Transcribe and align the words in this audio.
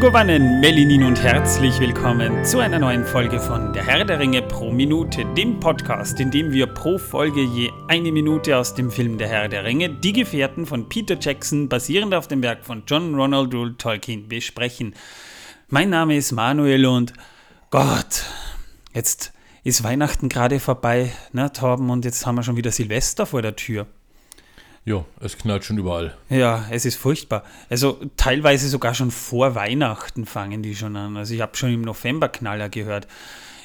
Megovanen, 0.00 0.60
Melinin 0.60 1.02
und 1.02 1.22
herzlich 1.22 1.78
willkommen 1.78 2.42
zu 2.42 2.58
einer 2.58 2.78
neuen 2.78 3.04
Folge 3.04 3.38
von 3.38 3.74
Der 3.74 3.84
Herr 3.84 4.02
der 4.02 4.18
Ringe 4.18 4.40
pro 4.40 4.70
Minute, 4.70 5.26
dem 5.36 5.60
Podcast, 5.60 6.18
in 6.20 6.30
dem 6.30 6.52
wir 6.52 6.68
pro 6.68 6.96
Folge 6.96 7.42
je 7.42 7.70
eine 7.86 8.10
Minute 8.10 8.56
aus 8.56 8.74
dem 8.74 8.90
Film 8.90 9.18
Der 9.18 9.28
Herr 9.28 9.50
der 9.50 9.64
Ringe, 9.64 9.90
Die 9.90 10.14
Gefährten 10.14 10.64
von 10.64 10.88
Peter 10.88 11.18
Jackson, 11.20 11.68
basierend 11.68 12.14
auf 12.14 12.28
dem 12.28 12.42
Werk 12.42 12.64
von 12.64 12.84
John 12.86 13.14
Ronald 13.14 13.52
Rule 13.52 13.76
Tolkien, 13.76 14.26
besprechen. 14.26 14.94
Mein 15.68 15.90
Name 15.90 16.16
ist 16.16 16.32
Manuel 16.32 16.86
und 16.86 17.12
Gott, 17.68 18.24
jetzt 18.94 19.34
ist 19.64 19.84
Weihnachten 19.84 20.30
gerade 20.30 20.60
vorbei, 20.60 21.12
ne, 21.34 21.52
Torben, 21.52 21.90
und 21.90 22.06
jetzt 22.06 22.24
haben 22.24 22.36
wir 22.36 22.42
schon 22.42 22.56
wieder 22.56 22.72
Silvester 22.72 23.26
vor 23.26 23.42
der 23.42 23.54
Tür. 23.54 23.86
Ja, 24.84 25.04
es 25.20 25.36
knallt 25.36 25.64
schon 25.64 25.78
überall. 25.78 26.16
Ja, 26.30 26.66
es 26.70 26.84
ist 26.84 26.96
furchtbar. 26.96 27.44
Also 27.68 28.00
teilweise 28.16 28.68
sogar 28.68 28.94
schon 28.94 29.10
vor 29.10 29.54
Weihnachten 29.54 30.24
fangen 30.24 30.62
die 30.62 30.74
schon 30.74 30.96
an. 30.96 31.16
Also 31.16 31.34
ich 31.34 31.42
habe 31.42 31.56
schon 31.56 31.72
im 31.72 31.82
November 31.82 32.28
Knaller 32.28 32.68
gehört. 32.68 33.06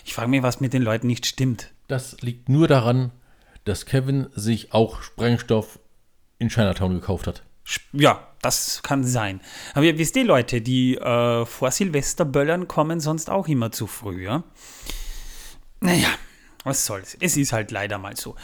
Ich 0.03 0.13
frage 0.13 0.29
mich, 0.29 0.43
was 0.43 0.59
mit 0.59 0.73
den 0.73 0.81
Leuten 0.81 1.07
nicht 1.07 1.25
stimmt. 1.25 1.71
Das 1.87 2.21
liegt 2.21 2.49
nur 2.49 2.67
daran, 2.67 3.11
dass 3.63 3.85
Kevin 3.85 4.27
sich 4.35 4.73
auch 4.73 5.01
Sprengstoff 5.01 5.79
in 6.37 6.49
Chinatown 6.49 6.93
gekauft 6.93 7.27
hat. 7.27 7.43
Ja, 7.93 8.27
das 8.41 8.83
kann 8.83 9.03
sein. 9.03 9.41
Aber 9.73 9.85
ihr 9.85 9.97
wisst 9.97 10.15
die 10.15 10.21
Leute, 10.21 10.61
die 10.61 10.95
äh, 10.97 11.45
vor 11.45 11.71
Silvester 11.71 12.25
böllern, 12.25 12.67
kommen 12.67 12.99
sonst 12.99 13.29
auch 13.29 13.47
immer 13.47 13.71
zu 13.71 13.87
früh, 13.87 14.23
ja? 14.25 14.43
Naja, 15.79 16.09
was 16.63 16.85
soll's. 16.85 17.17
Es 17.19 17.37
ist 17.37 17.53
halt 17.53 17.71
leider 17.71 17.97
mal 17.97 18.15
so. 18.15 18.35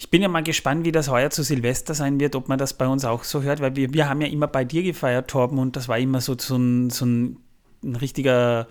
Ich 0.00 0.08
bin 0.08 0.22
ja 0.22 0.28
mal 0.28 0.42
gespannt, 0.42 0.86
wie 0.86 0.92
das 0.92 1.10
heuer 1.10 1.28
zu 1.28 1.42
Silvester 1.42 1.92
sein 1.92 2.18
wird, 2.20 2.34
ob 2.34 2.48
man 2.48 2.58
das 2.58 2.72
bei 2.72 2.88
uns 2.88 3.04
auch 3.04 3.22
so 3.22 3.42
hört, 3.42 3.60
weil 3.60 3.76
wir, 3.76 3.92
wir 3.92 4.08
haben 4.08 4.22
ja 4.22 4.28
immer 4.28 4.46
bei 4.46 4.64
dir 4.64 4.82
gefeiert, 4.82 5.28
Torben, 5.28 5.58
und 5.58 5.76
das 5.76 5.88
war 5.88 5.98
immer 5.98 6.22
so, 6.22 6.34
so, 6.38 6.56
ein, 6.56 6.88
so 6.88 7.04
ein, 7.04 7.36
ein 7.84 7.96
richtiger, 7.96 8.66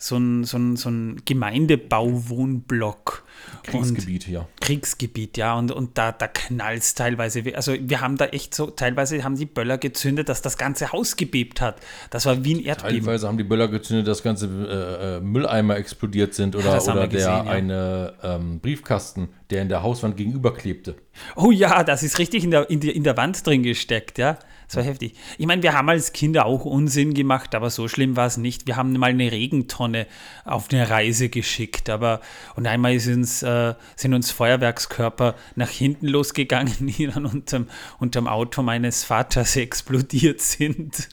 so 0.00 0.16
ein, 0.16 0.44
so 0.44 0.56
ein, 0.56 0.76
so 0.76 0.88
ein 0.88 1.20
Gemeindebauwohnblock. 1.26 3.24
Kriegsgebiet, 3.62 4.26
und 4.26 4.32
ja. 4.32 4.48
Kriegsgebiet, 4.60 5.36
ja, 5.36 5.58
und, 5.58 5.70
und 5.70 5.98
da, 5.98 6.12
da 6.12 6.26
knallt 6.26 6.82
es 6.82 6.94
teilweise. 6.94 7.42
Also 7.54 7.74
wir 7.78 8.00
haben 8.00 8.16
da 8.16 8.24
echt 8.26 8.54
so, 8.54 8.70
teilweise 8.70 9.22
haben 9.22 9.36
die 9.36 9.44
Böller 9.44 9.76
gezündet, 9.76 10.30
dass 10.30 10.40
das 10.40 10.56
ganze 10.56 10.92
Haus 10.92 11.16
gebebt 11.16 11.60
hat. 11.60 11.76
Das 12.08 12.24
war 12.24 12.42
wie 12.44 12.54
ein 12.54 12.64
Erdbeben. 12.64 13.04
Teilweise 13.04 13.28
haben 13.28 13.36
die 13.36 13.44
Böller 13.44 13.68
gezündet, 13.68 14.08
dass 14.08 14.22
ganze 14.22 14.46
äh, 14.46 15.16
äh, 15.16 15.20
Mülleimer 15.20 15.76
explodiert 15.76 16.32
sind 16.34 16.56
oder, 16.56 16.72
haben 16.72 16.90
oder 16.90 17.06
gesehen, 17.06 17.26
der 17.26 17.44
ja. 17.44 17.50
eine 17.50 18.14
ähm, 18.22 18.60
Briefkasten, 18.60 19.28
der 19.50 19.60
in 19.62 19.68
der 19.68 19.82
Hauswand 19.82 20.16
gegenüber 20.16 20.54
klebte. 20.54 20.94
Oh 21.36 21.50
ja, 21.50 21.84
das 21.84 22.02
ist 22.02 22.18
richtig 22.18 22.44
in 22.44 22.50
der, 22.50 22.70
in 22.70 22.80
der, 22.80 22.94
in 22.94 23.04
der 23.04 23.18
Wand 23.18 23.46
drin 23.46 23.62
gesteckt, 23.62 24.16
ja. 24.16 24.38
Das 24.70 24.76
war 24.76 24.84
heftig. 24.84 25.14
Ich 25.36 25.48
meine, 25.48 25.64
wir 25.64 25.72
haben 25.72 25.88
als 25.88 26.12
Kinder 26.12 26.46
auch 26.46 26.64
Unsinn 26.64 27.12
gemacht, 27.12 27.56
aber 27.56 27.70
so 27.70 27.88
schlimm 27.88 28.14
war 28.14 28.28
es 28.28 28.36
nicht. 28.36 28.68
Wir 28.68 28.76
haben 28.76 28.92
mal 28.92 29.10
eine 29.10 29.32
Regentonne 29.32 30.06
auf 30.44 30.68
eine 30.70 30.88
Reise 30.88 31.28
geschickt, 31.28 31.90
aber 31.90 32.20
und 32.54 32.68
einmal 32.68 32.92
uns, 32.92 33.42
äh, 33.42 33.74
sind 33.96 34.14
uns 34.14 34.30
Feuerwerkskörper 34.30 35.34
nach 35.56 35.70
hinten 35.70 36.06
losgegangen, 36.06 36.72
die 36.86 37.08
dann 37.08 37.26
unterm, 37.26 37.66
unterm 37.98 38.28
Auto 38.28 38.62
meines 38.62 39.02
Vaters 39.02 39.56
explodiert 39.56 40.40
sind. 40.40 41.08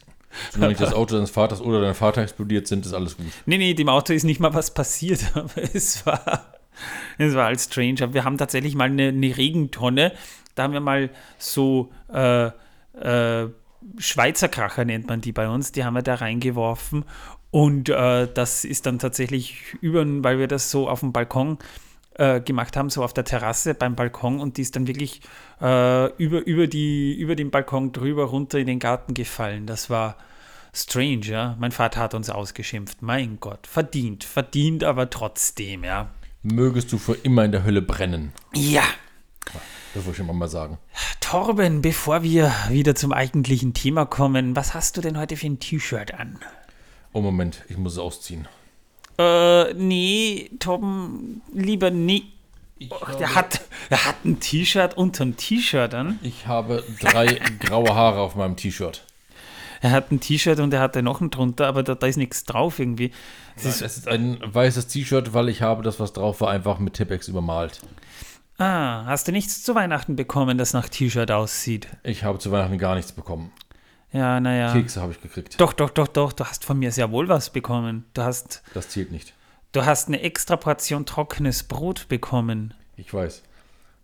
Wenn 0.54 0.68
nicht 0.68 0.80
das 0.80 0.92
Auto 0.92 1.16
deines 1.16 1.30
Vaters 1.30 1.60
oder 1.60 1.80
dein 1.80 1.96
Vater 1.96 2.22
explodiert 2.22 2.68
sind, 2.68 2.86
ist 2.86 2.92
alles 2.92 3.16
gut. 3.16 3.26
Nee, 3.44 3.58
nee, 3.58 3.74
dem 3.74 3.88
Auto 3.88 4.12
ist 4.12 4.22
nicht 4.22 4.38
mal 4.38 4.54
was 4.54 4.72
passiert, 4.72 5.24
aber 5.34 5.64
es 5.74 6.06
war, 6.06 6.54
es 7.18 7.34
war 7.34 7.46
alles 7.46 7.64
strange. 7.64 8.04
Aber 8.04 8.14
wir 8.14 8.22
haben 8.22 8.38
tatsächlich 8.38 8.76
mal 8.76 8.84
eine, 8.84 9.08
eine 9.08 9.36
Regentonne, 9.36 10.12
da 10.54 10.62
haben 10.62 10.74
wir 10.74 10.80
mal 10.80 11.10
so 11.38 11.90
äh, 12.12 12.52
äh, 13.00 13.48
Schweizer 13.98 14.48
Kracher 14.48 14.84
nennt 14.84 15.08
man 15.08 15.20
die 15.20 15.32
bei 15.32 15.48
uns, 15.48 15.72
die 15.72 15.84
haben 15.84 15.94
wir 15.94 16.02
da 16.02 16.16
reingeworfen 16.16 17.04
und 17.50 17.88
äh, 17.88 18.28
das 18.32 18.64
ist 18.64 18.86
dann 18.86 18.98
tatsächlich 18.98 19.76
über, 19.80 20.04
weil 20.22 20.38
wir 20.38 20.48
das 20.48 20.70
so 20.70 20.88
auf 20.88 21.00
dem 21.00 21.12
Balkon 21.12 21.58
äh, 22.14 22.40
gemacht 22.40 22.76
haben, 22.76 22.90
so 22.90 23.02
auf 23.02 23.14
der 23.14 23.24
Terrasse 23.24 23.74
beim 23.74 23.94
Balkon 23.94 24.40
und 24.40 24.56
die 24.56 24.62
ist 24.62 24.76
dann 24.76 24.86
wirklich 24.86 25.22
äh, 25.60 26.12
über, 26.16 26.44
über, 26.44 26.66
die, 26.66 27.14
über 27.14 27.36
den 27.36 27.50
Balkon 27.50 27.92
drüber 27.92 28.24
runter 28.24 28.58
in 28.58 28.66
den 28.66 28.80
Garten 28.80 29.14
gefallen. 29.14 29.66
Das 29.66 29.88
war 29.88 30.16
strange, 30.74 31.26
ja. 31.26 31.56
Mein 31.58 31.72
Vater 31.72 32.00
hat 32.00 32.14
uns 32.14 32.28
ausgeschimpft. 32.28 33.02
Mein 33.02 33.38
Gott, 33.40 33.66
verdient, 33.66 34.24
verdient, 34.24 34.84
aber 34.84 35.08
trotzdem, 35.08 35.84
ja. 35.84 36.10
Mögest 36.42 36.92
du 36.92 36.98
für 36.98 37.14
immer 37.14 37.44
in 37.44 37.52
der 37.52 37.64
Hölle 37.64 37.82
brennen. 37.82 38.32
Ja, 38.54 38.84
Das 39.98 40.06
wollte 40.06 40.22
ich 40.22 40.28
schon 40.28 40.38
mal 40.38 40.46
sagen. 40.46 40.78
Torben, 41.20 41.82
bevor 41.82 42.22
wir 42.22 42.54
wieder 42.68 42.94
zum 42.94 43.12
eigentlichen 43.12 43.74
Thema 43.74 44.06
kommen, 44.06 44.54
was 44.54 44.72
hast 44.72 44.96
du 44.96 45.00
denn 45.00 45.18
heute 45.18 45.36
für 45.36 45.46
ein 45.46 45.58
T-Shirt 45.58 46.14
an? 46.14 46.38
Oh, 47.12 47.20
Moment, 47.20 47.64
ich 47.68 47.76
muss 47.76 47.94
es 47.94 47.98
ausziehen. 47.98 48.46
Äh, 49.18 49.74
nee, 49.74 50.52
Torben, 50.60 51.42
lieber 51.52 51.90
nie. 51.90 52.32
Och, 52.92 53.12
der, 53.16 53.34
hat, 53.34 53.62
der 53.90 54.04
hat 54.04 54.24
ein 54.24 54.38
T-Shirt 54.38 54.96
unterm 54.96 55.36
T-Shirt 55.36 55.92
an. 55.94 56.20
Ich 56.22 56.46
habe 56.46 56.84
drei 57.00 57.40
graue 57.58 57.92
Haare 57.92 58.20
auf 58.20 58.36
meinem 58.36 58.54
T-Shirt. 58.54 59.04
Er 59.80 59.90
hat 59.90 60.12
ein 60.12 60.20
T-Shirt 60.20 60.60
und 60.60 60.72
er 60.72 60.78
hat 60.78 60.94
noch 60.94 61.20
einen 61.20 61.30
drunter, 61.30 61.66
aber 61.66 61.82
da, 61.82 61.96
da 61.96 62.06
ist 62.06 62.18
nichts 62.18 62.44
drauf 62.44 62.78
irgendwie. 62.78 63.10
Das 63.56 63.64
Es 63.64 63.80
ist, 63.80 63.98
ist 63.98 64.08
ein 64.08 64.38
weißes 64.44 64.86
T-Shirt, 64.86 65.34
weil 65.34 65.48
ich 65.48 65.60
habe 65.60 65.82
das, 65.82 65.98
was 65.98 66.12
drauf 66.12 66.40
war, 66.40 66.50
einfach 66.50 66.78
mit 66.78 66.94
Tippex 66.94 67.26
übermalt. 67.26 67.80
Ah, 68.58 69.04
hast 69.06 69.28
du 69.28 69.32
nichts 69.32 69.62
zu 69.62 69.74
Weihnachten 69.74 70.16
bekommen, 70.16 70.58
das 70.58 70.72
nach 70.72 70.88
T-Shirt 70.88 71.30
aussieht? 71.30 71.88
Ich 72.02 72.24
habe 72.24 72.38
zu 72.38 72.50
Weihnachten 72.52 72.78
gar 72.78 72.94
nichts 72.94 73.12
bekommen. 73.12 73.52
Ja, 74.12 74.40
naja. 74.40 74.72
Kekse 74.72 75.02
habe 75.02 75.12
ich 75.12 75.20
gekriegt. 75.20 75.60
Doch, 75.60 75.72
doch, 75.72 75.90
doch, 75.90 76.08
doch, 76.08 76.32
du 76.32 76.44
hast 76.44 76.64
von 76.64 76.78
mir 76.78 76.92
sehr 76.92 77.10
wohl 77.10 77.28
was 77.28 77.50
bekommen. 77.50 78.04
Du 78.14 78.22
hast, 78.22 78.62
Das 78.74 78.88
zählt 78.88 79.12
nicht. 79.12 79.34
du 79.72 79.84
hast 79.84 80.08
eine 80.08 80.20
extra 80.22 80.56
Portion 80.56 81.04
trockenes 81.04 81.64
Brot 81.64 82.08
bekommen. 82.08 82.74
Ich 82.96 83.12
weiß. 83.12 83.42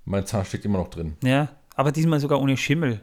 Mein 0.04 0.26
Zahn 0.26 0.44
steckt 0.44 0.66
immer 0.66 0.78
noch 0.78 0.88
drin. 0.90 1.16
Ja, 1.22 1.48
aber 1.74 1.90
diesmal 1.90 2.20
sogar 2.20 2.40
ohne 2.40 2.56
Schimmel. 2.58 3.00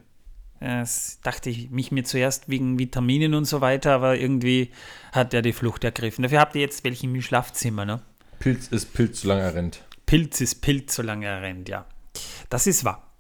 Das 0.60 1.20
dachte 1.24 1.50
ich 1.50 1.72
mich 1.72 1.92
mir 1.92 2.04
zuerst 2.04 2.48
wegen 2.48 2.78
Vitaminen 2.78 3.34
und 3.34 3.46
so 3.46 3.62
weiter, 3.62 3.94
aber 3.96 4.18
irgendwie 4.18 4.70
hat 5.12 5.34
er 5.34 5.42
die 5.42 5.54
Flucht 5.54 5.84
ergriffen. 5.84 6.22
Dafür 6.22 6.40
habt 6.40 6.54
ihr 6.54 6.62
jetzt 6.62 6.84
welche 6.84 7.08
im 7.08 7.20
Schlafzimmer, 7.20 7.84
ne? 7.84 8.02
Pilz 8.38 8.68
ist 8.68 8.94
Pilz, 8.94 9.22
solange 9.22 9.42
er 9.42 9.56
rennt. 9.56 9.82
Pilz 10.12 10.42
ist 10.42 10.56
Pilz, 10.56 10.96
solange 10.96 11.26
er 11.26 11.42
rennt, 11.42 11.70
ja. 11.70 11.86
Das 12.50 12.68
ist 12.68 12.84
wahr. 12.84 13.16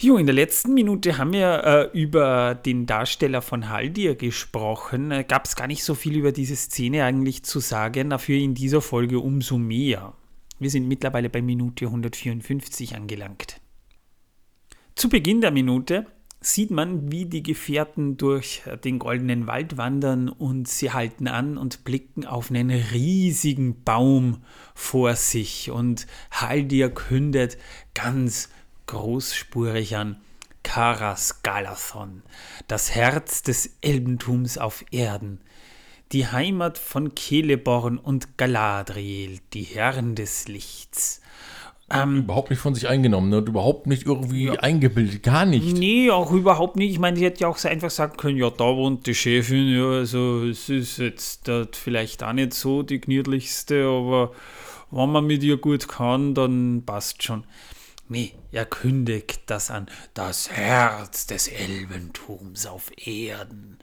Jo, 0.00 0.16
in 0.16 0.26
der 0.26 0.34
letzten 0.36 0.72
Minute 0.72 1.18
haben 1.18 1.32
wir 1.32 1.64
äh, 1.64 1.98
über 1.98 2.54
den 2.54 2.86
Darsteller 2.86 3.42
von 3.42 3.68
Haldir 3.68 4.14
gesprochen. 4.14 5.10
Äh, 5.10 5.24
Gab 5.24 5.46
es 5.46 5.56
gar 5.56 5.66
nicht 5.66 5.82
so 5.82 5.96
viel 5.96 6.16
über 6.16 6.30
diese 6.30 6.54
Szene 6.54 7.02
eigentlich 7.02 7.42
zu 7.42 7.58
sagen, 7.58 8.10
dafür 8.10 8.38
in 8.38 8.54
dieser 8.54 8.80
Folge 8.80 9.18
umso 9.18 9.58
mehr. 9.58 10.14
Wir 10.60 10.70
sind 10.70 10.86
mittlerweile 10.86 11.30
bei 11.30 11.42
Minute 11.42 11.86
154 11.86 12.94
angelangt. 12.94 13.60
Zu 14.94 15.08
Beginn 15.08 15.40
der 15.40 15.50
Minute 15.50 16.06
sieht 16.40 16.70
man, 16.70 17.10
wie 17.10 17.26
die 17.26 17.42
Gefährten 17.42 18.16
durch 18.16 18.62
den 18.84 18.98
goldenen 18.98 19.46
Wald 19.46 19.76
wandern 19.76 20.28
und 20.28 20.68
sie 20.68 20.92
halten 20.92 21.26
an 21.26 21.58
und 21.58 21.84
blicken 21.84 22.26
auf 22.26 22.50
einen 22.50 22.70
riesigen 22.70 23.82
Baum 23.82 24.42
vor 24.74 25.16
sich 25.16 25.70
und 25.70 26.06
Haldir 26.30 26.90
kündet 26.90 27.58
ganz 27.94 28.50
großspurig 28.86 29.96
an 29.96 30.20
Karas 30.62 31.42
Galathon, 31.42 32.22
das 32.66 32.94
Herz 32.94 33.42
des 33.42 33.78
Elbentums 33.80 34.58
auf 34.58 34.84
Erden, 34.90 35.40
die 36.12 36.26
Heimat 36.26 36.78
von 36.78 37.16
Celeborn 37.16 37.98
und 37.98 38.38
Galadriel, 38.38 39.40
die 39.54 39.62
Herren 39.62 40.14
des 40.14 40.46
Lichts. 40.46 41.20
Ähm, 41.90 42.18
Überhaupt 42.18 42.50
nicht 42.50 42.58
von 42.58 42.74
sich 42.74 42.86
eingenommen 42.86 43.30
ne? 43.30 43.38
und 43.38 43.48
überhaupt 43.48 43.86
nicht 43.86 44.04
irgendwie 44.04 44.50
eingebildet. 44.50 45.22
Gar 45.22 45.46
nicht. 45.46 45.76
Nee, 45.76 46.10
auch 46.10 46.32
überhaupt 46.32 46.76
nicht. 46.76 46.90
Ich 46.90 46.98
meine, 46.98 47.16
die 47.18 47.24
hätte 47.24 47.40
ja 47.40 47.48
auch 47.48 47.56
so 47.56 47.68
einfach 47.68 47.90
sagen 47.90 48.16
können, 48.18 48.36
ja, 48.36 48.50
da 48.50 48.64
wohnt 48.64 49.06
die 49.06 49.14
Chefin, 49.14 49.68
ja, 49.68 49.90
also 49.90 50.44
es 50.44 50.68
ist 50.68 50.98
jetzt 50.98 51.48
dort 51.48 51.76
vielleicht 51.76 52.22
auch 52.22 52.34
nicht 52.34 52.52
so 52.52 52.82
die 52.82 53.00
gnädlichste, 53.00 53.86
aber 53.86 54.32
wenn 54.90 55.10
man 55.10 55.26
mit 55.26 55.42
ihr 55.42 55.56
gut 55.56 55.88
kann, 55.88 56.34
dann 56.34 56.82
passt 56.84 57.22
schon. 57.22 57.44
Nee, 58.10 58.32
er 58.52 58.64
kündigt 58.66 59.42
das 59.46 59.70
an. 59.70 59.86
Das 60.14 60.50
Herz 60.50 61.26
des 61.26 61.48
Elbentums 61.48 62.66
auf 62.66 62.90
Erden. 63.06 63.78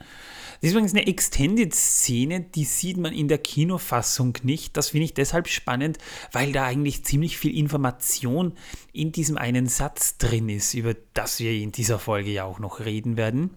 Das 0.61 0.69
ist 0.69 0.71
übrigens 0.71 0.93
eine 0.93 1.07
Extended-Szene, 1.07 2.41
die 2.41 2.63
sieht 2.63 2.97
man 2.97 3.13
in 3.13 3.27
der 3.27 3.37
Kinofassung 3.37 4.37
nicht. 4.43 4.77
Das 4.77 4.89
finde 4.89 5.05
ich 5.05 5.13
deshalb 5.13 5.47
spannend, 5.47 5.97
weil 6.31 6.51
da 6.51 6.65
eigentlich 6.65 7.03
ziemlich 7.03 7.37
viel 7.37 7.57
Information 7.57 8.53
in 8.93 9.11
diesem 9.11 9.37
einen 9.37 9.67
Satz 9.67 10.17
drin 10.17 10.49
ist, 10.49 10.73
über 10.73 10.95
das 11.13 11.39
wir 11.39 11.51
in 11.51 11.71
dieser 11.71 11.99
Folge 11.99 12.31
ja 12.31 12.45
auch 12.45 12.59
noch 12.59 12.79
reden 12.79 13.17
werden. 13.17 13.51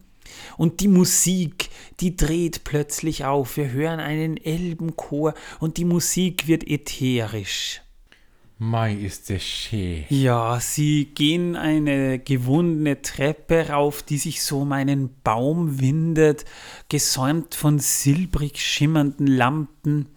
Und 0.56 0.80
die 0.80 0.88
Musik, 0.88 1.70
die 2.00 2.16
dreht 2.16 2.64
plötzlich 2.64 3.24
auf. 3.24 3.56
Wir 3.56 3.70
hören 3.70 4.00
einen 4.00 4.36
Elbenchor 4.36 5.34
und 5.60 5.78
die 5.78 5.84
Musik 5.84 6.46
wird 6.46 6.68
ätherisch. 6.68 7.80
Mai 8.60 8.92
ist 8.92 9.28
der 9.28 9.38
schön. 9.38 10.04
Ja, 10.08 10.58
sie 10.58 11.04
gehen 11.14 11.54
eine 11.54 12.18
gewundene 12.18 13.00
Treppe 13.02 13.68
rauf, 13.68 14.02
die 14.02 14.18
sich 14.18 14.42
so 14.42 14.62
um 14.62 14.72
einen 14.72 15.10
Baum 15.22 15.80
windet, 15.80 16.44
gesäumt 16.88 17.54
von 17.54 17.78
silbrig 17.78 18.60
schimmernden 18.60 19.28
Lampen. 19.28 20.08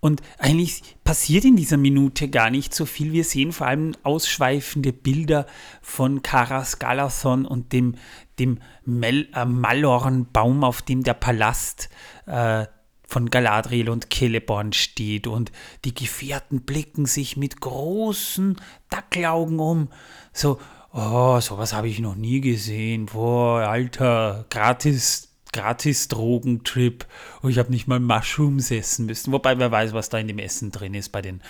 Und 0.00 0.20
eigentlich 0.38 0.96
passiert 1.04 1.44
in 1.44 1.54
dieser 1.54 1.76
Minute 1.76 2.28
gar 2.28 2.50
nicht 2.50 2.74
so 2.74 2.86
viel. 2.86 3.12
Wir 3.12 3.24
sehen 3.24 3.52
vor 3.52 3.68
allem 3.68 3.94
ausschweifende 4.02 4.92
Bilder 4.92 5.46
von 5.80 6.22
Karas 6.22 6.80
Galathon 6.80 7.46
und 7.46 7.72
dem, 7.72 7.94
dem 8.40 8.58
Mel 8.84 9.28
äh, 9.32 9.44
Malornbaum, 9.44 10.64
auf 10.64 10.82
dem 10.82 11.04
der 11.04 11.14
Palast 11.14 11.88
äh, 12.26 12.66
von 13.06 13.30
Galadriel 13.30 13.88
und 13.88 14.12
Celeborn 14.12 14.72
steht 14.72 15.26
und 15.26 15.52
die 15.84 15.94
Gefährten 15.94 16.62
blicken 16.62 17.06
sich 17.06 17.36
mit 17.36 17.60
großen 17.60 18.60
Dackelaugen 18.90 19.58
um. 19.58 19.88
So, 20.32 20.58
oh, 20.92 21.40
sowas 21.40 21.72
habe 21.72 21.88
ich 21.88 22.00
noch 22.00 22.16
nie 22.16 22.40
gesehen. 22.40 23.06
Boah, 23.06 23.60
Alter, 23.60 24.46
gratis, 24.50 25.28
gratis 25.52 26.08
Drogentrip. 26.08 27.06
Oh, 27.42 27.48
ich 27.48 27.58
habe 27.58 27.70
nicht 27.70 27.86
mal 27.86 28.00
Mushrooms 28.00 28.70
essen 28.70 29.06
müssen. 29.06 29.32
Wobei, 29.32 29.58
wer 29.58 29.70
weiß, 29.70 29.92
was 29.92 30.08
da 30.08 30.18
in 30.18 30.28
dem 30.28 30.38
Essen 30.38 30.72
drin 30.72 30.94
ist 30.94 31.10
bei 31.10 31.22
den 31.22 31.40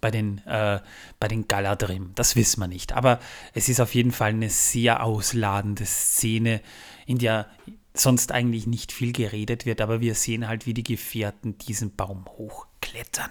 bei 0.00 0.10
den, 0.10 0.38
äh, 0.46 0.80
bei 1.18 1.28
den 1.28 1.48
Galadrim. 1.48 2.12
Das 2.14 2.36
wissen 2.36 2.60
wir 2.60 2.68
nicht. 2.68 2.92
Aber 2.92 3.18
es 3.54 3.68
ist 3.68 3.80
auf 3.80 3.94
jeden 3.94 4.12
Fall 4.12 4.30
eine 4.30 4.50
sehr 4.50 5.02
ausladende 5.02 5.84
Szene, 5.84 6.60
in 7.06 7.18
der 7.18 7.46
sonst 8.00 8.32
eigentlich 8.32 8.66
nicht 8.66 8.92
viel 8.92 9.12
geredet 9.12 9.66
wird, 9.66 9.80
aber 9.80 10.00
wir 10.00 10.14
sehen 10.14 10.48
halt, 10.48 10.66
wie 10.66 10.74
die 10.74 10.84
Gefährten 10.84 11.58
diesen 11.58 11.94
Baum 11.94 12.26
hochklettern. 12.26 13.30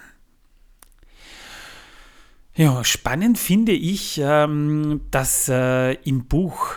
Ja, 2.55 2.83
spannend 2.83 3.37
finde 3.37 3.71
ich, 3.71 4.19
ähm, 4.21 5.01
dass 5.11 5.47
äh, 5.47 5.93
im 6.03 6.25
Buch 6.25 6.75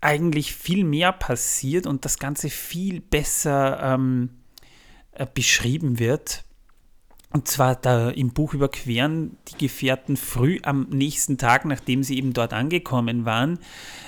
eigentlich 0.00 0.52
viel 0.54 0.82
mehr 0.82 1.12
passiert 1.12 1.86
und 1.86 2.04
das 2.04 2.18
Ganze 2.18 2.50
viel 2.50 3.00
besser 3.00 3.80
ähm, 3.80 4.30
äh, 5.12 5.26
beschrieben 5.32 6.00
wird. 6.00 6.44
Und 7.32 7.48
zwar 7.48 7.76
da 7.76 8.10
im 8.10 8.30
Buch 8.30 8.52
überqueren 8.52 9.38
die 9.48 9.56
Gefährten 9.56 10.18
früh 10.18 10.58
am 10.62 10.86
nächsten 10.90 11.38
Tag, 11.38 11.64
nachdem 11.64 12.02
sie 12.02 12.18
eben 12.18 12.34
dort 12.34 12.52
angekommen 12.52 13.24
waren, 13.24 13.58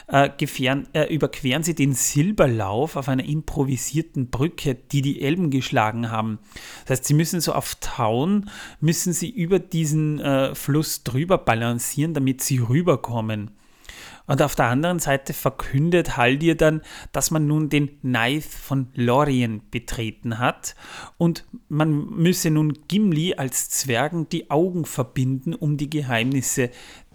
äh, 0.09 0.29
gefähren, 0.37 0.87
äh, 0.93 1.13
überqueren 1.15 1.63
sie 1.63 1.75
den 1.75 1.95
Silberlauf 1.95 2.97
auf 2.97 3.09
einer 3.09 3.25
improvisierten 3.25 4.29
Brücke, 4.29 4.75
die 4.75 5.01
die 5.01 5.23
Elben 5.23 5.49
geschlagen 5.51 6.11
haben. 6.11 6.39
Das 6.83 6.99
heißt, 6.99 7.07
sie 7.07 7.15
müssen 7.15 7.41
so 7.41 7.55
auf 7.55 7.77
Tauen, 7.81 8.51
müssen 8.81 9.15
sie 9.15 9.31
über 9.31 9.59
diesen 9.59 10.21
äh, 10.21 10.55
Fluss 10.55 11.03
drüber 11.03 11.39
balancieren, 11.39 12.13
damit 12.13 12.43
sie 12.43 12.59
rüberkommen. 12.59 13.53
Und 14.27 14.41
auf 14.41 14.55
der 14.55 14.67
anderen 14.67 14.99
Seite 14.99 15.35
verkündet 15.35 16.17
Haldir 16.17 16.57
dann, 16.57 16.81
dass 17.13 17.31
man 17.31 17.47
nun 17.47 17.69
den 17.69 17.99
Neith 18.03 18.45
von 18.45 18.89
Lorien 18.95 19.63
betreten 19.71 20.39
hat 20.39 20.75
und 21.19 21.45
man 21.69 21.91
müsse 21.91 22.51
nun 22.51 22.73
Gimli 22.89 23.35
als 23.35 23.69
Zwergen 23.69 24.29
die 24.31 24.51
Augen 24.51 24.87
verbinden, 24.87 25.55
um 25.55 25.77
die 25.77 25.91
Geheimnisse 25.91 26.71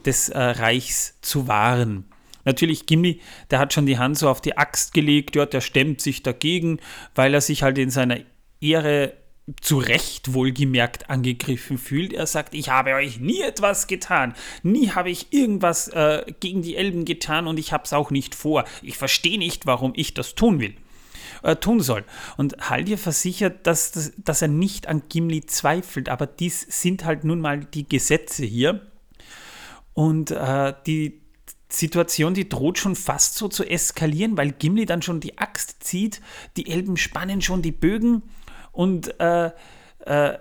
des 0.06 0.30
äh, 0.30 0.40
Reichs 0.40 1.20
zu 1.22 1.48
wahren. 1.48 2.06
Natürlich, 2.46 2.86
Gimli, 2.86 3.22
der 3.52 3.60
hat 3.60 3.74
schon 3.74 3.86
die 3.86 3.98
Hand 3.98 4.18
so 4.18 4.30
auf 4.30 4.42
die 4.42 4.58
Axt 4.58 4.94
gelegt, 4.94 5.36
ja, 5.36 5.46
der 5.46 5.62
stemmt 5.62 6.02
sich 6.02 6.24
dagegen, 6.24 6.80
weil 7.16 7.34
er 7.34 7.42
sich 7.42 7.64
halt 7.64 7.78
in 7.78 7.90
seiner 7.90 8.20
Ehre 8.62 9.14
zu 9.62 9.78
Recht 9.78 10.34
wohlgemerkt 10.34 11.10
angegriffen 11.10 11.78
fühlt. 11.78 12.14
Er 12.14 12.28
sagt, 12.28 12.54
ich 12.54 12.70
habe 12.70 12.94
euch 12.94 13.20
nie 13.20 13.42
etwas 13.42 13.88
getan. 13.88 14.34
Nie 14.64 14.92
habe 14.92 15.10
ich 15.10 15.32
irgendwas 15.32 15.88
äh, 15.90 16.26
gegen 16.40 16.62
die 16.62 16.76
Elben 16.76 17.06
getan 17.06 17.48
und 17.48 17.58
ich 17.58 17.74
habe 17.74 17.84
es 17.84 17.94
auch 17.94 18.12
nicht 18.12 18.36
vor. 18.36 18.66
Ich 18.82 18.98
verstehe 18.98 19.38
nicht, 19.38 19.66
warum 19.66 19.94
ich 19.96 20.14
das 20.14 20.36
tun 20.36 20.60
will. 20.60 20.76
Äh, 21.44 21.56
tun 21.56 21.80
soll. 21.80 22.04
Und 22.38 22.70
Haldir 22.70 22.98
versichert, 22.98 23.66
dass, 23.66 23.92
dass, 23.92 24.12
dass 24.18 24.42
er 24.42 24.50
nicht 24.50 24.88
an 24.88 25.04
Gimli 25.10 25.46
zweifelt, 25.46 26.10
aber 26.10 26.28
dies 26.28 26.66
sind 26.70 27.06
halt 27.06 27.24
nun 27.24 27.40
mal 27.40 27.60
die 27.60 27.88
Gesetze 27.88 28.46
hier. 28.46 28.88
Und 29.94 30.32
äh, 30.32 30.74
die 30.86 31.22
Situation, 31.72 32.34
die 32.34 32.50
droht 32.50 32.80
schon 32.80 32.96
fast 32.96 33.36
so 33.36 33.48
zu 33.48 33.64
eskalieren, 33.64 34.38
weil 34.38 34.52
Gimli 34.52 34.86
dann 34.86 35.02
schon 35.02 35.20
die 35.20 35.38
Axt 35.38 35.84
zieht, 35.84 36.20
die 36.58 36.70
Elben 36.70 36.98
spannen 36.98 37.42
schon 37.42 37.62
die 37.62 37.72
Bögen 37.72 38.24
und 38.72 39.20
äh, 39.20 39.52
äh, 40.06 40.38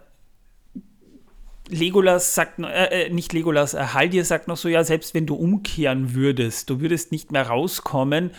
Legolas 1.69 2.35
sagt, 2.35 2.59
äh, 2.61 3.07
äh, 3.07 3.11
nicht 3.11 3.33
Legolas, 3.33 3.75
äh, 3.75 3.79
Haldir 3.93 4.25
sagt 4.25 4.49
noch 4.49 4.57
so, 4.57 4.69
ja, 4.69 4.85
selbst 4.85 5.15
wenn 5.15 5.27
du 5.27 5.35
umkehren 5.35 6.15
würdest, 6.15 6.71
du 6.71 6.81
würdest 6.81 7.13
nicht 7.13 7.31
mehr 7.33 7.47
rauskommen 7.47 8.31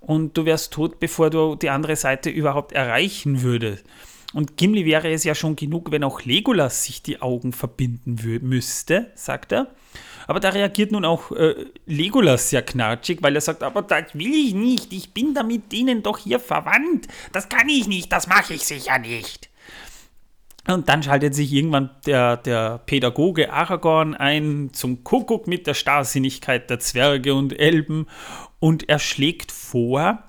und 0.00 0.36
du 0.36 0.44
wärst 0.44 0.72
tot, 0.72 1.00
bevor 1.00 1.30
du 1.30 1.56
die 1.56 1.70
andere 1.70 1.96
Seite 1.96 2.30
überhaupt 2.30 2.72
erreichen 2.72 3.42
würdest. 3.42 3.84
Und 4.32 4.56
Gimli 4.56 4.84
wäre 4.84 5.10
es 5.10 5.24
ja 5.24 5.34
schon 5.34 5.56
genug, 5.56 5.90
wenn 5.90 6.04
auch 6.04 6.22
Legolas 6.22 6.84
sich 6.84 7.02
die 7.02 7.22
Augen 7.22 7.52
verbinden 7.52 8.16
müsste, 8.42 9.10
sagt 9.14 9.52
er. 9.52 9.68
Aber 10.26 10.40
da 10.40 10.50
reagiert 10.50 10.92
nun 10.92 11.04
auch 11.04 11.32
äh, 11.32 11.66
Legolas 11.86 12.50
sehr 12.50 12.62
knatschig, 12.62 13.18
weil 13.22 13.34
er 13.34 13.40
sagt, 13.40 13.62
aber 13.62 13.82
das 13.82 14.14
will 14.14 14.34
ich 14.34 14.54
nicht, 14.54 14.92
ich 14.92 15.12
bin 15.12 15.34
da 15.34 15.42
mit 15.42 15.72
denen 15.72 16.02
doch 16.02 16.18
hier 16.18 16.40
verwandt. 16.40 17.06
Das 17.32 17.48
kann 17.48 17.68
ich 17.68 17.86
nicht, 17.86 18.12
das 18.12 18.26
mache 18.26 18.54
ich 18.54 18.64
sicher 18.64 18.98
nicht. 18.98 19.50
Und 20.66 20.88
dann 20.88 21.02
schaltet 21.02 21.34
sich 21.34 21.52
irgendwann 21.52 21.90
der, 22.06 22.36
der 22.36 22.78
Pädagoge 22.78 23.52
Aragorn 23.52 24.14
ein 24.14 24.70
zum 24.72 25.04
Kuckuck 25.04 25.46
mit 25.46 25.66
der 25.66 25.74
Starrsinnigkeit 25.74 26.68
der 26.70 26.80
Zwerge 26.80 27.34
und 27.34 27.58
Elben 27.58 28.06
und 28.58 28.88
er 28.88 28.98
schlägt 28.98 29.52
vor, 29.52 30.24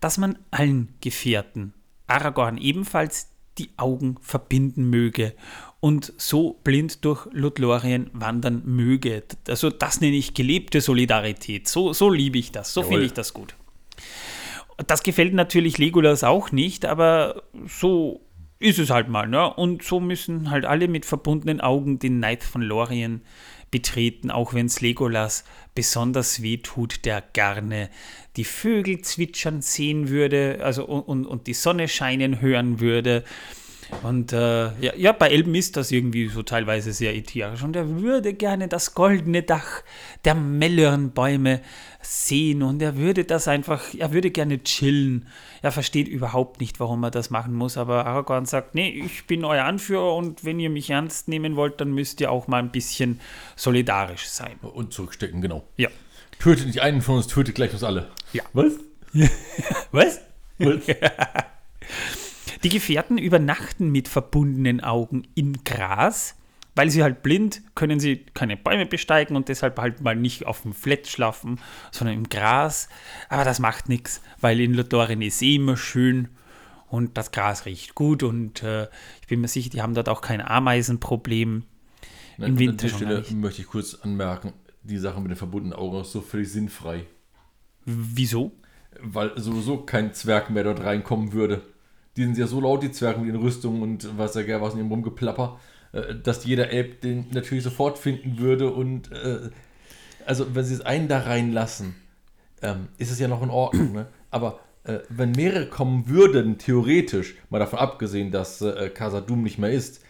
dass 0.00 0.16
man 0.16 0.38
allen 0.50 0.94
Gefährten, 1.00 1.74
Aragorn 2.06 2.56
ebenfalls, 2.56 3.28
die 3.58 3.70
Augen 3.76 4.16
verbinden 4.20 4.90
möge 4.90 5.34
und 5.84 6.14
so 6.16 6.58
blind 6.64 7.04
durch 7.04 7.26
Lothlorien 7.32 8.08
wandern 8.14 8.62
möge. 8.64 9.22
Also 9.46 9.68
das 9.68 10.00
nenne 10.00 10.16
ich 10.16 10.32
gelebte 10.32 10.80
Solidarität. 10.80 11.68
So, 11.68 11.92
so 11.92 12.08
liebe 12.08 12.38
ich 12.38 12.52
das, 12.52 12.72
so 12.72 12.82
finde 12.82 13.04
ich 13.04 13.12
das 13.12 13.34
gut. 13.34 13.54
Das 14.86 15.02
gefällt 15.02 15.34
natürlich 15.34 15.76
Legolas 15.76 16.24
auch 16.24 16.52
nicht, 16.52 16.86
aber 16.86 17.42
so 17.66 18.22
ist 18.58 18.78
es 18.78 18.88
halt 18.88 19.10
mal. 19.10 19.28
Ne? 19.28 19.52
Und 19.52 19.82
so 19.82 20.00
müssen 20.00 20.48
halt 20.48 20.64
alle 20.64 20.88
mit 20.88 21.04
verbundenen 21.04 21.60
Augen 21.60 21.98
den 21.98 22.18
Neid 22.18 22.44
von 22.44 22.62
Lorien 22.62 23.20
betreten, 23.70 24.30
auch 24.30 24.54
wenn 24.54 24.64
es 24.64 24.80
Legolas 24.80 25.44
besonders 25.74 26.40
weh 26.40 26.56
tut, 26.56 27.04
der 27.04 27.20
gerne 27.20 27.90
die 28.36 28.44
Vögel 28.44 29.02
zwitschern 29.02 29.60
sehen 29.60 30.08
würde, 30.08 30.60
also 30.62 30.86
und, 30.86 31.26
und 31.26 31.46
die 31.46 31.52
Sonne 31.52 31.88
scheinen 31.88 32.40
hören 32.40 32.80
würde 32.80 33.22
und 34.02 34.32
äh, 34.32 34.66
ja, 34.80 34.94
ja, 34.96 35.12
bei 35.12 35.28
Elben 35.28 35.54
ist 35.54 35.76
das 35.76 35.90
irgendwie 35.90 36.28
so 36.28 36.42
teilweise 36.42 36.92
sehr 36.92 37.14
ätherisch. 37.14 37.62
Und 37.62 37.76
er 37.76 38.00
würde 38.00 38.34
gerne 38.34 38.68
das 38.68 38.94
goldene 38.94 39.42
Dach 39.42 39.82
der 40.24 40.34
Mellernbäume 40.34 41.60
sehen 42.00 42.62
und 42.62 42.82
er 42.82 42.96
würde 42.96 43.24
das 43.24 43.48
einfach, 43.48 43.82
er 43.96 44.12
würde 44.12 44.30
gerne 44.30 44.62
chillen. 44.62 45.26
Er 45.62 45.72
versteht 45.72 46.08
überhaupt 46.08 46.60
nicht, 46.60 46.80
warum 46.80 47.02
er 47.02 47.10
das 47.10 47.30
machen 47.30 47.54
muss, 47.54 47.76
aber 47.76 48.06
Aragorn 48.06 48.46
sagt, 48.46 48.74
nee, 48.74 48.90
ich 48.90 49.26
bin 49.26 49.44
euer 49.44 49.64
Anführer 49.64 50.14
und 50.14 50.44
wenn 50.44 50.60
ihr 50.60 50.70
mich 50.70 50.90
ernst 50.90 51.28
nehmen 51.28 51.56
wollt, 51.56 51.80
dann 51.80 51.92
müsst 51.92 52.20
ihr 52.20 52.30
auch 52.30 52.46
mal 52.46 52.58
ein 52.58 52.70
bisschen 52.70 53.20
solidarisch 53.56 54.26
sein. 54.28 54.56
Und 54.60 54.92
zurückstecken, 54.92 55.40
genau. 55.40 55.64
Ja. 55.76 55.88
Tötet 56.38 56.66
nicht 56.66 56.82
einen 56.82 57.00
von 57.00 57.16
uns, 57.16 57.26
tötet 57.26 57.54
gleich 57.54 57.72
uns 57.72 57.84
alle. 57.84 58.08
Ja. 58.32 58.42
Was? 58.52 58.72
Was? 59.92 60.20
Was? 60.58 60.80
Die 62.64 62.70
Gefährten 62.70 63.18
übernachten 63.18 63.90
mit 63.90 64.08
verbundenen 64.08 64.80
Augen 64.80 65.24
im 65.34 65.64
Gras. 65.64 66.34
Weil 66.76 66.90
sie 66.90 67.04
halt 67.04 67.22
blind, 67.22 67.62
können 67.76 68.00
sie 68.00 68.26
keine 68.34 68.56
Bäume 68.56 68.86
besteigen 68.86 69.36
und 69.36 69.48
deshalb 69.48 69.78
halt 69.78 70.00
mal 70.00 70.16
nicht 70.16 70.44
auf 70.46 70.62
dem 70.62 70.72
Flat 70.72 71.06
schlafen, 71.06 71.60
sondern 71.92 72.16
im 72.16 72.28
Gras. 72.28 72.88
Aber 73.28 73.44
das 73.44 73.60
macht 73.60 73.88
nichts, 73.88 74.20
weil 74.40 74.58
in 74.58 74.74
Lothlorien 74.74 75.22
ist 75.22 75.40
eh 75.40 75.54
immer 75.54 75.76
schön 75.76 76.30
und 76.88 77.16
das 77.16 77.30
Gras 77.30 77.64
riecht 77.64 77.94
gut 77.94 78.24
und 78.24 78.64
äh, 78.64 78.88
ich 79.20 79.28
bin 79.28 79.40
mir 79.40 79.46
sicher, 79.46 79.70
die 79.70 79.82
haben 79.82 79.94
dort 79.94 80.08
auch 80.08 80.20
kein 80.20 80.40
Ameisenproblem. 80.40 81.62
Nein, 82.38 82.48
Im 82.48 82.58
Winter 82.58 82.86
an 82.86 82.98
der 82.98 83.22
Stelle 83.22 83.36
möchte 83.36 83.62
ich 83.62 83.68
kurz 83.68 83.94
anmerken, 83.94 84.52
die 84.82 84.98
Sache 84.98 85.20
mit 85.20 85.30
den 85.30 85.36
verbundenen 85.36 85.78
Augen 85.78 86.00
ist 86.00 86.10
so 86.10 86.22
völlig 86.22 86.50
sinnfrei. 86.50 87.04
Wieso? 87.84 88.50
Weil 89.00 89.38
sowieso 89.38 89.82
kein 89.82 90.12
Zwerg 90.12 90.50
mehr 90.50 90.64
dort 90.64 90.82
reinkommen 90.82 91.32
würde 91.32 91.62
die 92.16 92.24
sind 92.24 92.38
ja 92.38 92.46
so 92.46 92.60
laut, 92.60 92.82
die 92.82 92.92
Zwerge 92.92 93.20
mit 93.20 93.28
ihren 93.28 93.40
Rüstungen 93.40 93.82
und 93.82 94.18
was 94.18 94.34
ja 94.34 94.60
was 94.60 94.74
in 94.74 94.80
ihrem 94.80 94.90
Rumgeplapper, 94.90 95.58
äh, 95.92 96.14
dass 96.22 96.44
jeder 96.44 96.70
Elb 96.70 97.00
den 97.00 97.26
natürlich 97.32 97.64
sofort 97.64 97.98
finden 97.98 98.38
würde 98.38 98.70
und 98.72 99.10
äh, 99.12 99.50
also 100.26 100.54
wenn 100.54 100.64
sie 100.64 100.74
es 100.74 100.80
einen 100.80 101.08
da 101.08 101.20
reinlassen, 101.20 101.94
ähm, 102.62 102.88
ist 102.98 103.10
es 103.10 103.18
ja 103.18 103.28
noch 103.28 103.42
in 103.42 103.50
Ordnung, 103.50 103.92
ne? 103.92 104.06
aber 104.30 104.60
äh, 104.84 105.00
wenn 105.08 105.32
mehrere 105.32 105.66
kommen 105.66 106.08
würden, 106.08 106.58
theoretisch, 106.58 107.34
mal 107.50 107.58
davon 107.58 107.78
abgesehen, 107.78 108.30
dass 108.30 108.60
äh, 108.60 108.90
Casa 108.90 109.20
Doom 109.20 109.42
nicht 109.42 109.58
mehr 109.58 109.70
ist, 109.70 110.02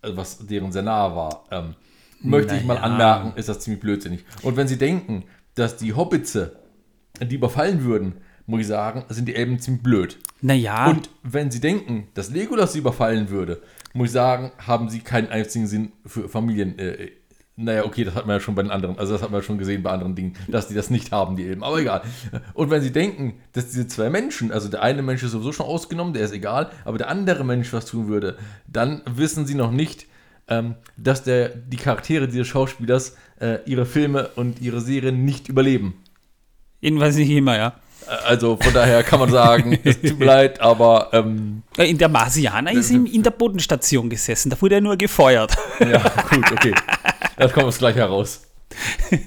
also 0.00 0.16
was 0.16 0.46
deren 0.46 0.72
sehr 0.72 0.82
nahe 0.82 1.14
war, 1.14 1.44
ähm, 1.50 1.74
möchte 2.20 2.56
ich 2.56 2.64
mal 2.64 2.74
Naja. 2.74 2.86
anmerken, 2.86 3.38
ist 3.38 3.48
das 3.48 3.60
ziemlich 3.60 3.80
blödsinnig. 3.80 4.24
Und 4.42 4.56
wenn 4.56 4.68
Sie 4.68 4.78
denken, 4.78 5.24
dass 5.54 5.76
die 5.76 5.92
Hobbitze 5.92 6.56
die 7.20 7.34
überfallen 7.34 7.84
würden, 7.84 8.14
muss 8.46 8.62
ich 8.62 8.66
sagen, 8.66 9.04
sind 9.08 9.26
die 9.26 9.34
Elben 9.34 9.58
ziemlich 9.58 9.82
blöd. 9.82 10.18
Naja, 10.40 10.86
Und 10.86 11.08
wenn 11.22 11.50
Sie 11.50 11.60
denken, 11.60 12.08
dass 12.14 12.30
Legolas 12.30 12.72
sie 12.72 12.80
überfallen 12.80 13.30
würde, 13.30 13.62
muss 13.94 14.08
ich 14.08 14.12
sagen, 14.12 14.52
haben 14.58 14.88
Sie 14.88 15.00
keinen 15.00 15.28
einzigen 15.28 15.66
Sinn 15.66 15.92
für 16.04 16.28
Familien. 16.28 16.78
Äh, 16.78 17.10
naja, 17.54 17.84
okay, 17.84 18.02
das 18.02 18.14
hat 18.14 18.26
man 18.26 18.36
ja 18.36 18.40
schon 18.40 18.54
bei 18.54 18.62
den 18.62 18.70
anderen, 18.70 18.98
also 18.98 19.12
das 19.12 19.22
hat 19.22 19.30
man 19.30 19.40
ja 19.40 19.44
schon 19.44 19.58
gesehen 19.58 19.82
bei 19.82 19.90
anderen 19.90 20.14
Dingen, 20.14 20.34
dass 20.48 20.68
die 20.68 20.74
das 20.74 20.88
nicht 20.88 21.12
haben, 21.12 21.36
die 21.36 21.46
Elben. 21.46 21.62
Aber 21.62 21.78
egal. 21.78 22.02
Und 22.54 22.70
wenn 22.70 22.82
Sie 22.82 22.92
denken, 22.92 23.34
dass 23.52 23.68
diese 23.68 23.86
zwei 23.86 24.08
Menschen, 24.10 24.50
also 24.50 24.68
der 24.68 24.82
eine 24.82 25.02
Mensch 25.02 25.22
ist 25.22 25.32
sowieso 25.32 25.52
schon 25.52 25.66
ausgenommen, 25.66 26.14
der 26.14 26.24
ist 26.24 26.32
egal, 26.32 26.70
aber 26.84 26.98
der 26.98 27.08
andere 27.08 27.44
Mensch 27.44 27.72
was 27.72 27.84
tun 27.86 28.08
würde, 28.08 28.36
dann 28.66 29.02
wissen 29.04 29.46
Sie 29.46 29.54
noch 29.54 29.70
nicht, 29.70 30.06
ähm, 30.48 30.74
dass 30.96 31.22
der, 31.22 31.50
die 31.50 31.76
Charaktere 31.76 32.26
dieses 32.26 32.48
Schauspielers 32.48 33.16
äh, 33.38 33.58
ihre 33.66 33.86
Filme 33.86 34.30
und 34.34 34.60
ihre 34.60 34.80
Serien 34.80 35.24
nicht 35.24 35.48
überleben. 35.48 35.94
jedenfalls 36.80 37.16
nicht 37.16 37.30
immer, 37.30 37.56
ja. 37.56 37.74
Also 38.24 38.56
von 38.60 38.72
daher 38.72 39.02
kann 39.02 39.20
man 39.20 39.30
sagen, 39.30 39.78
es 39.84 40.00
tut 40.00 40.18
mir 40.18 40.24
leid, 40.26 40.60
aber 40.60 41.08
ähm, 41.12 41.62
Äh, 41.76 41.90
In 41.90 41.98
der 41.98 42.08
Marsianer 42.08 42.72
ist 42.72 42.90
ihm 42.90 43.06
in 43.06 43.22
der 43.22 43.30
Bodenstation 43.30 44.08
gesessen, 44.10 44.50
da 44.50 44.60
wurde 44.60 44.76
er 44.76 44.80
nur 44.80 44.96
gefeuert. 44.96 45.56
Ja, 45.80 45.98
gut, 46.30 46.50
okay. 46.52 46.74
Das 47.36 47.52
kommt 47.52 47.66
uns 47.66 47.78
gleich 47.78 47.96
heraus. 47.96 48.42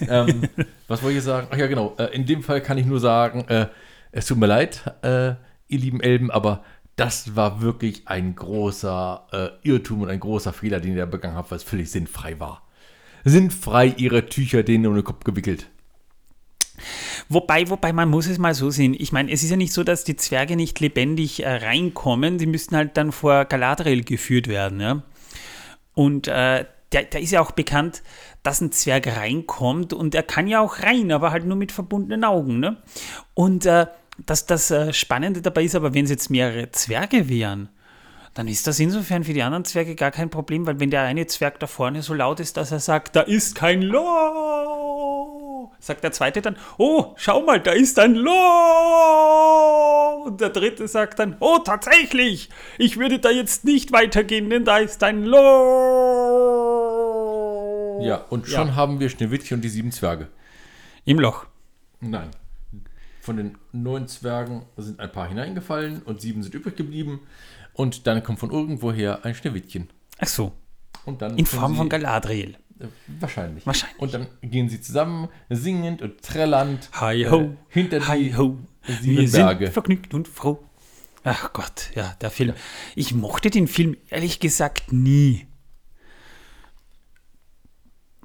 ähm, 0.08 0.44
was 0.88 1.04
wollte 1.04 1.18
ich 1.18 1.24
sagen? 1.24 1.48
Ach 1.52 1.58
ja, 1.58 1.68
genau. 1.68 1.96
Äh, 1.98 2.16
in 2.16 2.26
dem 2.26 2.42
Fall 2.44 2.62
kann 2.62 2.78
ich 2.78 2.86
nur 2.86 3.00
sagen, 3.00 3.46
äh, 3.48 3.68
es 4.12 4.26
tut 4.26 4.38
mir 4.38 4.48
leid, 4.48 4.82
äh, 5.04 5.30
ihr 5.68 5.80
lieben 5.80 6.02
Elben, 6.02 6.32
aber 6.32 6.64
das 6.96 7.36
war 7.36 7.62
wirklich 7.62 8.08
ein 8.08 8.36
großer 8.36 9.28
äh, 9.64 9.68
Irrtum 9.68 10.02
und 10.02 10.10
ein 10.10 10.20
großer 10.20 10.54
Fehler, 10.54 10.80
den 10.80 10.96
ihr 10.96 11.06
begangen 11.06 11.36
habt, 11.36 11.52
weil 11.52 11.58
es 11.58 11.64
völlig 11.64 11.92
sinnfrei 11.92 12.40
war. 12.40 12.62
Sinnfrei 13.26 13.88
ihre 13.98 14.28
Tücher 14.28 14.64
denen 14.64 14.86
um 14.88 14.96
den 14.96 15.04
Kopf 15.04 15.24
gewickelt. 15.24 15.68
Wobei, 17.28 17.70
wobei, 17.70 17.92
man 17.92 18.10
muss 18.10 18.28
es 18.28 18.38
mal 18.38 18.54
so 18.54 18.70
sehen. 18.70 18.96
Ich 18.98 19.12
meine, 19.12 19.32
es 19.32 19.44
ist 19.44 19.50
ja 19.50 19.58
nicht 19.58 19.74
so, 19.74 19.84
dass 19.84 20.04
die 20.04 20.16
Zwerge 20.16 20.56
nicht 20.56 20.80
lebendig 20.80 21.44
äh, 21.44 21.50
reinkommen. 21.50 22.38
Die 22.38 22.46
müssten 22.46 22.76
halt 22.76 22.98
dann 22.98 23.12
vor 23.12 23.46
Galadriel 23.46 24.04
geführt 24.04 24.48
werden, 24.48 24.80
ja. 24.80 25.02
Und 25.94 26.28
äh, 26.28 26.66
der 26.92 27.22
ist 27.22 27.32
ja 27.32 27.42
auch 27.42 27.52
bekannt, 27.52 28.04
dass 28.44 28.62
ein 28.62 28.72
Zwerg 28.72 29.08
reinkommt 29.08 29.92
und 29.92 30.14
er 30.16 30.24
kann 30.24 30.48
ja 30.48 30.62
auch 30.62 30.80
rein, 30.80 31.12
aber 31.12 31.32
halt 31.32 31.46
nur 31.46 31.58
mit 31.58 31.72
verbundenen 31.72 32.24
Augen, 32.24 32.60
ne? 32.60 32.78
Und 33.34 33.66
äh, 33.66 33.88
dass 34.26 34.46
das 34.46 34.72
äh, 34.72 34.94
Spannende 34.94 35.42
dabei 35.42 35.64
ist, 35.64 35.76
aber 35.76 35.94
wenn 35.94 36.06
es 36.06 36.12
jetzt 36.12 36.30
mehrere 36.30 36.72
Zwerge 36.72 37.28
wären, 37.28 37.70
dann 38.34 38.48
ist 38.48 38.68
das 38.68 38.80
insofern 38.80 39.24
für 39.24 39.34
die 39.34 39.44
anderen 39.44 39.66
Zwerge 39.66 39.96
gar 39.96 40.12
kein 40.12 40.30
Problem, 40.30 40.68
weil 40.68 40.80
wenn 40.80 40.92
der 40.92 41.04
eine 41.04 41.26
Zwerg 41.26 41.60
da 41.60 41.68
vorne 41.68 42.02
so 42.02 42.14
laut 42.14 42.40
ist, 42.40 42.58
dass 42.58 42.72
er 42.72 42.80
sagt, 42.80 43.16
da 43.16 43.22
ist 43.22 43.56
kein 43.56 43.82
Loh, 43.82 44.65
sagt 45.80 46.04
der 46.04 46.12
zweite 46.12 46.42
dann, 46.42 46.58
oh, 46.78 47.14
schau 47.18 47.42
mal, 47.42 47.60
da 47.60 47.72
ist 47.72 47.98
ein 48.00 48.16
Loh. 48.16 48.32
Und 50.26 50.42
der 50.42 50.50
dritte 50.50 50.88
sagt 50.88 51.20
dann, 51.20 51.38
oh, 51.40 51.60
tatsächlich, 51.60 52.50
ich 52.78 52.98
würde 52.98 53.20
da 53.20 53.30
jetzt 53.30 53.64
nicht 53.66 53.92
weitergehen, 53.92 54.50
denn 54.50 54.66
da 54.66 54.78
ist 54.78 55.04
ein 55.04 55.24
Loh. 56.66 58.00
Ja, 58.02 58.18
und 58.30 58.48
schon 58.48 58.68
Ja. 58.70 58.76
haben 58.76 59.00
wir 59.00 59.10
Schneewittchen 59.10 59.58
und 59.58 59.62
die 59.62 59.70
sieben 59.70 59.92
Zwerge. 59.92 60.28
Im 61.06 61.20
Loch. 61.20 61.46
Nein. 62.02 62.30
Von 63.22 63.38
den 63.38 63.58
neun 63.72 64.08
Zwergen 64.08 64.66
sind 64.78 65.00
ein 65.00 65.12
paar 65.12 65.28
hineingefallen 65.28 66.02
und 66.04 66.22
sieben 66.22 66.44
sind 66.44 66.54
übrig 66.54 66.76
geblieben. 66.76 67.22
Und 67.74 68.06
dann 68.08 68.24
kommt 68.24 68.40
von 68.40 68.52
irgendwoher 68.52 69.26
ein 69.26 69.34
Schneewittchen. 69.36 69.90
Ach 70.20 70.28
so, 70.28 70.52
Und 71.06 71.22
dann 71.22 71.38
in 71.38 71.46
Form 71.46 71.76
von 71.76 71.90
Galadriel. 71.90 72.58
Äh, 72.80 72.88
Wahrscheinlich. 73.20 73.66
Wahrscheinlich. 73.66 74.00
Und 74.00 74.14
dann 74.14 74.28
gehen 74.42 74.68
sie 74.70 74.82
zusammen, 74.82 75.30
singend 75.50 76.02
und 76.02 76.22
trällernd 76.22 76.90
Hi 76.94 77.24
äh, 77.24 77.30
ho, 77.30 77.56
hinter 77.70 78.00
die 78.00 78.06
hi 78.08 78.34
ho, 78.36 78.58
sieben 79.02 79.18
wir 79.18 79.30
sind 79.30 79.42
Berge. 79.46 79.72
vergnügt 79.72 80.14
und 80.14 80.28
froh. 80.28 80.64
Ach 81.24 81.54
Gott, 81.54 81.90
ja, 81.96 82.16
der 82.22 82.30
Film. 82.30 82.54
Ich 82.96 83.14
mochte 83.16 83.50
den 83.50 83.68
Film 83.68 83.98
ehrlich 84.10 84.40
gesagt 84.40 84.92
nie. 84.94 85.48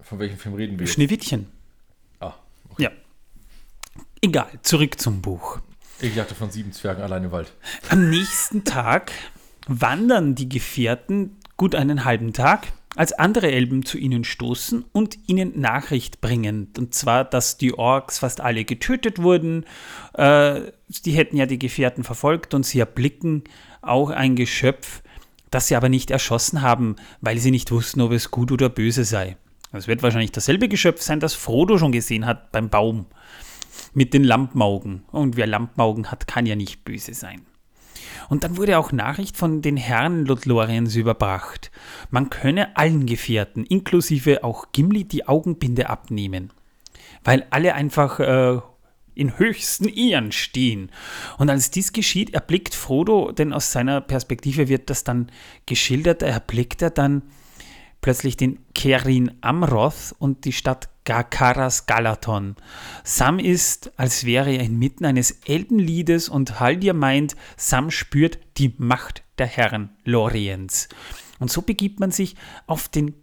Von 0.02 0.18
welchem 0.18 0.38
Film 0.38 0.54
reden 0.54 0.78
wir? 0.78 0.86
jetzt? 0.86 0.94
Schneewittchen. 0.94 1.46
Ah, 2.18 2.34
Ja. 2.78 2.90
Egal, 4.22 4.50
zurück 4.62 5.00
zum 5.00 5.22
Buch. 5.22 5.60
ich 6.00 6.14
dachte 6.14 6.34
von 6.34 6.50
sieben 6.50 6.72
Zwergen 6.72 7.02
allein 7.02 7.24
im 7.24 7.32
Wald. 7.32 7.52
Am 7.88 8.10
nächsten 8.10 8.64
Tag 8.64 9.12
wandern 9.66 10.34
die 10.34 10.48
Gefährten 10.48 11.36
gut 11.56 11.74
einen 11.74 12.04
halben 12.04 12.32
Tag, 12.34 12.66
als 12.96 13.12
andere 13.12 13.50
Elben 13.50 13.84
zu 13.84 13.98
ihnen 13.98 14.24
stoßen 14.24 14.84
und 14.92 15.18
ihnen 15.28 15.58
Nachricht 15.60 16.20
bringen. 16.20 16.72
Und 16.76 16.94
zwar, 16.94 17.24
dass 17.24 17.56
die 17.56 17.74
Orks 17.74 18.18
fast 18.18 18.40
alle 18.40 18.64
getötet 18.64 19.22
wurden. 19.22 19.64
Äh, 20.14 20.60
die 21.04 21.12
hätten 21.12 21.36
ja 21.36 21.46
die 21.46 21.58
Gefährten 21.58 22.02
verfolgt 22.02 22.52
und 22.52 22.66
sie 22.66 22.80
erblicken 22.80 23.44
auch 23.80 24.10
ein 24.10 24.34
Geschöpf, 24.34 25.02
das 25.50 25.68
sie 25.68 25.76
aber 25.76 25.88
nicht 25.88 26.10
erschossen 26.10 26.62
haben, 26.62 26.96
weil 27.20 27.38
sie 27.38 27.50
nicht 27.50 27.70
wussten, 27.70 28.00
ob 28.00 28.12
es 28.12 28.30
gut 28.30 28.52
oder 28.52 28.68
böse 28.68 29.04
sei. 29.04 29.36
Es 29.72 29.86
wird 29.86 30.02
wahrscheinlich 30.02 30.32
dasselbe 30.32 30.68
Geschöpf 30.68 31.00
sein, 31.00 31.20
das 31.20 31.34
Frodo 31.34 31.78
schon 31.78 31.92
gesehen 31.92 32.26
hat 32.26 32.50
beim 32.50 32.70
Baum 32.70 33.06
mit 33.94 34.14
den 34.14 34.24
Lampenaugen. 34.24 35.04
Und 35.12 35.36
wer 35.36 35.46
Lampenaugen 35.46 36.10
hat, 36.10 36.26
kann 36.26 36.46
ja 36.46 36.56
nicht 36.56 36.84
böse 36.84 37.14
sein. 37.14 37.42
Und 38.30 38.44
dann 38.44 38.56
wurde 38.56 38.78
auch 38.78 38.92
Nachricht 38.92 39.36
von 39.36 39.60
den 39.60 39.76
Herren 39.76 40.24
Lothloriens 40.24 40.94
überbracht. 40.94 41.72
Man 42.10 42.30
könne 42.30 42.76
allen 42.76 43.04
Gefährten, 43.04 43.64
inklusive 43.64 44.44
auch 44.44 44.66
Gimli, 44.70 45.02
die 45.02 45.26
Augenbinde 45.26 45.90
abnehmen. 45.90 46.52
Weil 47.24 47.44
alle 47.50 47.74
einfach 47.74 48.20
äh, 48.20 48.60
in 49.16 49.36
höchsten 49.36 49.88
Ehren 49.88 50.30
stehen. 50.30 50.92
Und 51.38 51.50
als 51.50 51.72
dies 51.72 51.92
geschieht, 51.92 52.32
erblickt 52.32 52.76
Frodo, 52.76 53.32
denn 53.32 53.52
aus 53.52 53.72
seiner 53.72 54.00
Perspektive 54.00 54.68
wird 54.68 54.90
das 54.90 55.02
dann 55.02 55.32
geschildert, 55.66 56.22
erblickt 56.22 56.82
er 56.82 56.90
dann 56.90 57.22
plötzlich 58.00 58.36
den 58.36 58.58
Kerin 58.74 59.32
Amroth 59.40 60.14
und 60.18 60.44
die 60.44 60.52
Stadt 60.52 60.88
Gakaras 61.04 61.86
Galaton. 61.86 62.56
Sam 63.04 63.38
ist, 63.38 63.92
als 63.98 64.24
wäre 64.24 64.52
er 64.52 64.64
inmitten 64.64 65.04
eines 65.04 65.32
Elbenliedes 65.44 66.28
und 66.28 66.60
Haldir 66.60 66.94
meint, 66.94 67.36
Sam 67.56 67.90
spürt 67.90 68.38
die 68.58 68.74
Macht 68.78 69.22
der 69.38 69.46
Herren 69.46 69.90
Loriens. 70.04 70.88
Und 71.38 71.50
so 71.50 71.62
begibt 71.62 72.00
man 72.00 72.10
sich 72.10 72.36
auf 72.66 72.88
den 72.88 73.14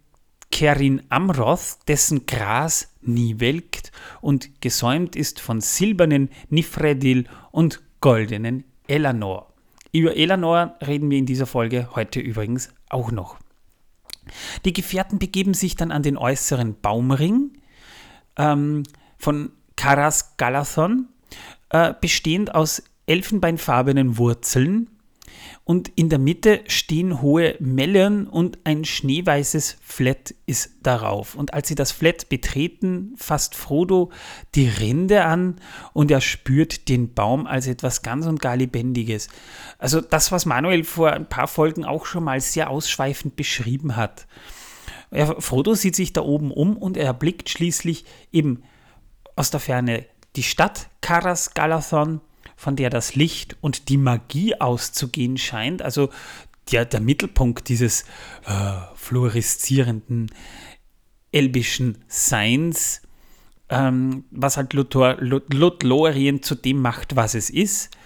Kerin 0.50 1.02
Amroth, 1.08 1.78
dessen 1.86 2.26
Gras 2.26 2.88
nie 3.00 3.38
welkt 3.38 3.92
und 4.20 4.60
gesäumt 4.60 5.14
ist 5.14 5.40
von 5.40 5.60
silbernen 5.60 6.30
Nifredil 6.48 7.26
und 7.50 7.82
goldenen 8.00 8.64
Elanor. 8.86 9.52
Über 9.92 10.16
Elanor 10.16 10.76
reden 10.86 11.10
wir 11.10 11.18
in 11.18 11.26
dieser 11.26 11.46
Folge 11.46 11.90
heute 11.94 12.20
übrigens 12.20 12.70
auch 12.88 13.10
noch. 13.10 13.38
Die 14.64 14.72
Gefährten 14.72 15.18
begeben 15.18 15.54
sich 15.54 15.76
dann 15.76 15.92
an 15.92 16.02
den 16.02 16.16
äußeren 16.16 16.80
Baumring 16.80 17.52
ähm, 18.36 18.84
von 19.18 19.52
Karas 19.76 20.36
Galathon, 20.36 21.08
äh, 21.70 21.94
bestehend 22.00 22.54
aus 22.54 22.82
elfenbeinfarbenen 23.06 24.18
Wurzeln. 24.18 24.90
Und 25.68 25.90
in 25.96 26.08
der 26.08 26.18
Mitte 26.18 26.62
stehen 26.66 27.20
hohe 27.20 27.54
Mellern 27.60 28.26
und 28.26 28.58
ein 28.64 28.86
schneeweißes 28.86 29.76
Flat 29.82 30.34
ist 30.46 30.70
darauf. 30.82 31.34
Und 31.34 31.52
als 31.52 31.68
sie 31.68 31.74
das 31.74 31.92
Flat 31.92 32.30
betreten, 32.30 33.12
fasst 33.18 33.54
Frodo 33.54 34.10
die 34.54 34.66
Rinde 34.66 35.26
an 35.26 35.56
und 35.92 36.10
er 36.10 36.22
spürt 36.22 36.88
den 36.88 37.12
Baum 37.12 37.46
als 37.46 37.66
etwas 37.66 38.00
ganz 38.00 38.24
und 38.24 38.40
gar 38.40 38.56
Lebendiges. 38.56 39.28
Also 39.76 40.00
das, 40.00 40.32
was 40.32 40.46
Manuel 40.46 40.84
vor 40.84 41.12
ein 41.12 41.28
paar 41.28 41.48
Folgen 41.48 41.84
auch 41.84 42.06
schon 42.06 42.24
mal 42.24 42.40
sehr 42.40 42.70
ausschweifend 42.70 43.36
beschrieben 43.36 43.94
hat. 43.94 44.26
Frodo 45.38 45.74
sieht 45.74 45.96
sich 45.96 46.14
da 46.14 46.22
oben 46.22 46.50
um 46.50 46.78
und 46.78 46.96
er 46.96 47.04
erblickt 47.04 47.50
schließlich 47.50 48.06
eben 48.32 48.62
aus 49.36 49.50
der 49.50 49.60
Ferne 49.60 50.06
die 50.34 50.44
Stadt 50.44 50.88
Karas 51.02 51.52
Galathon, 51.52 52.22
von 52.58 52.74
der 52.74 52.90
das 52.90 53.14
Licht 53.14 53.56
und 53.60 53.88
die 53.88 53.96
Magie 53.96 54.60
auszugehen 54.60 55.38
scheint. 55.38 55.80
Also 55.80 56.10
der, 56.72 56.84
der 56.84 57.00
Mittelpunkt 57.00 57.68
dieses 57.68 58.02
äh, 58.46 58.72
fluoreszierenden 58.96 60.32
elbischen 61.30 61.98
Seins, 62.08 63.02
ähm, 63.68 64.24
was 64.32 64.56
halt 64.56 64.72
Lothlorien 64.72 66.42
zu 66.42 66.56
dem 66.56 66.82
macht, 66.82 67.14
was 67.14 67.36
es 67.36 67.48
ist. 67.48 67.96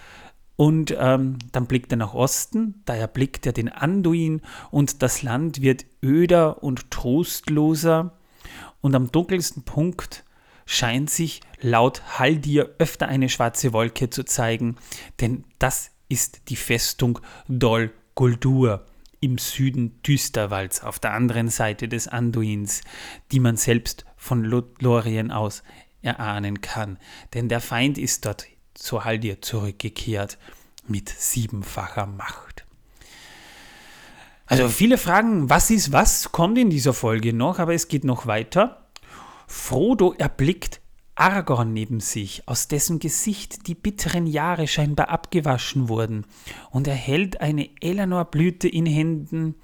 Und 0.57 0.95
ähm, 0.99 1.39
dann 1.53 1.67
blickt 1.67 1.91
er 1.91 1.97
nach 1.97 2.13
Osten, 2.13 2.83
da 2.85 2.95
erblickt 2.95 3.47
er 3.47 3.55
den 3.55 3.71
Anduin 3.71 4.43
und 4.71 5.03
das 5.03 5.23
Land 5.23 5.63
wird 5.63 5.87
öder 6.03 6.63
und 6.63 6.91
trostloser. 6.91 8.19
Und 8.83 8.95
am 8.95 9.11
dunkelsten 9.11 9.63
Punkt 9.63 10.25
scheint 10.73 11.11
sich 11.11 11.43
laut 11.61 12.19
Haldir 12.19 12.71
öfter 12.79 13.07
eine 13.07 13.29
schwarze 13.29 13.73
Wolke 13.73 14.09
zu 14.09 14.25
zeigen, 14.25 14.77
denn 15.21 15.45
das 15.59 15.91
ist 16.09 16.49
die 16.49 16.57
Festung 16.57 17.21
Dol 17.47 17.93
Guldur 18.15 18.87
im 19.21 19.39
Süden 19.39 20.03
Düsterwalds 20.03 20.83
auf 20.83 20.99
der 20.99 21.13
anderen 21.13 21.49
Seite 21.49 21.89
des 21.89 22.09
Anduins, 22.09 22.81
die 23.31 23.41
man 23.41 23.57
selbst 23.57 24.05
von 24.17 24.45
Lothlorien 24.45 25.31
aus 25.31 25.63
erahnen 26.01 26.61
kann. 26.61 26.99
Denn 27.35 27.49
der 27.49 27.61
Feind 27.61 27.99
ist 27.99 28.25
dort 28.25 28.47
zu 28.75 29.05
Haldir 29.05 29.41
zurückgekehrt 29.43 30.39
mit 30.89 31.09
siebenfacher 31.09 32.07
Macht. 32.07 32.65
Also 34.47 34.69
viele 34.69 34.99
Fragen, 34.99 35.49
was 35.49 35.71
ist 35.71 35.93
was, 35.93 36.33
kommt 36.33 36.59
in 36.59 36.69
dieser 36.69 36.93
Folge 36.93 37.33
noch, 37.33 37.59
aber 37.59 37.75
es 37.75 37.89
geht 37.89 38.05
noch 38.05 38.27
weiter. 38.27 38.82
Frodo 39.47 40.15
erblickt 40.17 40.81
Aragorn 41.15 41.73
neben 41.73 42.01
sich, 42.01 42.43
aus 42.47 42.69
dessen 42.69 42.99
Gesicht 42.99 43.67
die 43.67 43.75
bitteren 43.75 44.27
Jahre 44.27 44.67
scheinbar 44.67 45.11
abgewaschen 45.11 45.89
wurden, 45.89 46.27
und 46.71 46.89
er 46.89 46.95
hält 46.95 47.41
eine 47.41 47.69
Eleanor-Blüte 47.81 48.69
in 48.69 48.87
Händen, 48.87 49.57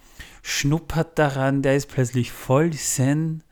schnuppert 0.43 1.19
daran, 1.19 1.63
der 1.63 1.75
ist 1.75 1.87
plötzlich 1.87 2.33
voll 2.33 2.73
Zen, 2.73 3.43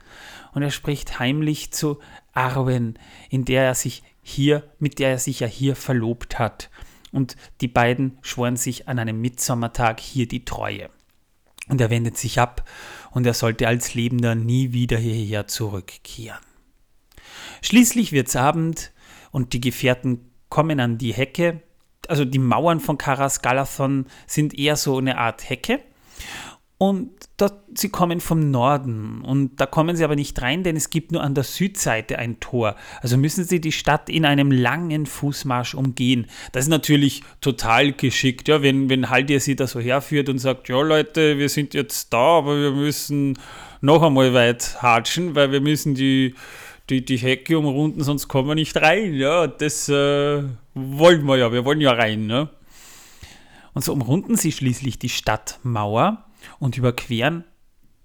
und 0.52 0.62
er 0.62 0.71
spricht 0.71 1.18
heimlich 1.18 1.73
zu 1.73 1.99
Arwen, 2.33 2.99
in 3.30 3.45
der 3.45 3.64
er 3.64 3.75
sich 3.75 4.02
hier, 4.23 4.71
mit 4.78 4.99
der 4.99 5.11
er 5.11 5.18
sich 5.18 5.40
ja 5.40 5.47
hier 5.47 5.75
verlobt 5.75 6.38
hat. 6.38 6.71
Und 7.12 7.37
die 7.61 7.68
beiden 7.68 8.18
schworen 8.23 8.56
sich 8.56 8.88
an 8.88 8.99
einem 8.99 9.21
Mitsommertag 9.21 10.00
hier 10.00 10.28
die 10.28 10.45
Treue. 10.45 10.90
Und 11.68 11.80
er 11.80 11.90
wendet 11.90 12.16
sich 12.16 12.38
ab 12.38 12.68
und 13.11 13.26
er 13.26 13.35
sollte 13.35 13.66
als 13.66 13.94
Lebender 13.94 14.35
nie 14.35 14.73
wieder 14.73 14.99
hierher 14.99 15.46
zurückkehren. 15.46 16.40
Schließlich 17.62 18.12
wird's 18.12 18.37
Abend 18.37 18.92
und 19.32 19.52
die 19.52 19.61
Gefährten 19.61 20.30
kommen 20.49 20.80
an 20.80 20.99
die 20.99 21.12
Hecke. 21.12 21.62
Also 22.08 22.25
die 22.25 22.38
Mauern 22.38 22.80
von 22.80 22.99
Karas 22.99 23.42
Galathon 23.42 24.06
sind 24.26 24.56
eher 24.56 24.76
so 24.76 24.99
eine 24.99 25.18
Art 25.18 25.49
Hecke. 25.49 25.80
Und 26.78 27.11
dort, 27.38 27.54
sie 27.75 27.88
kommen 27.88 28.21
vom 28.21 28.50
Norden 28.50 29.23
und 29.23 29.59
da 29.59 29.64
kommen 29.64 29.97
sie 29.97 30.04
aber 30.04 30.14
nicht 30.14 30.42
rein, 30.42 30.62
denn 30.62 30.76
es 30.76 30.90
gibt 30.90 31.11
nur 31.11 31.23
an 31.23 31.35
der 31.35 31.45
Südseite 31.45 32.18
ein 32.18 32.38
Tor. 32.38 32.76
Also 33.00 33.16
müssen 33.16 33.45
sie 33.45 33.62
die 33.62 33.73
Stadt 33.73 34.11
in 34.11 34.26
einem 34.26 34.50
langen 34.50 35.06
Fußmarsch 35.06 35.75
umgehen. 35.75 36.26
Das 36.52 36.64
ist 36.64 36.68
natürlich 36.68 37.23
total 37.40 37.92
geschickt, 37.92 38.49
ja, 38.49 38.61
wenn, 38.61 38.90
wenn 38.90 39.09
Haldir 39.09 39.40
sie 39.40 39.56
da 39.56 39.66
so 39.66 39.80
herführt 39.80 40.28
und 40.28 40.38
sagt, 40.38 40.68
ja 40.68 40.83
Leute, 40.83 41.38
wir 41.38 41.49
sind 41.49 41.73
jetzt 41.73 42.12
da, 42.12 42.38
aber 42.38 42.61
wir 42.61 42.73
müssen 42.73 43.38
noch 43.80 44.02
einmal 44.02 44.35
weit 44.35 44.83
hatschen, 44.83 45.35
weil 45.35 45.52
wir 45.52 45.62
müssen 45.62 45.95
die, 45.95 46.35
die, 46.90 47.02
die 47.02 47.16
Hecke 47.16 47.59
umrunden, 47.59 48.04
sonst 48.04 48.28
kommen 48.28 48.49
wir 48.49 48.54
nicht 48.54 48.76
rein. 48.76 49.14
Ja, 49.14 49.47
das 49.47 49.88
äh, 49.88 50.42
wollen 50.75 51.25
wir 51.25 51.38
ja, 51.38 51.52
wir 51.52 51.64
wollen 51.64 51.80
ja 51.80 51.92
rein. 51.92 52.26
Ne? 52.26 52.50
Und 53.73 53.83
so 53.83 53.95
umrunden 53.95 54.37
sie 54.37 54.52
schließlich 54.52 54.99
die 54.99 55.09
Stadtmauer 55.09 56.25
und 56.58 56.76
überqueren. 56.76 57.44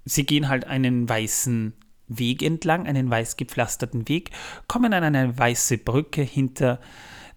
Sie 0.05 0.25
gehen 0.25 0.49
halt 0.49 0.65
einen 0.65 1.07
weißen 1.07 1.73
Weg 2.07 2.43
entlang, 2.43 2.87
einen 2.87 3.09
weiß 3.09 3.37
gepflasterten 3.37 4.07
Weg, 4.09 4.31
kommen 4.67 4.93
an 4.93 5.03
eine 5.03 5.37
weiße 5.37 5.77
Brücke 5.77 6.21
hinter 6.21 6.79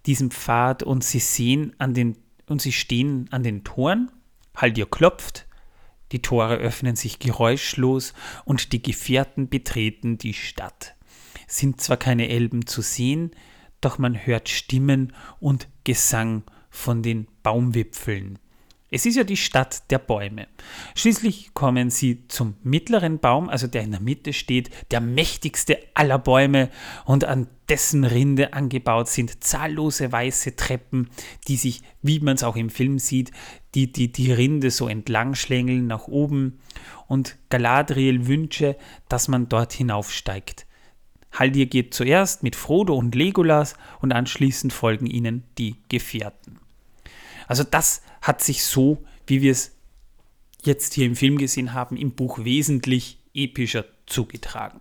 diesem 0.07 0.31
Pfad 0.31 0.83
und 0.83 1.05
sie 1.05 1.21
sehen 1.21 1.75
an 1.79 1.95
den 1.95 2.17
und 2.47 2.61
sie 2.61 2.73
stehen 2.73 3.29
an 3.31 3.43
den 3.43 3.65
Toren. 3.65 4.11
Haldir 4.57 4.87
klopft, 4.87 5.47
die 6.13 6.21
Tore 6.21 6.57
öffnen 6.57 6.97
sich 6.97 7.19
geräuschlos 7.19 8.13
und 8.45 8.73
die 8.73 8.83
Gefährten 8.83 9.49
betreten 9.49 10.19
die 10.19 10.35
Stadt. 10.35 10.95
Sind 11.47 11.81
zwar 11.81 11.97
keine 11.97 12.29
Elben 12.29 12.67
zu 12.67 12.83
sehen, 12.83 13.31
doch 13.81 13.99
man 13.99 14.15
hört 14.15 14.49
Stimmen 14.49 15.13
und 15.41 15.69
Gesang 15.85 16.45
von 16.71 17.03
den 17.03 17.27
Baumwipfeln. 17.43 18.39
Es 18.95 19.07
ist 19.07 19.17
ja 19.17 19.25
die 19.25 19.37
Stadt 19.37 19.91
der 19.91 19.99
Bäume. 19.99 20.47
Schließlich 20.95 21.53
kommen 21.53 21.91
sie 21.91 22.29
zum 22.29 22.55
mittleren 22.63 23.19
Baum, 23.19 23.49
also 23.49 23.67
der 23.67 23.83
in 23.83 23.91
der 23.91 23.99
Mitte 23.99 24.33
steht, 24.33 24.71
der 24.93 25.01
mächtigste 25.01 25.81
aller 25.95 26.21
Bäume 26.21 26.71
und 27.05 27.25
an 27.25 27.49
dessen 27.69 28.05
Rinde 28.05 28.53
angebaut 28.53 29.09
sind 29.09 29.43
zahllose 29.43 30.13
weiße 30.13 30.55
Treppen, 30.55 31.11
die 31.49 31.57
sich, 31.57 31.83
wie 32.03 32.21
man 32.21 32.37
es 32.37 32.45
auch 32.45 32.55
im 32.55 32.71
Film 32.71 33.01
sieht, 33.01 33.33
die, 33.75 33.91
die 33.91 34.13
die 34.13 34.31
Rinde 34.31 34.71
so 34.71 34.87
entlang 34.87 35.35
schlängeln 35.35 35.89
nach 35.89 36.07
oben 36.07 36.61
und 37.09 37.37
Galadriel 37.51 38.29
wünsche, 38.29 38.77
dass 39.09 39.27
man 39.27 39.49
dort 39.49 39.73
hinaufsteigt. 39.73 40.69
Haldir 41.33 41.67
geht 41.67 41.95
zuerst 41.95 42.45
mit 42.45 42.55
Frodo 42.55 42.95
und 42.95 43.17
Legolas 43.17 43.75
und 44.01 44.13
anschließend 44.13 44.73
folgen 44.73 45.07
ihnen 45.07 45.43
die 45.59 45.83
Gefährten. 45.89 46.61
Also 47.47 47.65
das 47.65 48.03
hat 48.23 48.43
sich 48.43 48.65
so, 48.65 49.03
wie 49.27 49.43
wir 49.43 49.53
es 49.53 49.73
jetzt 50.63 50.95
hier 50.95 51.07
im 51.07 51.17
Film 51.17 51.39
gesehen 51.39 51.75
haben, 51.75 51.97
im 51.97 52.13
Buch 52.13 52.45
wesentlich 52.45 53.19
epischer 53.35 53.85
zugetragen. 54.07 54.81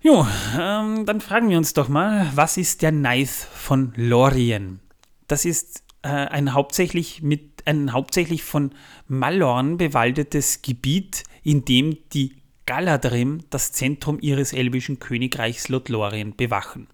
Jo, 0.00 0.26
ähm, 0.56 1.04
dann 1.04 1.20
fragen 1.20 1.48
wir 1.48 1.58
uns 1.58 1.74
doch 1.74 1.88
mal, 1.88 2.30
was 2.34 2.56
ist 2.56 2.82
der 2.82 2.92
Knife 2.92 3.48
von 3.52 3.92
Lorien? 3.96 4.80
Das 5.26 5.44
ist 5.44 5.82
äh, 6.02 6.08
ein 6.08 6.52
hauptsächlich 6.52 7.22
mit 7.22 7.66
ein 7.66 7.92
hauptsächlich 7.92 8.44
von 8.44 8.70
Malorn 9.08 9.76
bewaldetes 9.76 10.62
Gebiet, 10.62 11.24
in 11.42 11.64
dem 11.64 11.98
die 12.12 12.36
Galadrim 12.66 13.40
das 13.50 13.72
Zentrum 13.72 14.18
ihres 14.20 14.52
elbischen 14.52 15.00
Königreichs 15.00 15.68
Lothlorien 15.68 16.36
bewachen 16.36 16.86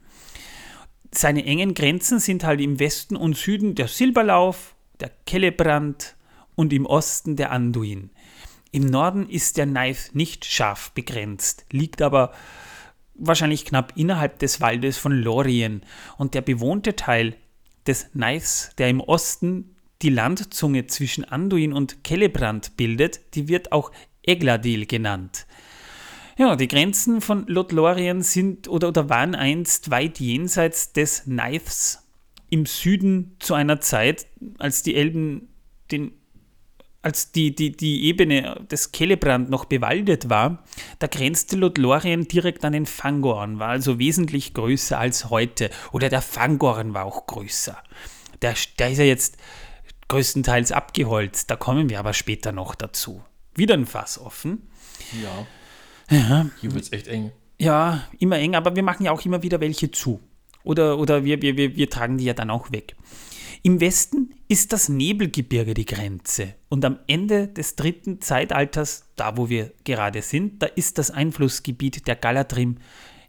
seine 1.15 1.45
engen 1.45 1.75
Grenzen 1.75 2.19
sind 2.19 2.45
halt 2.45 2.61
im 2.61 2.79
Westen 2.81 3.17
und 3.17 3.37
Süden 3.37 3.75
der 3.75 3.89
Silberlauf, 3.89 4.75
der 5.01 5.11
Kellebrand 5.27 6.17
und 6.55 6.73
im 6.73 6.87
Osten 6.87 7.37
der 7.37 7.53
Anduin. 7.53 8.11
Im 8.71 8.87
Norden 8.87 9.29
ist 9.29 9.59
der 9.59 9.67
Knife 9.67 10.17
nicht 10.17 10.47
scharf 10.47 10.93
begrenzt, 10.93 11.67
liegt 11.71 12.01
aber 12.01 12.33
wahrscheinlich 13.15 13.67
knapp 13.67 13.93
innerhalb 13.97 14.39
des 14.39 14.61
Waldes 14.63 14.97
von 14.97 15.13
Lorien 15.13 15.83
und 16.17 16.35
der 16.35 16.41
bewohnte 16.41 16.97
Teil 16.97 17.37
des 17.87 18.11
Knives, 18.13 18.71
der 18.79 18.89
im 18.89 19.01
Osten 19.01 19.77
die 20.01 20.09
Landzunge 20.09 20.87
zwischen 20.87 21.25
Anduin 21.25 21.73
und 21.73 22.03
Kellebrand 22.03 22.77
bildet, 22.77 23.35
die 23.35 23.49
wird 23.49 23.73
auch 23.73 23.93
Egladil 24.23 24.87
genannt. 24.87 25.47
Ja, 26.39 26.57
die 26.57 26.69
Grenzen 26.69 27.21
von 27.21 27.47
Lothlorien 27.47 28.23
sind 28.23 28.69
oder, 28.69 28.89
oder 28.89 29.09
waren 29.09 29.35
einst 29.35 29.91
weit 29.91 30.19
jenseits 30.19 30.93
des 30.93 31.25
Knives 31.25 32.07
im 32.51 32.67
Süden 32.67 33.37
zu 33.39 33.55
einer 33.55 33.81
Zeit, 33.81 34.27
als 34.59 34.83
die 34.83 34.95
Elben 34.95 35.49
den 35.91 36.13
als 37.03 37.33
die, 37.33 37.55
die, 37.55 37.77
die 37.77 38.05
Ebene 38.05 38.65
des 38.71 38.93
Kellebrand 38.93 39.51
noch 39.51 39.65
bewaldet 39.65 40.31
war, 40.31 40.63
da 41.01 41.09
grenzte 41.09 41.57
Lothlorien 41.57 42.29
direkt 42.29 42.65
an 42.65 42.73
den 42.73 42.87
Fangorn, 42.87 43.59
war 43.59 43.71
also 43.71 43.99
wesentlich 43.99 44.55
größer 44.55 44.99
als 44.99 45.29
heute. 45.29 45.71
Oder 45.91 46.09
der 46.09 46.23
Fangorn 46.23 46.95
war 46.95 47.05
auch 47.05 47.27
größer. 47.27 47.77
Der, 48.41 48.55
der 48.79 48.91
ist 48.91 48.99
ja 48.99 49.05
jetzt 49.05 49.37
größtenteils 50.09 50.71
abgeholzt, 50.71 51.51
da 51.51 51.57
kommen 51.57 51.91
wir 51.91 51.99
aber 51.99 52.13
später 52.13 52.53
noch 52.53 52.75
dazu. 52.75 53.23
Wieder 53.55 53.75
ein 53.75 53.87
Fass 53.87 54.19
offen. 54.19 54.69
Ja. 55.23 55.47
Ja. 56.13 56.47
Hier 56.61 56.73
wird 56.73 56.85
es 56.85 56.93
echt 56.93 57.09
eng. 57.09 57.33
Ja, 57.59 58.05
immer 58.19 58.39
eng, 58.39 58.55
aber 58.55 58.77
wir 58.77 58.83
machen 58.83 59.05
ja 59.05 59.13
auch 59.13 59.25
immer 59.25 59.43
wieder 59.43 59.61
welche 59.61 59.91
zu. 59.91 60.21
Oder, 60.65 60.99
oder 60.99 61.25
wir, 61.25 61.43
wir, 61.43 61.57
wir, 61.57 61.77
wir 61.77 61.91
tragen 61.91 62.19
die 62.19 62.25
ja 62.25 62.35
dann 62.35 62.51
auch 62.51 62.71
weg. 62.71 62.95
Im 63.63 63.81
Westen 63.81 64.35
ist 64.49 64.73
das 64.73 64.89
Nebelgebirge 64.89 65.75
die 65.75 65.85
Grenze. 65.85 66.55
Und 66.69 66.85
am 66.85 66.99
Ende 67.07 67.49
des 67.49 67.77
dritten 67.77 68.21
Zeitalters, 68.21 69.07
da 69.17 69.37
wo 69.37 69.49
wir 69.49 69.73
gerade 69.85 70.23
sind, 70.23 70.63
da 70.63 70.67
ist 70.67 70.99
das 70.99 71.11
Einflussgebiet 71.11 72.07
der 72.07 72.17
Galadrim 72.17 72.79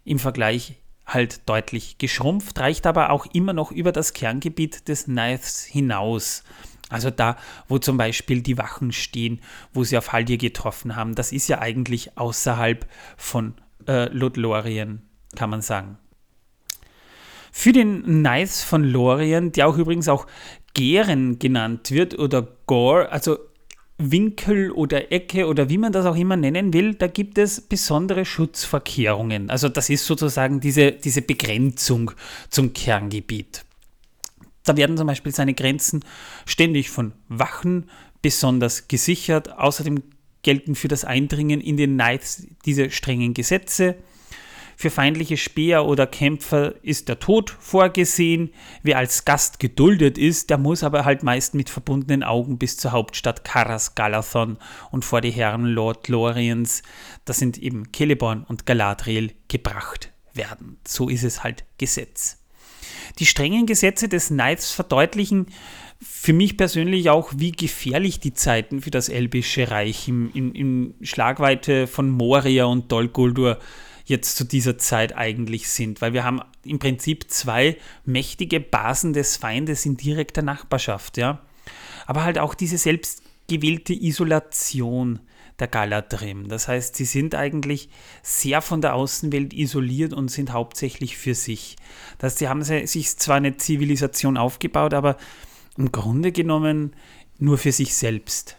im 0.04 0.18
Vergleich 0.18 0.74
halt 1.06 1.48
deutlich 1.48 1.98
geschrumpft, 1.98 2.58
reicht 2.58 2.86
aber 2.86 3.10
auch 3.10 3.26
immer 3.26 3.52
noch 3.52 3.70
über 3.70 3.92
das 3.92 4.12
Kerngebiet 4.12 4.88
des 4.88 5.04
Knives 5.04 5.62
hinaus. 5.64 6.42
Also 6.90 7.10
da, 7.10 7.36
wo 7.68 7.78
zum 7.78 7.96
Beispiel 7.96 8.42
die 8.42 8.58
Wachen 8.58 8.92
stehen, 8.92 9.40
wo 9.72 9.84
sie 9.84 9.96
auf 9.96 10.12
Haldir 10.12 10.38
getroffen 10.38 10.96
haben, 10.96 11.14
das 11.14 11.32
ist 11.32 11.48
ja 11.48 11.60
eigentlich 11.60 12.16
außerhalb 12.18 12.86
von 13.16 13.54
äh, 13.88 14.08
Lothlorien, 14.12 15.02
kann 15.34 15.50
man 15.50 15.62
sagen. 15.62 15.98
Für 17.52 17.72
den 17.72 18.02
Knights 18.02 18.62
von 18.62 18.84
Lorien, 18.84 19.52
der 19.52 19.68
auch 19.68 19.78
übrigens 19.78 20.08
auch 20.08 20.26
Gären 20.74 21.38
genannt 21.38 21.90
wird 21.92 22.18
oder 22.18 22.46
Gore, 22.66 23.12
also 23.12 23.38
Winkel 23.96 24.72
oder 24.72 25.12
Ecke 25.12 25.46
oder 25.46 25.68
wie 25.68 25.78
man 25.78 25.92
das 25.92 26.04
auch 26.04 26.16
immer 26.16 26.36
nennen 26.36 26.72
will, 26.72 26.94
da 26.94 27.06
gibt 27.06 27.38
es 27.38 27.60
besondere 27.60 28.24
Schutzverkehrungen. 28.24 29.50
Also 29.50 29.68
das 29.68 29.88
ist 29.88 30.04
sozusagen 30.04 30.58
diese, 30.60 30.92
diese 30.92 31.22
Begrenzung 31.22 32.10
zum 32.50 32.72
Kerngebiet. 32.72 33.63
Da 34.64 34.76
werden 34.76 34.96
zum 34.96 35.06
Beispiel 35.06 35.34
seine 35.34 35.54
Grenzen 35.54 36.04
ständig 36.46 36.90
von 36.90 37.12
Wachen 37.28 37.90
besonders 38.22 38.88
gesichert. 38.88 39.52
Außerdem 39.58 40.02
gelten 40.42 40.74
für 40.74 40.88
das 40.88 41.04
Eindringen 41.04 41.60
in 41.60 41.76
den 41.76 41.94
Knights 41.94 42.46
diese 42.64 42.90
strengen 42.90 43.34
Gesetze. 43.34 43.96
Für 44.76 44.90
feindliche 44.90 45.36
Speer 45.36 45.84
oder 45.86 46.06
Kämpfer 46.06 46.74
ist 46.82 47.08
der 47.08 47.20
Tod 47.20 47.50
vorgesehen. 47.50 48.50
Wer 48.82 48.98
als 48.98 49.24
Gast 49.24 49.60
geduldet 49.60 50.18
ist, 50.18 50.50
der 50.50 50.58
muss 50.58 50.82
aber 50.82 51.04
halt 51.04 51.22
meist 51.22 51.54
mit 51.54 51.70
verbundenen 51.70 52.22
Augen 52.22 52.58
bis 52.58 52.76
zur 52.76 52.92
Hauptstadt 52.92 53.44
Karas 53.44 53.94
Galathon 53.94 54.58
und 54.90 55.04
vor 55.04 55.20
die 55.20 55.30
Herren 55.30 55.66
Lord 55.66 56.08
Loriens, 56.08 56.82
das 57.24 57.38
sind 57.38 57.58
eben 57.58 57.84
Celeborn 57.94 58.44
und 58.44 58.66
Galadriel, 58.66 59.32
gebracht 59.48 60.12
werden. 60.32 60.78
So 60.86 61.08
ist 61.08 61.22
es 61.22 61.44
halt 61.44 61.64
Gesetz. 61.78 62.43
Die 63.18 63.26
strengen 63.26 63.66
Gesetze 63.66 64.08
des 64.08 64.28
Knights 64.28 64.70
verdeutlichen 64.70 65.46
für 66.04 66.32
mich 66.32 66.56
persönlich 66.56 67.10
auch, 67.10 67.32
wie 67.36 67.52
gefährlich 67.52 68.20
die 68.20 68.34
Zeiten 68.34 68.82
für 68.82 68.90
das 68.90 69.08
Elbische 69.08 69.70
Reich 69.70 70.08
im, 70.08 70.30
im, 70.34 70.52
im 70.54 70.94
Schlagweite 71.02 71.86
von 71.86 72.10
Moria 72.10 72.64
und 72.66 72.92
Dol 72.92 73.08
Guldur 73.08 73.58
jetzt 74.04 74.36
zu 74.36 74.44
dieser 74.44 74.76
Zeit 74.76 75.16
eigentlich 75.16 75.68
sind, 75.68 76.02
weil 76.02 76.12
wir 76.12 76.24
haben 76.24 76.40
im 76.64 76.78
Prinzip 76.78 77.30
zwei 77.30 77.78
mächtige 78.04 78.60
Basen 78.60 79.14
des 79.14 79.36
Feindes 79.36 79.86
in 79.86 79.96
direkter 79.96 80.42
Nachbarschaft, 80.42 81.16
ja. 81.16 81.40
Aber 82.06 82.24
halt 82.24 82.38
auch 82.38 82.54
diese 82.54 82.76
selbstgewählte 82.76 83.94
Isolation 83.94 85.20
der 85.60 85.68
Galadrim. 85.68 86.48
Das 86.48 86.68
heißt, 86.68 86.96
sie 86.96 87.04
sind 87.04 87.34
eigentlich 87.34 87.88
sehr 88.22 88.60
von 88.60 88.80
der 88.80 88.94
Außenwelt 88.94 89.52
isoliert 89.52 90.12
und 90.12 90.30
sind 90.30 90.52
hauptsächlich 90.52 91.16
für 91.16 91.34
sich. 91.34 91.76
Das 92.18 92.32
heißt, 92.32 92.38
sie 92.38 92.48
haben 92.48 92.62
sich 92.62 93.16
zwar 93.16 93.36
eine 93.36 93.56
Zivilisation 93.56 94.36
aufgebaut, 94.36 94.94
aber 94.94 95.16
im 95.76 95.92
Grunde 95.92 96.32
genommen 96.32 96.94
nur 97.38 97.58
für 97.58 97.72
sich 97.72 97.94
selbst. 97.94 98.56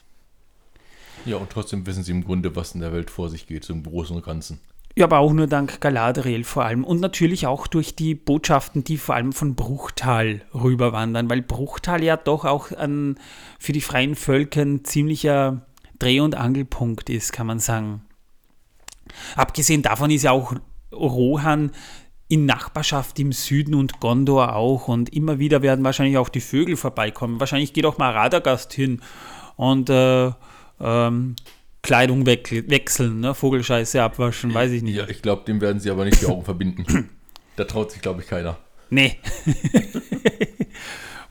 Ja, 1.26 1.38
und 1.38 1.50
trotzdem 1.50 1.86
wissen 1.88 2.04
sie 2.04 2.12
im 2.12 2.24
Grunde, 2.24 2.56
was 2.56 2.76
in 2.76 2.82
der 2.82 2.94
Welt 2.94 3.10
vor 3.10 3.30
sich 3.30 3.48
geht, 3.48 3.64
so 3.64 3.74
im 3.74 3.84
Großen 3.84 4.16
und 4.16 4.24
Ganzen. 4.24 4.60
Ja, 4.98 5.06
aber 5.06 5.20
auch 5.20 5.34
nur 5.34 5.48
dank 5.48 5.82
Galadriel 5.82 6.46
vor 6.46 6.64
allem. 6.64 6.86
Und 6.86 7.02
natürlich 7.02 7.48
auch 7.48 7.68
durch 7.68 7.96
die 7.96 8.16
Botschaften, 8.16 8.86
die 8.86 8.98
vor 8.98 9.16
allem 9.16 9.34
von 9.34 9.56
Bruchtal 9.56 10.44
rüberwandern, 10.54 11.30
weil 11.30 11.42
Bruchtal 11.42 12.02
ja 12.02 12.16
doch 12.16 12.46
auch 12.46 12.72
ein, 12.72 13.20
für 13.60 13.74
die 13.74 13.82
freien 13.82 14.16
Völker 14.16 14.62
ein 14.62 14.86
ziemlicher 14.86 15.66
Dreh- 16.00 16.20
und 16.20 16.36
Angelpunkt 16.36 17.10
ist, 17.10 17.34
kann 17.34 17.48
man 17.48 17.60
sagen. 17.60 18.02
Abgesehen 19.36 19.82
davon 19.82 20.12
ist 20.12 20.24
ja 20.24 20.32
auch 20.32 20.54
Rohan 20.92 21.72
in 22.28 22.46
Nachbarschaft 22.46 23.20
im 23.20 23.32
Süden 23.32 23.76
und 23.76 24.00
Gondor 24.00 24.56
auch. 24.56 24.88
Und 24.88 25.14
immer 25.14 25.40
wieder 25.40 25.62
werden 25.62 25.86
wahrscheinlich 25.86 26.18
auch 26.18 26.30
die 26.30 26.42
Vögel 26.42 26.76
vorbeikommen. 26.76 27.40
Wahrscheinlich 27.40 27.74
geht 27.74 27.86
auch 27.86 27.98
mal 27.98 28.12
Radagast 28.12 28.74
hin 28.74 29.02
und 29.56 29.90
äh, 29.90 30.32
ähm, 30.80 31.36
Kleidung 31.82 32.26
wechseln, 32.26 33.20
ne? 33.20 33.36
Vogelscheiße 33.36 34.02
abwaschen, 34.02 34.54
weiß 34.54 34.72
ich 34.72 34.82
nicht. 34.82 34.96
Ja, 34.96 35.08
ich 35.08 35.22
glaube, 35.22 35.44
dem 35.46 35.62
werden 35.62 35.80
sie 35.80 35.92
aber 35.92 36.06
nicht 36.06 36.20
die 36.20 36.26
Augen 36.26 36.44
verbinden. 36.44 37.12
Da 37.56 37.64
traut 37.66 37.92
sich, 37.92 38.02
glaube 38.02 38.22
ich, 38.22 38.28
keiner. 38.28 38.58
Nee. 38.90 39.18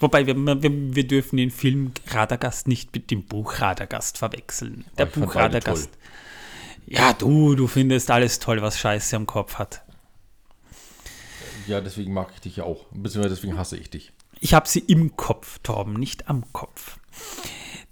Wobei, 0.05 0.27
wir, 0.27 0.37
wir, 0.37 0.95
wir, 0.95 1.07
dürfen 1.07 1.39
den 1.39 1.51
Film 1.51 1.93
Radagast 2.09 2.69
nicht 2.69 2.95
mit 2.95 3.11
dem 3.11 3.25
Buch 3.25 3.59
Radagast 3.63 4.19
verwechseln. 4.19 4.85
Der 4.99 5.07
Buch 5.07 5.35
Radagast. 5.35 5.89
Ja, 6.85 7.15
du, 7.15 7.55
du 7.55 7.67
findest 7.67 8.11
alles 8.11 8.39
toll, 8.39 8.61
was 8.61 8.79
Scheiße 8.79 9.17
am 9.17 9.25
Kopf 9.25 9.55
hat. 9.55 9.83
Ja, 11.67 11.81
deswegen 11.81 12.13
mag 12.13 12.33
ich 12.35 12.41
dich 12.43 12.57
ja 12.57 12.65
auch. 12.65 12.85
Beziehungsweise 12.93 13.37
deswegen 13.37 13.57
hasse 13.57 13.79
ich 13.79 13.89
dich. 13.89 14.13
Ich 14.41 14.53
habe 14.53 14.69
sie 14.69 14.81
im 14.81 15.17
Kopf, 15.17 15.59
Torben, 15.63 15.95
nicht 15.95 16.29
am 16.29 16.45
Kopf. 16.53 16.99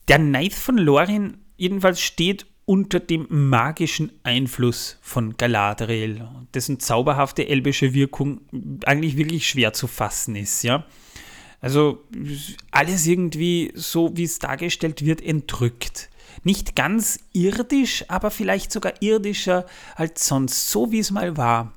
Der 0.09 0.19
Knight 0.19 0.53
von 0.53 0.77
Lorien 0.77 1.39
jedenfalls 1.57 2.03
steht 2.03 2.45
unter 2.67 3.01
dem 3.01 3.27
magischen 3.31 4.13
Einfluss 4.23 4.99
von 5.01 5.39
Galadriel, 5.39 6.29
dessen 6.53 6.79
zauberhafte 6.79 7.49
elbische 7.49 7.95
Wirkung 7.95 8.43
eigentlich 8.85 9.17
wirklich 9.17 9.49
schwer 9.49 9.73
zu 9.73 9.87
fassen 9.87 10.37
ist, 10.37 10.63
ja. 10.63 10.85
Also 11.63 12.05
alles 12.73 13.07
irgendwie 13.07 13.73
so, 13.75 14.11
wie 14.17 14.25
es 14.25 14.41
dargestellt 14.41 15.05
wird, 15.07 15.23
entrückt. 15.23 16.11
Nicht 16.43 16.75
ganz 16.75 17.21
irdisch, 17.33 18.05
aber 18.09 18.33
vielleicht 18.33 18.73
sogar 18.73 19.01
irdischer 19.01 19.65
als 19.95 20.27
sonst, 20.27 20.71
so 20.71 20.91
wie 20.91 20.99
es 20.99 21.13
mal 21.13 21.37
war. 21.37 21.73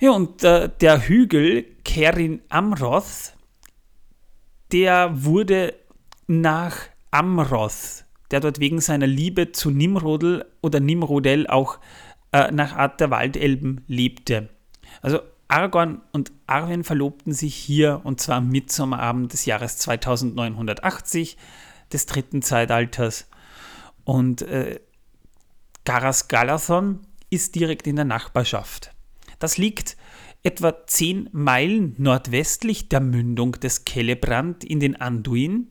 Ja, 0.00 0.12
und 0.12 0.44
äh, 0.44 0.70
der 0.80 1.08
Hügel 1.08 1.64
Kerin 1.84 2.40
Amroth, 2.48 3.34
der 4.70 5.24
wurde 5.24 5.74
nach 6.28 6.76
Amroth, 7.10 8.04
der 8.30 8.38
dort 8.38 8.60
wegen 8.60 8.80
seiner 8.80 9.08
Liebe 9.08 9.50
zu 9.50 9.70
Nimrodel 9.70 10.44
oder 10.62 10.78
Nimrodel 10.78 11.48
auch 11.48 11.80
äh, 12.30 12.52
nach 12.52 12.76
Art 12.76 13.00
der 13.00 13.10
Waldelben 13.10 13.82
lebte. 13.88 14.50
Also 15.02 15.18
Aragorn 15.48 16.02
und 16.12 16.30
Arwen 16.46 16.84
verlobten 16.84 17.32
sich 17.32 17.54
hier 17.54 18.02
und 18.04 18.20
zwar 18.20 18.36
am 18.36 18.48
Mitsommerabend 18.48 19.32
des 19.32 19.46
Jahres 19.46 19.78
2980 19.78 21.38
des 21.92 22.06
dritten 22.06 22.42
Zeitalters. 22.42 23.28
Und 24.04 24.42
äh, 24.42 24.80
Garas 25.84 26.28
Galathon 26.28 27.00
ist 27.30 27.54
direkt 27.54 27.86
in 27.86 27.96
der 27.96 28.04
Nachbarschaft. 28.04 28.92
Das 29.38 29.56
liegt 29.56 29.96
etwa 30.42 30.86
10 30.86 31.30
Meilen 31.32 31.94
nordwestlich 31.98 32.88
der 32.90 33.00
Mündung 33.00 33.52
des 33.52 33.84
Kellebrand 33.84 34.64
in 34.64 34.80
den 34.80 34.96
Anduin 34.96 35.68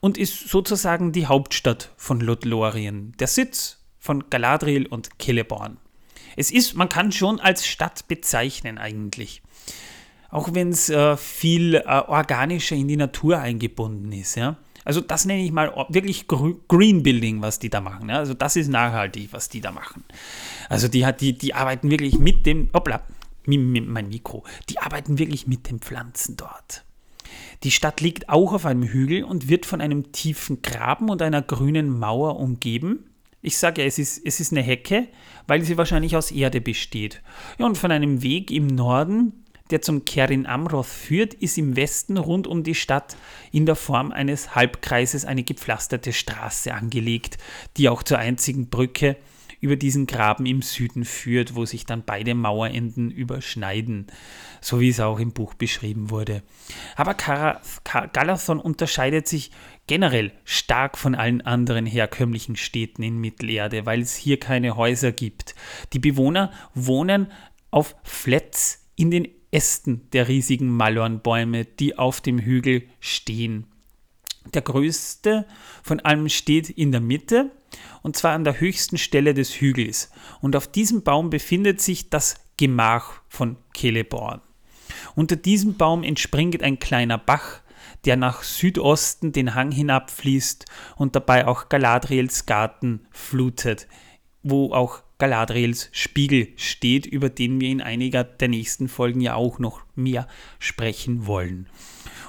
und 0.00 0.18
ist 0.18 0.48
sozusagen 0.48 1.12
die 1.12 1.26
Hauptstadt 1.26 1.92
von 1.96 2.20
Lothlorien, 2.20 3.12
der 3.18 3.26
Sitz 3.26 3.84
von 3.98 4.30
Galadriel 4.30 4.86
und 4.86 5.10
Celeborn. 5.20 5.78
Es 6.36 6.50
ist, 6.50 6.74
man 6.74 6.88
kann 6.88 7.12
schon 7.12 7.40
als 7.40 7.66
Stadt 7.66 8.08
bezeichnen 8.08 8.78
eigentlich. 8.78 9.42
Auch 10.30 10.52
wenn 10.52 10.70
es 10.70 10.90
äh, 10.90 11.16
viel 11.16 11.74
äh, 11.74 11.84
organischer 11.86 12.76
in 12.76 12.88
die 12.88 12.96
Natur 12.96 13.38
eingebunden 13.38 14.12
ist, 14.12 14.36
ja. 14.36 14.56
Also 14.84 15.02
das 15.02 15.26
nenne 15.26 15.44
ich 15.44 15.52
mal 15.52 15.70
wirklich 15.90 16.26
Green 16.28 17.02
Building, 17.02 17.42
was 17.42 17.58
die 17.58 17.68
da 17.68 17.82
machen. 17.82 18.08
Ja? 18.08 18.16
Also 18.16 18.32
das 18.32 18.56
ist 18.56 18.68
nachhaltig, 18.68 19.28
was 19.32 19.50
die 19.50 19.60
da 19.60 19.70
machen. 19.70 20.02
Also 20.70 20.88
die, 20.88 21.06
die, 21.20 21.36
die 21.36 21.52
arbeiten 21.52 21.90
wirklich 21.90 22.18
mit 22.18 22.46
dem, 22.46 22.70
hoppla, 22.72 23.02
mein 23.44 24.08
Mikro, 24.08 24.44
die 24.70 24.78
arbeiten 24.78 25.18
wirklich 25.18 25.46
mit 25.46 25.68
den 25.68 25.80
Pflanzen 25.80 26.38
dort. 26.38 26.84
Die 27.64 27.70
Stadt 27.70 28.00
liegt 28.00 28.28
auch 28.28 28.52
auf 28.52 28.64
einem 28.64 28.84
Hügel 28.84 29.24
und 29.24 29.48
wird 29.48 29.66
von 29.66 29.82
einem 29.82 30.12
tiefen 30.12 30.62
Graben 30.62 31.10
und 31.10 31.20
einer 31.20 31.42
grünen 31.42 31.98
Mauer 31.98 32.38
umgeben. 32.38 33.10
Ich 33.48 33.56
sage 33.56 33.80
ja, 33.80 33.86
es 33.86 33.98
ist, 33.98 34.20
es 34.26 34.40
ist 34.40 34.52
eine 34.52 34.60
Hecke, 34.60 35.08
weil 35.46 35.62
sie 35.62 35.78
wahrscheinlich 35.78 36.14
aus 36.18 36.30
Erde 36.30 36.60
besteht. 36.60 37.22
Ja, 37.56 37.64
und 37.64 37.78
von 37.78 37.90
einem 37.90 38.22
Weg 38.22 38.50
im 38.50 38.66
Norden 38.66 39.32
der 39.70 39.80
zum 39.82 40.06
Kerin 40.06 40.46
Amroth 40.46 40.86
führt, 40.86 41.34
ist 41.34 41.58
im 41.58 41.76
Westen 41.76 42.16
rund 42.16 42.46
um 42.46 42.62
die 42.62 42.74
Stadt 42.74 43.16
in 43.52 43.66
der 43.66 43.74
Form 43.74 44.12
eines 44.12 44.54
Halbkreises 44.54 45.26
eine 45.26 45.42
gepflasterte 45.42 46.14
Straße 46.14 46.72
angelegt, 46.72 47.36
die 47.76 47.90
auch 47.90 48.02
zur 48.02 48.18
einzigen 48.18 48.68
Brücke 48.70 49.16
über 49.60 49.76
diesen 49.76 50.06
Graben 50.06 50.46
im 50.46 50.62
Süden 50.62 51.04
führt, 51.04 51.54
wo 51.54 51.66
sich 51.66 51.84
dann 51.84 52.04
beide 52.04 52.34
Mauerenden 52.34 53.10
überschneiden, 53.10 54.06
so 54.60 54.80
wie 54.80 54.88
es 54.88 55.00
auch 55.00 55.18
im 55.18 55.32
Buch 55.32 55.54
beschrieben 55.54 56.10
wurde. 56.10 56.42
Aber 56.96 57.14
Galathon 57.14 58.60
unterscheidet 58.60 59.28
sich 59.28 59.50
generell 59.88 60.30
stark 60.44 60.96
von 60.96 61.16
allen 61.16 61.40
anderen 61.40 61.86
herkömmlichen 61.86 62.54
Städten 62.54 63.02
in 63.02 63.18
Mittelerde, 63.18 63.86
weil 63.86 64.00
es 64.00 64.14
hier 64.14 64.38
keine 64.38 64.76
Häuser 64.76 65.10
gibt. 65.10 65.56
Die 65.92 65.98
Bewohner 65.98 66.52
wohnen 66.74 67.32
auf 67.72 67.96
Flats 68.04 68.86
in 68.94 69.10
den 69.10 69.26
Ästen 69.50 70.08
der 70.12 70.28
riesigen 70.28 70.68
Malornbäume, 70.68 71.64
die 71.64 71.98
auf 71.98 72.20
dem 72.20 72.38
Hügel 72.38 72.84
stehen. 73.00 73.66
Der 74.54 74.62
größte 74.62 75.46
von 75.82 76.00
allem 76.00 76.28
steht 76.28 76.70
in 76.70 76.92
der 76.92 77.00
Mitte, 77.00 77.50
und 78.02 78.16
zwar 78.16 78.34
an 78.34 78.44
der 78.44 78.60
höchsten 78.60 78.98
Stelle 78.98 79.34
des 79.34 79.60
Hügels. 79.60 80.10
Und 80.40 80.56
auf 80.56 80.68
diesem 80.68 81.02
Baum 81.02 81.30
befindet 81.30 81.80
sich 81.80 82.10
das 82.10 82.36
Gemach 82.56 83.22
von 83.28 83.56
Celeborn. 83.76 84.40
Unter 85.14 85.36
diesem 85.36 85.76
Baum 85.76 86.02
entspringt 86.02 86.62
ein 86.62 86.78
kleiner 86.78 87.18
Bach, 87.18 87.60
der 88.04 88.16
nach 88.16 88.42
Südosten 88.42 89.32
den 89.32 89.54
Hang 89.54 89.70
hinabfließt 89.70 90.64
und 90.96 91.16
dabei 91.16 91.46
auch 91.46 91.68
Galadriels 91.68 92.46
Garten 92.46 93.06
flutet, 93.10 93.88
wo 94.42 94.72
auch 94.72 95.02
Galadriels 95.18 95.90
Spiegel 95.92 96.48
steht, 96.56 97.04
über 97.04 97.28
den 97.28 97.60
wir 97.60 97.68
in 97.68 97.80
einiger 97.80 98.22
der 98.22 98.48
nächsten 98.48 98.88
Folgen 98.88 99.20
ja 99.20 99.34
auch 99.34 99.58
noch 99.58 99.82
mehr 99.96 100.28
sprechen 100.60 101.26
wollen. 101.26 101.68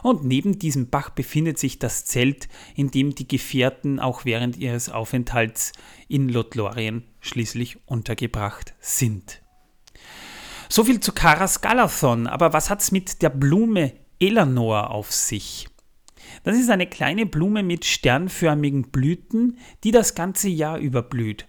Und 0.01 0.23
neben 0.23 0.58
diesem 0.58 0.89
Bach 0.89 1.10
befindet 1.10 1.60
sich 1.60 1.77
das 1.77 2.05
Zelt, 2.05 2.47
in 2.75 2.89
dem 2.89 3.15
die 3.15 3.27
Gefährten 3.27 3.99
auch 3.99 4.25
während 4.25 4.58
ihres 4.58 4.89
Aufenthalts 4.89 5.73
in 6.08 6.29
Lothlorien 6.29 7.03
schließlich 7.19 7.77
untergebracht 7.86 8.73
sind. 8.79 9.41
Soviel 10.69 10.99
zu 10.99 11.12
Karas 11.12 11.62
Galathon, 11.62 12.27
aber 12.27 12.53
was 12.53 12.69
hat's 12.69 12.91
mit 12.91 13.21
der 13.21 13.29
Blume 13.29 13.93
Elanor 14.19 14.91
auf 14.91 15.12
sich? 15.12 15.67
Das 16.43 16.58
ist 16.58 16.69
eine 16.69 16.88
kleine 16.88 17.25
Blume 17.25 17.63
mit 17.63 17.86
sternförmigen 17.86 18.89
Blüten, 18.91 19.58
die 19.84 19.91
das 19.91 20.15
ganze 20.15 20.49
Jahr 20.49 20.77
über 20.77 21.01
blüht. 21.01 21.47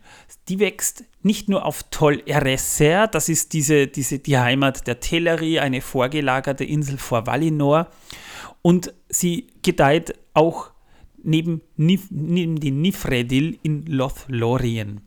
Die 0.49 0.59
wächst 0.59 1.05
nicht 1.23 1.49
nur 1.49 1.65
auf 1.65 1.85
Tol 1.91 2.23
Eresser, 2.27 3.07
das 3.07 3.29
ist 3.29 3.53
diese, 3.53 3.87
diese, 3.87 4.19
die 4.19 4.39
Heimat 4.39 4.87
der 4.87 5.01
Tellerie, 5.01 5.61
eine 5.61 5.81
vorgelagerte 5.81 6.65
Insel 6.65 6.99
vor 6.99 7.27
Valinor, 7.27 7.89
und 8.63 8.93
sie 9.09 9.49
gedeiht 9.63 10.15
auch 10.35 10.71
neben, 11.23 11.61
neben 11.77 12.59
den 12.59 12.81
Nifredil 12.81 13.59
in 13.63 13.87
Lothlorien. 13.87 15.03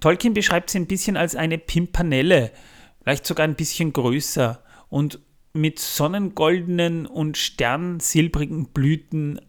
Tolkien 0.00 0.34
beschreibt 0.34 0.70
sie 0.70 0.78
ein 0.78 0.86
bisschen 0.86 1.16
als 1.16 1.34
eine 1.34 1.58
Pimpanelle, 1.58 2.50
vielleicht 3.02 3.26
sogar 3.26 3.44
ein 3.44 3.56
bisschen 3.56 3.92
größer 3.92 4.62
und 4.88 5.20
mit 5.60 5.78
sonnengoldenen 5.78 7.06
und 7.06 7.36
sternsilbrigen 7.36 8.66
Blüten 8.66 9.40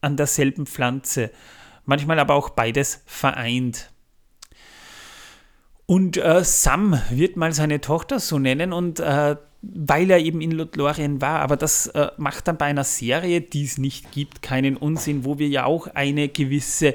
an 0.00 0.16
derselben 0.16 0.66
Pflanze, 0.66 1.30
manchmal 1.84 2.18
aber 2.18 2.34
auch 2.34 2.50
beides 2.50 3.02
vereint. 3.06 3.90
Und 5.86 6.18
äh, 6.18 6.44
Sam 6.44 7.00
wird 7.10 7.36
mal 7.36 7.52
seine 7.52 7.80
Tochter 7.80 8.20
so 8.20 8.38
nennen 8.38 8.72
und 8.72 9.00
äh, 9.00 9.36
weil 9.62 10.10
er 10.10 10.18
eben 10.18 10.40
in 10.40 10.52
Lothlorien 10.52 11.20
war, 11.20 11.40
aber 11.40 11.56
das 11.56 11.88
äh, 11.88 12.08
macht 12.16 12.46
dann 12.46 12.58
bei 12.58 12.66
einer 12.66 12.84
Serie, 12.84 13.40
die 13.40 13.64
es 13.64 13.78
nicht 13.78 14.12
gibt, 14.12 14.42
keinen 14.42 14.76
Unsinn, 14.76 15.24
wo 15.24 15.38
wir 15.38 15.48
ja 15.48 15.64
auch 15.64 15.88
eine 15.88 16.28
gewisse 16.28 16.94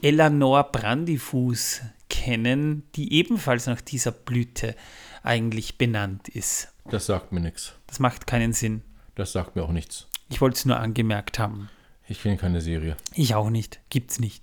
Eleanor 0.00 0.64
Brandyfuß 0.64 1.82
kennen, 2.08 2.88
die 2.94 3.12
ebenfalls 3.12 3.66
nach 3.66 3.80
dieser 3.80 4.12
Blüte 4.12 4.74
eigentlich 5.22 5.78
benannt 5.78 6.28
ist. 6.28 6.68
Das 6.90 7.06
sagt 7.06 7.32
mir 7.32 7.40
nichts. 7.40 7.74
Das 7.86 7.98
macht 7.98 8.26
keinen 8.26 8.52
Sinn. 8.52 8.82
Das 9.14 9.32
sagt 9.32 9.56
mir 9.56 9.62
auch 9.62 9.72
nichts. 9.72 10.06
Ich 10.30 10.40
wollte 10.40 10.56
es 10.56 10.64
nur 10.64 10.78
angemerkt 10.78 11.38
haben. 11.38 11.70
Ich 12.06 12.22
kenne 12.22 12.36
keine 12.36 12.60
Serie. 12.60 12.96
Ich 13.14 13.34
auch 13.34 13.50
nicht. 13.50 13.80
Gibt's 13.90 14.18
nicht. 14.18 14.42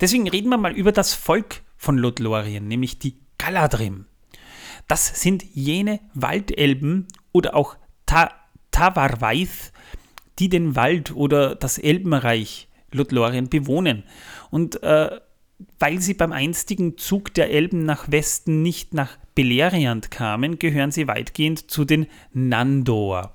Deswegen 0.00 0.28
reden 0.28 0.48
wir 0.48 0.56
mal 0.56 0.72
über 0.72 0.92
das 0.92 1.12
Volk 1.14 1.62
von 1.76 1.98
Lothlorien, 1.98 2.66
nämlich 2.66 2.98
die 2.98 3.18
Galadrim. 3.38 4.06
Das 4.88 5.20
sind 5.20 5.44
jene 5.54 6.00
Waldelben 6.14 7.06
oder 7.32 7.54
auch 7.54 7.76
Ta 8.06 8.30
Tavarweith, 8.70 9.72
die 10.38 10.48
den 10.48 10.76
Wald 10.76 11.14
oder 11.14 11.54
das 11.54 11.78
Elbenreich 11.78 12.68
Lothlorien 12.92 13.48
bewohnen. 13.48 14.04
Und 14.50 14.82
äh, 14.82 15.20
weil 15.78 16.00
sie 16.00 16.14
beim 16.14 16.32
einstigen 16.32 16.98
Zug 16.98 17.34
der 17.34 17.50
Elben 17.50 17.84
nach 17.84 18.10
Westen 18.10 18.62
nicht 18.62 18.94
nach 18.94 19.16
Beleriand 19.34 20.10
kamen, 20.10 20.58
gehören 20.58 20.90
sie 20.90 21.08
weitgehend 21.08 21.70
zu 21.70 21.84
den 21.84 22.06
Nandor. 22.32 23.34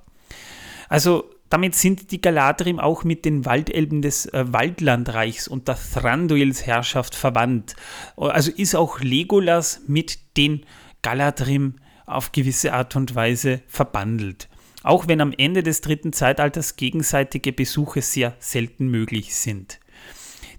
Also 0.90 1.30
damit 1.50 1.76
sind 1.76 2.12
die 2.12 2.22
Galadrim 2.22 2.80
auch 2.80 3.04
mit 3.04 3.24
den 3.24 3.46
Waldelben 3.46 4.02
des 4.02 4.26
äh, 4.28 4.46
Waldlandreichs 4.52 5.48
unter 5.48 5.78
Thranduils 5.78 6.66
Herrschaft 6.66 7.16
verwandt. 7.16 7.76
Also 8.18 8.52
ist 8.52 8.76
auch 8.76 9.00
Legolas 9.00 9.82
mit 9.88 10.38
den 10.38 10.66
Galadrim 11.02 11.76
auf 12.06 12.32
gewisse 12.32 12.74
Art 12.74 12.96
und 12.96 13.16
Weise 13.16 13.62
verbandelt. 13.68 14.50
Auch 14.84 15.08
wenn 15.08 15.22
am 15.22 15.34
Ende 15.36 15.64
des 15.64 15.82
dritten 15.82 16.14
Zeitalters 16.14 16.76
gegenseitige 16.76 17.54
Besuche 17.54 18.02
sehr 18.02 18.36
selten 18.40 18.88
möglich 18.88 19.36
sind. 19.36 19.80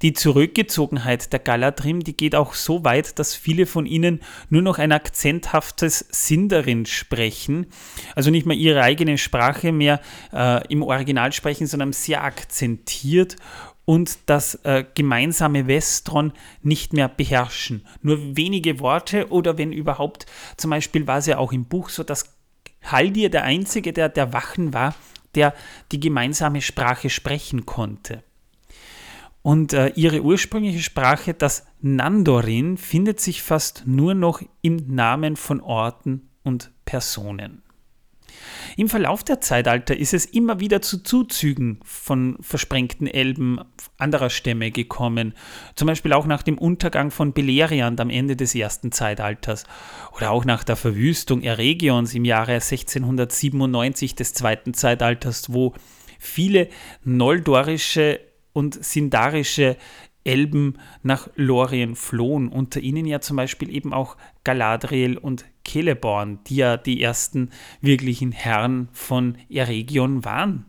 Die 0.03 0.13
Zurückgezogenheit 0.13 1.33
der 1.33 1.41
Galadrim, 1.41 2.01
die 2.01 2.17
geht 2.17 2.35
auch 2.35 2.55
so 2.55 2.85
weit, 2.85 3.19
dass 3.19 3.35
viele 3.35 3.67
von 3.67 3.87
ihnen 3.87 4.21
nur 4.51 4.63
noch 4.63 4.79
ein 4.79 4.93
akzenthaftes 4.93 6.07
Sindarin 6.11 6.87
sprechen, 6.87 7.67
also 8.15 8.31
nicht 8.31 8.47
mehr 8.47 8.57
ihre 8.57 8.83
eigene 8.83 9.19
Sprache 9.19 9.73
mehr 9.73 10.01
äh, 10.33 10.67
im 10.69 10.83
Original 10.83 11.33
sprechen, 11.33 11.67
sondern 11.67 11.93
sehr 11.93 12.25
akzentiert 12.25 13.37
und 13.87 14.19
das 14.27 14.57
äh, 14.65 14.85
gemeinsame 14.95 15.67
Westron 15.67 16.33
nicht 16.63 16.93
mehr 16.93 17.09
beherrschen. 17.09 17.87
Nur 18.03 18.37
wenige 18.37 18.81
Worte 18.81 19.31
oder 19.31 19.57
wenn 19.57 19.73
überhaupt, 19.73 20.27
zum 20.57 20.71
Beispiel 20.71 21.07
war 21.07 21.19
es 21.19 21.27
ja 21.27 21.39
auch 21.39 21.53
im 21.53 21.65
Buch 21.65 21.89
so, 21.89 22.03
dass 22.03 22.37
Haldir 22.85 23.31
der 23.31 23.45
Einzige, 23.45 23.93
der 23.93 24.09
der 24.09 24.33
Wachen 24.33 24.75
war, 24.75 24.95
der 25.35 25.55
die 25.93 26.01
gemeinsame 26.01 26.63
Sprache 26.63 27.11
sprechen 27.11 27.65
konnte. 27.65 28.23
Und 29.47 29.75
äh, 29.75 29.93
ihre 29.95 30.23
ursprüngliche 30.23 30.83
Sprache, 30.83 31.33
das 31.33 31.69
Nandorin, 31.81 32.77
findet 32.77 33.21
sich 33.21 33.43
fast 33.43 33.85
nur 33.87 34.13
noch 34.13 34.43
im 34.61 34.89
Namen 34.89 35.37
von 35.37 35.61
Orten 35.61 36.31
und 36.43 36.73
Personen. 36.85 37.63
Im 38.77 38.89
Verlauf 38.89 39.23
der 39.23 39.41
Zeitalter 39.41 39.97
ist 39.97 40.15
es 40.15 40.25
immer 40.25 40.59
wieder 40.59 40.83
zu 40.83 41.01
Zuzügen 41.01 41.79
von 41.85 42.39
versprengten 42.41 43.07
Elben 43.07 43.61
anderer 43.99 44.31
Stämme 44.31 44.73
gekommen, 44.73 45.33
zum 45.77 45.87
Beispiel 45.87 46.13
auch 46.13 46.27
nach 46.27 46.43
dem 46.43 46.59
Untergang 46.59 47.13
von 47.13 47.33
Beleriand 47.33 48.01
am 48.01 48.11
Ende 48.11 48.35
des 48.35 48.53
ersten 48.53 48.91
Zeitalters 48.91 49.63
oder 50.17 50.33
auch 50.33 50.45
nach 50.45 50.65
der 50.65 50.75
Verwüstung 50.75 51.43
Eregions 51.43 52.17
im 52.17 52.25
Jahre 52.25 52.55
1697 52.55 54.17
des 54.17 54.35
zweiten 54.35 54.75
Zeitalters, 54.75 55.53
wo 55.53 55.73
viele 56.19 56.69
noldorische 57.05 58.26
und 58.57 58.83
sindarische 58.83 59.77
Elben 60.25 60.79
nach 61.03 61.29
Lorien 61.37 61.95
flohen, 61.95 62.49
unter 62.49 62.81
ihnen 62.81 63.05
ja 63.05 63.21
zum 63.21 63.37
Beispiel 63.37 63.69
eben 63.69 63.93
auch 63.93 64.17
Galadriel 64.45 65.19
und 65.19 65.45
Celeborn, 65.69 66.39
die 66.47 66.57
ja 66.57 66.79
die 66.79 67.03
ersten 67.03 67.51
wirklichen 67.83 68.33
Herren 68.33 68.89
von 68.93 69.37
Eregion 69.51 70.25
waren. 70.25 70.65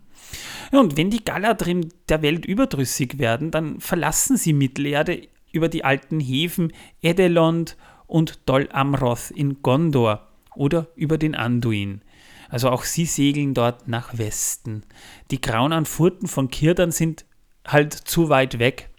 und 0.73 0.97
wenn 0.97 1.09
die 1.09 1.23
Galadrim 1.23 1.87
der 2.09 2.21
Welt 2.21 2.45
überdrüssig 2.45 3.19
werden, 3.19 3.51
dann 3.51 3.79
verlassen 3.79 4.35
sie 4.35 4.51
Mittelerde 4.51 5.25
über 5.53 5.69
die 5.69 5.85
alten 5.85 6.19
Häfen 6.19 6.73
Edelond 7.01 7.77
und 8.05 8.41
Dol 8.49 8.67
Amroth 8.73 9.31
in 9.31 9.61
Gondor 9.61 10.27
oder 10.55 10.87
über 10.97 11.17
den 11.17 11.35
Anduin. 11.35 12.01
Also 12.49 12.69
auch 12.69 12.83
sie 12.83 13.05
segeln 13.05 13.53
dort 13.53 13.87
nach 13.87 14.17
Westen. 14.17 14.83
Die 15.31 15.39
grauen 15.39 15.71
Anfurten 15.71 16.27
von 16.27 16.49
Kirdan 16.49 16.91
sind 16.91 17.25
halt 17.67 17.93
zu 17.93 18.29
weit 18.29 18.59
weg. 18.59 18.89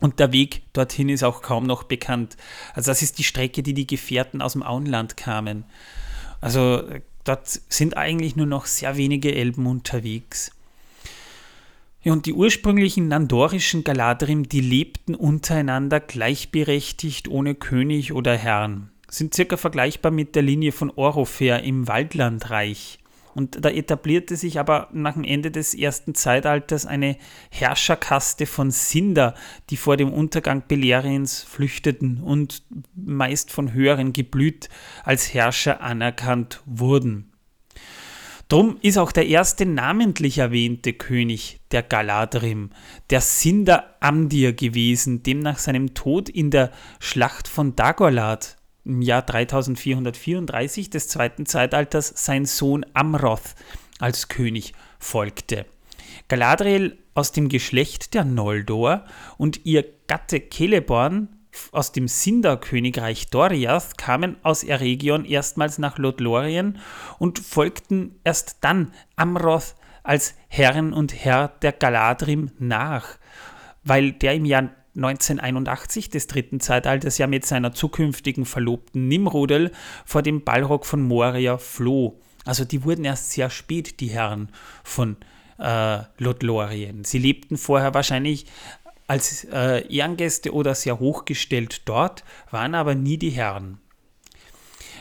Und 0.00 0.20
der 0.20 0.32
Weg 0.32 0.62
dorthin 0.72 1.08
ist 1.08 1.22
auch 1.22 1.40
kaum 1.40 1.64
noch 1.64 1.84
bekannt. 1.84 2.36
Also 2.74 2.90
das 2.90 3.02
ist 3.02 3.18
die 3.18 3.24
Strecke, 3.24 3.62
die 3.62 3.74
die 3.74 3.86
Gefährten 3.86 4.42
aus 4.42 4.52
dem 4.52 4.62
Auenland 4.62 5.16
kamen. 5.16 5.64
Also 6.40 6.82
dort 7.24 7.48
sind 7.48 7.96
eigentlich 7.96 8.36
nur 8.36 8.46
noch 8.46 8.66
sehr 8.66 8.96
wenige 8.96 9.34
Elben 9.34 9.66
unterwegs. 9.66 10.52
Und 12.04 12.26
die 12.26 12.34
ursprünglichen 12.34 13.08
nandorischen 13.08 13.82
Galadrim, 13.82 14.46
die 14.46 14.60
lebten 14.60 15.14
untereinander 15.14 16.00
gleichberechtigt 16.00 17.28
ohne 17.28 17.54
König 17.54 18.12
oder 18.12 18.36
Herrn. 18.36 18.90
Sind 19.08 19.32
circa 19.32 19.56
vergleichbar 19.56 20.12
mit 20.12 20.34
der 20.34 20.42
Linie 20.42 20.72
von 20.72 20.90
Orofer 20.90 21.62
im 21.62 21.88
Waldlandreich. 21.88 22.98
Und 23.34 23.64
da 23.64 23.68
etablierte 23.68 24.36
sich 24.36 24.60
aber 24.60 24.88
nach 24.92 25.14
dem 25.14 25.24
Ende 25.24 25.50
des 25.50 25.74
ersten 25.74 26.14
Zeitalters 26.14 26.86
eine 26.86 27.16
Herrscherkaste 27.50 28.46
von 28.46 28.70
Sinder, 28.70 29.34
die 29.70 29.76
vor 29.76 29.96
dem 29.96 30.12
Untergang 30.12 30.62
Beleriens 30.68 31.42
flüchteten 31.42 32.20
und 32.22 32.62
meist 32.94 33.50
von 33.50 33.72
höheren 33.72 34.12
Geblüt 34.12 34.68
als 35.02 35.34
Herrscher 35.34 35.80
anerkannt 35.80 36.62
wurden. 36.64 37.32
Drum 38.48 38.76
ist 38.82 38.98
auch 38.98 39.10
der 39.10 39.26
erste 39.26 39.66
namentlich 39.66 40.38
erwähnte 40.38 40.92
König 40.92 41.60
der 41.72 41.82
Galadrim, 41.82 42.70
der 43.10 43.20
Sinder 43.20 43.96
Amdir 44.00 44.52
gewesen, 44.52 45.22
dem 45.22 45.40
nach 45.40 45.58
seinem 45.58 45.94
Tod 45.94 46.28
in 46.28 46.50
der 46.50 46.70
Schlacht 47.00 47.48
von 47.48 47.74
Dagorlad 47.74 48.56
im 48.84 49.02
Jahr 49.02 49.22
3434 49.22 50.90
des 50.90 51.08
zweiten 51.08 51.46
Zeitalters 51.46 52.12
sein 52.16 52.44
Sohn 52.44 52.84
Amroth 52.94 53.54
als 53.98 54.28
König 54.28 54.74
folgte. 54.98 55.66
Galadriel 56.28 56.98
aus 57.14 57.32
dem 57.32 57.48
Geschlecht 57.48 58.14
der 58.14 58.24
Noldor 58.24 59.04
und 59.38 59.64
ihr 59.64 59.84
Gatte 60.06 60.42
Celeborn 60.50 61.28
aus 61.72 61.92
dem 61.92 62.08
Sindar-Königreich 62.08 63.28
Doriath 63.28 63.96
kamen 63.96 64.36
aus 64.42 64.64
Eregion 64.64 65.24
erstmals 65.24 65.78
nach 65.78 65.98
Lothlorien 65.98 66.78
und 67.18 67.38
folgten 67.38 68.18
erst 68.24 68.58
dann 68.62 68.92
Amroth 69.16 69.76
als 70.02 70.34
Herrn 70.48 70.92
und 70.92 71.14
Herr 71.24 71.48
der 71.62 71.72
Galadrim 71.72 72.50
nach, 72.58 73.18
weil 73.84 74.12
der 74.12 74.34
im 74.34 74.44
Jahr 74.44 74.70
1981 74.96 76.10
des 76.10 76.26
dritten 76.26 76.60
Zeitalters 76.60 77.18
ja 77.18 77.26
mit 77.26 77.44
seiner 77.44 77.72
zukünftigen 77.72 78.44
Verlobten 78.44 79.08
Nimrodel 79.08 79.72
vor 80.04 80.22
dem 80.22 80.44
Ballrock 80.44 80.86
von 80.86 81.02
Moria 81.02 81.58
floh. 81.58 82.20
Also 82.44 82.64
die 82.64 82.84
wurden 82.84 83.04
erst 83.04 83.30
sehr 83.30 83.50
spät 83.50 84.00
die 84.00 84.10
Herren 84.10 84.50
von 84.82 85.16
äh, 85.58 85.98
Lothlorien. 86.18 87.04
Sie 87.04 87.18
lebten 87.18 87.56
vorher 87.56 87.94
wahrscheinlich 87.94 88.46
als 89.06 89.44
äh, 89.44 89.86
Ehrengäste 89.88 90.52
oder 90.52 90.74
sehr 90.74 90.98
hochgestellt 90.98 91.82
dort, 91.86 92.24
waren 92.50 92.74
aber 92.74 92.94
nie 92.94 93.18
die 93.18 93.30
Herren. 93.30 93.78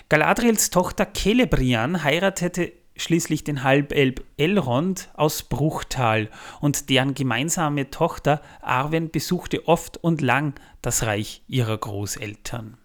Galadriels 0.09 0.69
Tochter 0.69 1.07
Celebrian 1.13 2.03
heiratete 2.03 2.73
schließlich 2.95 3.43
den 3.43 3.63
Halbelb 3.63 4.23
Elrond 4.37 5.09
aus 5.13 5.43
Bruchtal 5.43 6.29
und 6.61 6.89
deren 6.89 7.13
gemeinsame 7.13 7.89
Tochter 7.89 8.41
Arwen 8.61 9.09
besuchte 9.09 9.67
oft 9.67 9.97
und 9.97 10.21
lang 10.21 10.53
das 10.81 11.03
Reich 11.03 11.43
ihrer 11.47 11.77
Großeltern. 11.77 12.77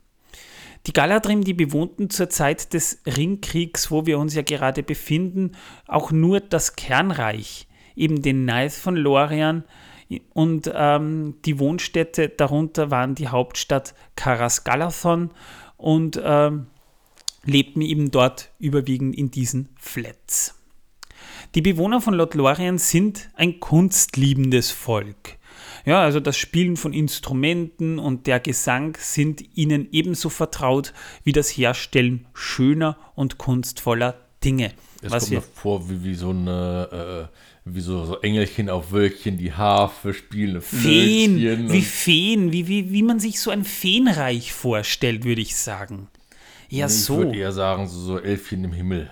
Die 0.86 0.92
Galadrim, 0.92 1.44
die 1.44 1.54
bewohnten 1.54 2.08
zur 2.08 2.30
Zeit 2.30 2.72
des 2.72 3.02
Ringkriegs, 3.06 3.90
wo 3.90 4.06
wir 4.06 4.18
uns 4.18 4.34
ja 4.34 4.42
gerade 4.42 4.82
befinden, 4.82 5.52
auch 5.86 6.10
nur 6.12 6.40
das 6.40 6.76
Kernreich, 6.76 7.68
eben 7.94 8.22
den 8.22 8.44
Neith 8.44 8.74
von 8.74 8.96
Lorien, 8.96 9.64
und 10.32 10.70
ähm, 10.74 11.34
die 11.44 11.58
Wohnstätte 11.58 12.30
darunter 12.30 12.90
waren 12.90 13.14
die 13.14 13.28
Hauptstadt 13.28 13.94
Karas 14.16 14.64
Galathon 14.64 15.30
und 15.76 16.18
ähm, 16.24 16.68
lebten 17.48 17.82
eben 17.82 18.10
dort 18.10 18.50
überwiegend 18.58 19.16
in 19.16 19.30
diesen 19.30 19.70
Flats. 19.78 20.54
Die 21.54 21.62
Bewohner 21.62 22.00
von 22.00 22.14
Lothlorien 22.14 22.78
sind 22.78 23.30
ein 23.34 23.58
kunstliebendes 23.58 24.70
Volk. 24.70 25.38
Ja, 25.84 26.02
also 26.02 26.20
das 26.20 26.36
Spielen 26.36 26.76
von 26.76 26.92
Instrumenten 26.92 27.98
und 27.98 28.26
der 28.26 28.40
Gesang 28.40 28.96
sind 29.00 29.56
ihnen 29.56 29.88
ebenso 29.92 30.28
vertraut 30.28 30.92
wie 31.24 31.32
das 31.32 31.48
Herstellen 31.48 32.26
schöner 32.34 32.98
und 33.14 33.38
kunstvoller 33.38 34.16
Dinge. 34.44 34.72
Es 35.00 35.10
kommt 35.10 35.30
mir 35.30 35.40
vor 35.40 35.88
wie, 35.88 36.04
wie 36.04 36.14
so 36.14 36.30
eine, 36.30 37.28
äh, 37.32 37.38
wie 37.64 37.80
so, 37.80 38.04
so, 38.04 38.20
Engelchen 38.20 38.68
auf 38.68 38.92
Wölkchen, 38.92 39.38
die 39.38 39.52
Harfe 39.52 40.12
spielen. 40.12 40.60
Feen, 40.60 41.70
wie 41.70 41.82
Feen, 41.82 42.52
wie, 42.52 42.68
wie, 42.68 42.90
wie 42.92 43.02
man 43.02 43.20
sich 43.20 43.40
so 43.40 43.50
ein 43.50 43.64
Feenreich 43.64 44.52
vorstellt, 44.52 45.24
würde 45.24 45.40
ich 45.40 45.56
sagen. 45.56 46.08
Ja, 46.68 46.86
ich 46.86 47.04
so. 47.04 47.20
Ich 47.20 47.26
würde 47.26 47.38
eher 47.38 47.52
sagen, 47.52 47.86
so, 47.86 47.98
so 47.98 48.20
Elfchen 48.20 48.64
im 48.64 48.72
Himmel. 48.72 49.10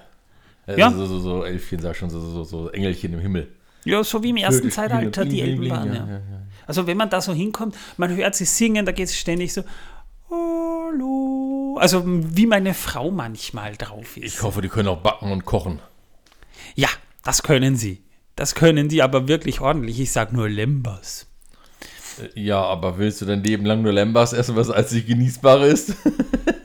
Also 0.66 0.81
ja. 0.81 0.90
So, 0.90 1.07
so, 1.07 1.19
so 1.19 1.45
Elfchen, 1.45 1.81
sag 1.81 1.97
schon, 1.97 2.11
so, 2.11 2.45
so, 2.45 2.71
Engelchen 2.71 3.12
im 3.12 3.21
Himmel. 3.21 3.49
Ja, 3.85 4.03
so 4.03 4.23
wie 4.23 4.31
im 4.31 4.37
ersten 4.37 4.71
Zeitalter 4.71 5.25
die 5.25 5.40
Elben 5.40 5.71
waren. 5.71 5.95
Ja. 5.95 6.07
Ja, 6.09 6.21
also 6.66 6.87
wenn 6.88 6.97
man 6.97 7.09
da 7.09 7.21
so 7.21 7.33
hinkommt, 7.33 7.77
man 7.97 8.14
hört 8.14 8.35
sie 8.35 8.45
singen, 8.45 8.85
da 8.85 8.92
geht 8.92 9.07
es 9.07 9.16
ständig 9.16 9.53
so, 9.53 9.62
Hallo. 10.29 11.77
Also 11.79 12.03
wie 12.05 12.47
meine 12.47 12.75
Frau 12.75 13.11
manchmal 13.11 13.77
drauf 13.77 14.16
ist. 14.16 14.35
Ich 14.35 14.42
hoffe, 14.42 14.61
die 14.61 14.69
können 14.69 14.88
auch 14.88 15.01
backen 15.01 15.31
und 15.31 15.45
kochen. 15.45 15.79
Ja, 16.75 16.88
das 17.23 17.42
können 17.42 17.77
sie. 17.77 18.03
Das 18.35 18.55
können 18.55 18.88
die 18.88 19.03
aber 19.03 19.29
wirklich 19.29 19.61
ordentlich. 19.61 20.01
Ich 20.01 20.12
sag 20.12 20.33
nur 20.33 20.49
Lembas. 20.49 21.27
Äh, 22.21 22.40
ja, 22.40 22.61
aber 22.61 22.99
willst 22.99 23.21
du 23.21 23.25
dein 23.25 23.42
Leben 23.45 23.64
lang 23.64 23.83
nur 23.83 23.92
Lembas 23.92 24.33
essen, 24.33 24.57
was 24.57 24.71
als 24.71 24.92
nicht 24.92 25.07
genießbar 25.07 25.64
ist? 25.66 25.95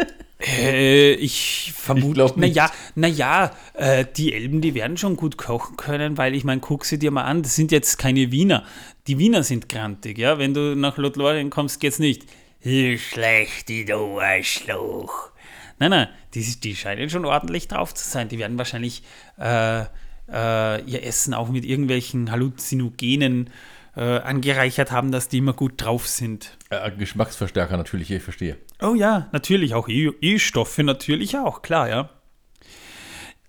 Äh, 0.46 1.14
ich 1.14 1.74
vermute, 1.76 2.26
ich 2.26 2.36
naja, 2.36 2.72
naja 2.96 3.52
äh, 3.74 4.06
die 4.16 4.34
Elben, 4.34 4.62
die 4.62 4.74
werden 4.74 4.98
schon 4.98 5.16
gut 5.16 5.38
kochen 5.38 5.78
können, 5.78 6.18
weil 6.18 6.36
ich 6.36 6.44
meine, 6.44 6.62
guck 6.62 6.86
sie 6.86 6.98
dir 6.98 7.12
mal 7.12 7.24
an, 7.24 7.44
das 7.44 7.56
sind 7.56 7.72
jetzt 7.72 7.98
keine 7.98 8.32
Wiener. 8.32 8.66
Die 9.08 9.18
Wiener 9.18 9.44
sind 9.44 9.70
grantig, 9.70 10.18
ja. 10.18 10.40
Wenn 10.40 10.54
du 10.54 10.76
nach 10.76 10.98
Lothlorien 10.98 11.50
kommst, 11.50 11.80
geht's 11.80 12.00
nicht. 12.00 12.24
Schlecht, 12.64 13.70
du 13.70 14.20
Arschloch. 14.20 15.32
Nein, 15.80 15.90
nein, 15.90 16.08
die, 16.34 16.44
die 16.60 16.76
scheinen 16.76 17.10
schon 17.10 17.26
ordentlich 17.26 17.68
drauf 17.68 17.94
zu 17.94 18.08
sein. 18.08 18.30
Die 18.30 18.38
werden 18.38 18.58
wahrscheinlich 18.58 19.02
äh, 19.40 19.82
äh, 19.82 20.82
ihr 20.84 21.04
Essen 21.04 21.34
auch 21.34 21.50
mit 21.50 21.66
irgendwelchen 21.66 22.32
Halluzinogenen 22.32 23.50
äh, 23.96 24.20
angereichert 24.20 24.92
haben, 24.92 25.12
dass 25.12 25.28
die 25.28 25.40
immer 25.40 25.54
gut 25.54 25.74
drauf 25.78 26.08
sind. 26.08 26.58
Äh, 26.70 26.92
Geschmacksverstärker 26.92 27.78
natürlich, 27.78 28.12
ich 28.12 28.24
verstehe. 28.24 28.58
Oh 28.82 28.96
ja, 28.96 29.30
natürlich 29.32 29.74
auch 29.74 29.88
E-Stoffe, 29.90 30.84
natürlich 30.84 31.38
auch, 31.38 31.62
klar, 31.62 31.90
ja. 31.90 32.10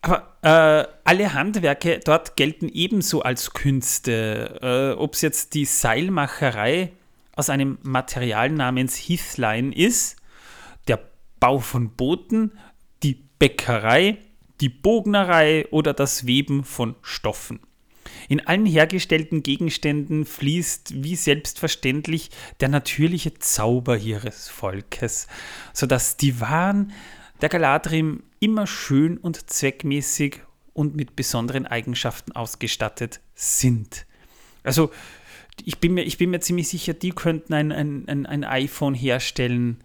Aber 0.02 0.36
äh, 0.42 0.88
alle 1.04 1.32
Handwerke 1.32 2.00
dort 2.04 2.36
gelten 2.36 2.68
ebenso 2.68 3.22
als 3.22 3.52
Künste. 3.52 4.58
Äh, 4.60 4.98
Ob 4.98 5.14
es 5.14 5.20
jetzt 5.20 5.54
die 5.54 5.64
Seilmacherei 5.64 6.90
aus 7.36 7.48
einem 7.48 7.78
Material 7.82 8.50
namens 8.50 8.96
Heathline 8.96 9.72
ist, 9.72 10.16
der 10.88 10.98
Bau 11.38 11.60
von 11.60 11.94
Booten, 11.94 12.58
die 13.04 13.14
Bäckerei, 13.38 14.18
die 14.60 14.68
Bognerei 14.68 15.66
oder 15.70 15.94
das 15.94 16.26
Weben 16.26 16.64
von 16.64 16.96
Stoffen. 17.02 17.60
In 18.28 18.46
allen 18.46 18.66
hergestellten 18.66 19.42
Gegenständen 19.42 20.24
fließt 20.24 21.02
wie 21.02 21.16
selbstverständlich 21.16 22.30
der 22.60 22.68
natürliche 22.68 23.34
Zauber 23.34 23.96
ihres 23.96 24.48
Volkes, 24.48 25.26
sodass 25.72 26.16
die 26.16 26.40
Waren 26.40 26.92
der 27.40 27.48
Galadrim 27.48 28.22
immer 28.40 28.66
schön 28.66 29.18
und 29.18 29.50
zweckmäßig 29.50 30.40
und 30.72 30.96
mit 30.96 31.16
besonderen 31.16 31.66
Eigenschaften 31.66 32.32
ausgestattet 32.32 33.20
sind. 33.34 34.06
Also 34.62 34.90
ich 35.64 35.78
bin 35.78 35.94
mir, 35.94 36.02
ich 36.02 36.18
bin 36.18 36.30
mir 36.30 36.40
ziemlich 36.40 36.68
sicher, 36.68 36.94
die 36.94 37.10
könnten 37.10 37.52
ein, 37.52 37.72
ein, 37.72 38.08
ein, 38.08 38.26
ein 38.26 38.44
iPhone 38.44 38.94
herstellen, 38.94 39.82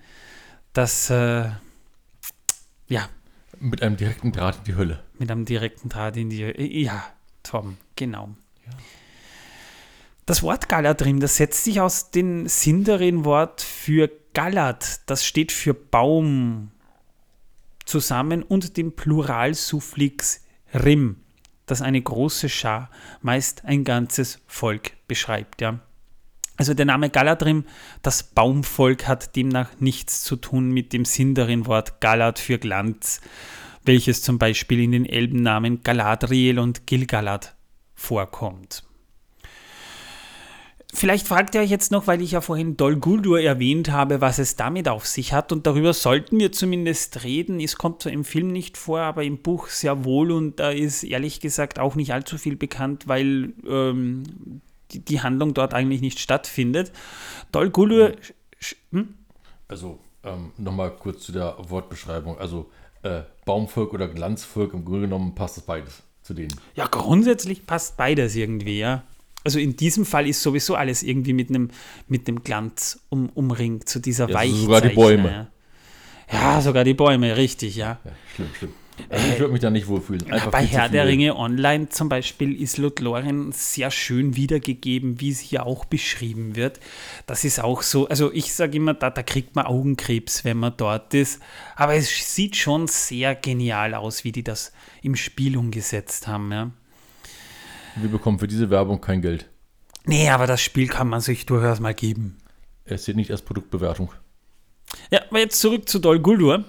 das 0.73 1.10
äh, 1.10 1.50
ja. 2.88 3.10
Mit 3.60 3.82
einem 3.82 3.97
direkten 3.97 4.32
Draht 4.32 4.58
in 4.60 4.63
die 4.65 4.76
Hölle. 4.76 5.04
Mit 5.17 5.32
einem 5.32 5.45
direkten 5.45 5.89
Draht 5.89 6.15
in 6.15 6.30
die 6.30 6.45
Hölle. 6.45 6.62
Ja, 6.62 7.04
Tom, 7.47 7.77
genau. 7.95 8.29
Ja. 8.65 8.73
Das 10.25 10.43
Wort 10.43 10.67
Galadrim, 10.67 11.19
das 11.19 11.38
setzt 11.38 11.63
sich 11.63 11.79
aus 11.79 12.12
dem 12.12 12.47
Sindarin-Wort 12.47 13.62
für 13.62 14.12
Galad, 14.33 15.01
das 15.05 15.25
steht 15.25 15.51
für 15.51 15.73
Baum, 15.73 16.71
zusammen 17.86 18.43
und 18.43 18.77
dem 18.77 18.91
Pluralsuffix 18.91 20.41
Rim, 20.73 21.21
das 21.65 21.81
eine 21.81 22.01
große 22.01 22.49
Schar, 22.49 22.91
meist 23.21 23.63
ein 23.63 23.86
ganzes 23.86 24.41
Volk 24.47 24.91
beschreibt. 25.07 25.62
Ja. 25.62 25.79
Also 26.57 26.73
der 26.73 26.86
Name 26.86 27.10
Galadrim, 27.10 27.65
das 28.01 28.23
Baumvolk, 28.23 29.07
hat 29.07 29.36
demnach 29.36 29.69
nichts 29.79 30.23
zu 30.23 30.36
tun 30.36 30.71
mit 30.71 30.91
dem 30.91 31.05
Sindarin-Wort 31.05 32.01
Galad 32.01 32.39
für 32.39 32.57
Glanz 32.57 33.21
welches 33.88 34.21
zum 34.21 34.38
Beispiel 34.38 34.82
in 34.82 34.91
den 34.91 35.06
Elbennamen 35.06 35.82
Galadriel 35.84 36.60
und 36.60 36.86
Gilgalad 36.86 37.56
vorkommt. 37.95 38.84
Vielleicht 40.93 41.28
fragt 41.28 41.54
ihr 41.54 41.62
euch 41.62 41.69
jetzt 41.69 41.91
noch, 41.91 42.08
weil 42.08 42.21
ich 42.21 42.32
ja 42.32 42.41
vorhin 42.41 42.78
Dol 42.78 42.95
Guldur 42.95 43.39
erwähnt 43.39 43.91
habe, 43.91 44.21
was 44.21 44.39
es 44.39 44.56
damit 44.56 44.88
auf 44.88 45.06
sich 45.06 45.34
hat 45.34 45.52
und 45.52 45.67
darüber 45.67 45.93
sollten 45.93 46.39
wir 46.39 46.52
zumindest 46.52 47.23
reden. 47.23 47.60
Es 47.60 47.78
kommt 47.78 48.02
zwar 48.02 48.12
im 48.13 48.23
Film 48.23 48.47
nicht 48.47 48.78
vor, 48.78 49.02
aber 49.02 49.23
im 49.23 49.38
Buch 49.38 49.67
sehr 49.67 50.06
wohl 50.06 50.32
und 50.32 50.60
da 50.60 50.71
ist 50.71 51.04
ehrlich 51.04 51.39
gesagt 51.39 51.78
auch 51.78 51.95
nicht 51.95 52.13
allzu 52.13 52.38
viel 52.38 52.56
bekannt, 52.56 53.08
weil 53.08 53.54
ähm, 53.67 54.62
die, 54.91 55.04
die, 55.04 55.21
Handlung 55.21 55.54
dort 55.54 55.73
eigentlich 55.73 56.02
nicht 56.02 56.19
stattfindet. 56.19 56.91
Dol 57.52 57.69
Guldur... 57.69 58.13
Hm? 58.91 59.13
Also 59.67 60.00
ähm, 60.23 60.52
nochmal 60.58 60.95
kurz 60.95 61.23
zu 61.23 61.32
der 61.32 61.58
Wortbeschreibung. 61.60 62.39
Also 62.39 62.71
äh, 63.03 63.21
Baumvolk 63.45 63.93
oder 63.93 64.07
Glanzvolk, 64.07 64.73
im 64.73 64.86
Grunde 64.86 65.01
genommen 65.01 65.36
passt 65.36 65.57
das 65.57 65.63
beides 65.65 66.03
zu 66.23 66.33
denen. 66.33 66.53
Ja, 66.75 66.88
grundsätzlich 66.88 67.65
passt 67.65 67.97
beides 67.97 68.36
irgendwie, 68.36 68.79
ja. 68.79 69.03
Also 69.43 69.60
in 69.60 69.77
diesem 69.77 70.05
Fall 70.05 70.27
ist 70.27 70.41
sowieso 70.41 70.75
alles 70.75 71.03
irgendwie 71.03 71.33
mit 71.33 71.49
einem 71.49 71.69
mit 72.07 72.25
Glanz 72.43 72.99
um, 73.10 73.29
umringt, 73.29 73.88
zu 73.88 73.99
dieser 73.99 74.27
ja, 74.27 74.36
Weichzeichner. 74.36 74.65
Sogar 74.65 74.81
die 74.81 74.95
Bäume. 74.95 75.49
Ja. 76.31 76.39
ja, 76.39 76.62
sogar 76.62 76.83
die 76.83 76.93
Bäume, 76.93 77.38
richtig, 77.38 77.77
ja. 77.77 77.99
ja 78.03 78.12
schlimm, 78.36 78.49
schlimm. 78.57 78.73
Also 79.10 79.27
ich 79.27 79.39
würde 79.39 79.53
mich 79.53 79.62
da 79.62 79.69
nicht 79.69 79.88
wohlfühlen. 79.88 80.31
Einfach 80.31 80.51
bei 80.51 80.65
Herr 80.65 80.89
der 80.89 81.05
Ringe 81.07 81.36
Online 81.36 81.89
zum 81.89 82.10
Beispiel 82.10 82.60
ist 82.60 82.77
Lothlorien 82.77 83.51
sehr 83.51 83.91
schön 83.91 84.36
wiedergegeben, 84.36 85.21
wie 85.21 85.29
es 85.29 85.39
hier 85.39 85.65
auch 85.65 85.86
beschrieben 85.86 86.55
wird. 86.55 86.79
Das 87.25 87.43
ist 87.43 87.60
auch 87.60 87.83
so, 87.83 88.07
also 88.07 88.31
ich 88.33 88.53
sage 88.53 88.77
immer, 88.77 88.93
da, 88.93 89.10
da 89.10 89.23
kriegt 89.23 89.55
man 89.55 89.65
Augenkrebs, 89.65 90.43
wenn 90.45 90.57
man 90.57 90.73
dort 90.77 91.13
ist. 91.13 91.41
Aber 91.75 91.95
es 91.95 92.36
sieht 92.36 92.55
schon 92.55 92.88
sehr 92.88 93.36
genial 93.36 93.93
aus, 93.93 94.23
wie 94.23 94.31
die 94.31 94.43
das 94.43 94.73
im 95.01 95.15
Spiel 95.15 95.57
umgesetzt 95.57 96.27
haben. 96.27 96.51
Ja. 96.51 96.71
Wir 97.95 98.10
bekommen 98.10 98.39
für 98.39 98.47
diese 98.47 98.69
Werbung 98.69 98.99
kein 99.01 99.21
Geld. 99.21 99.49
Nee, 100.05 100.29
aber 100.29 100.47
das 100.47 100.62
Spiel 100.62 100.88
kann 100.88 101.07
man 101.07 101.21
sich 101.21 101.45
durchaus 101.45 101.79
mal 101.79 101.93
geben. 101.93 102.38
Es 102.86 103.05
sieht 103.05 103.15
nicht 103.15 103.31
als 103.31 103.41
Produktbewertung. 103.41 104.12
Ja, 105.12 105.21
aber 105.29 105.39
jetzt 105.39 105.60
zurück 105.60 105.89
zu 105.89 105.99
Dol 105.99 106.19
Guldur. 106.19 106.63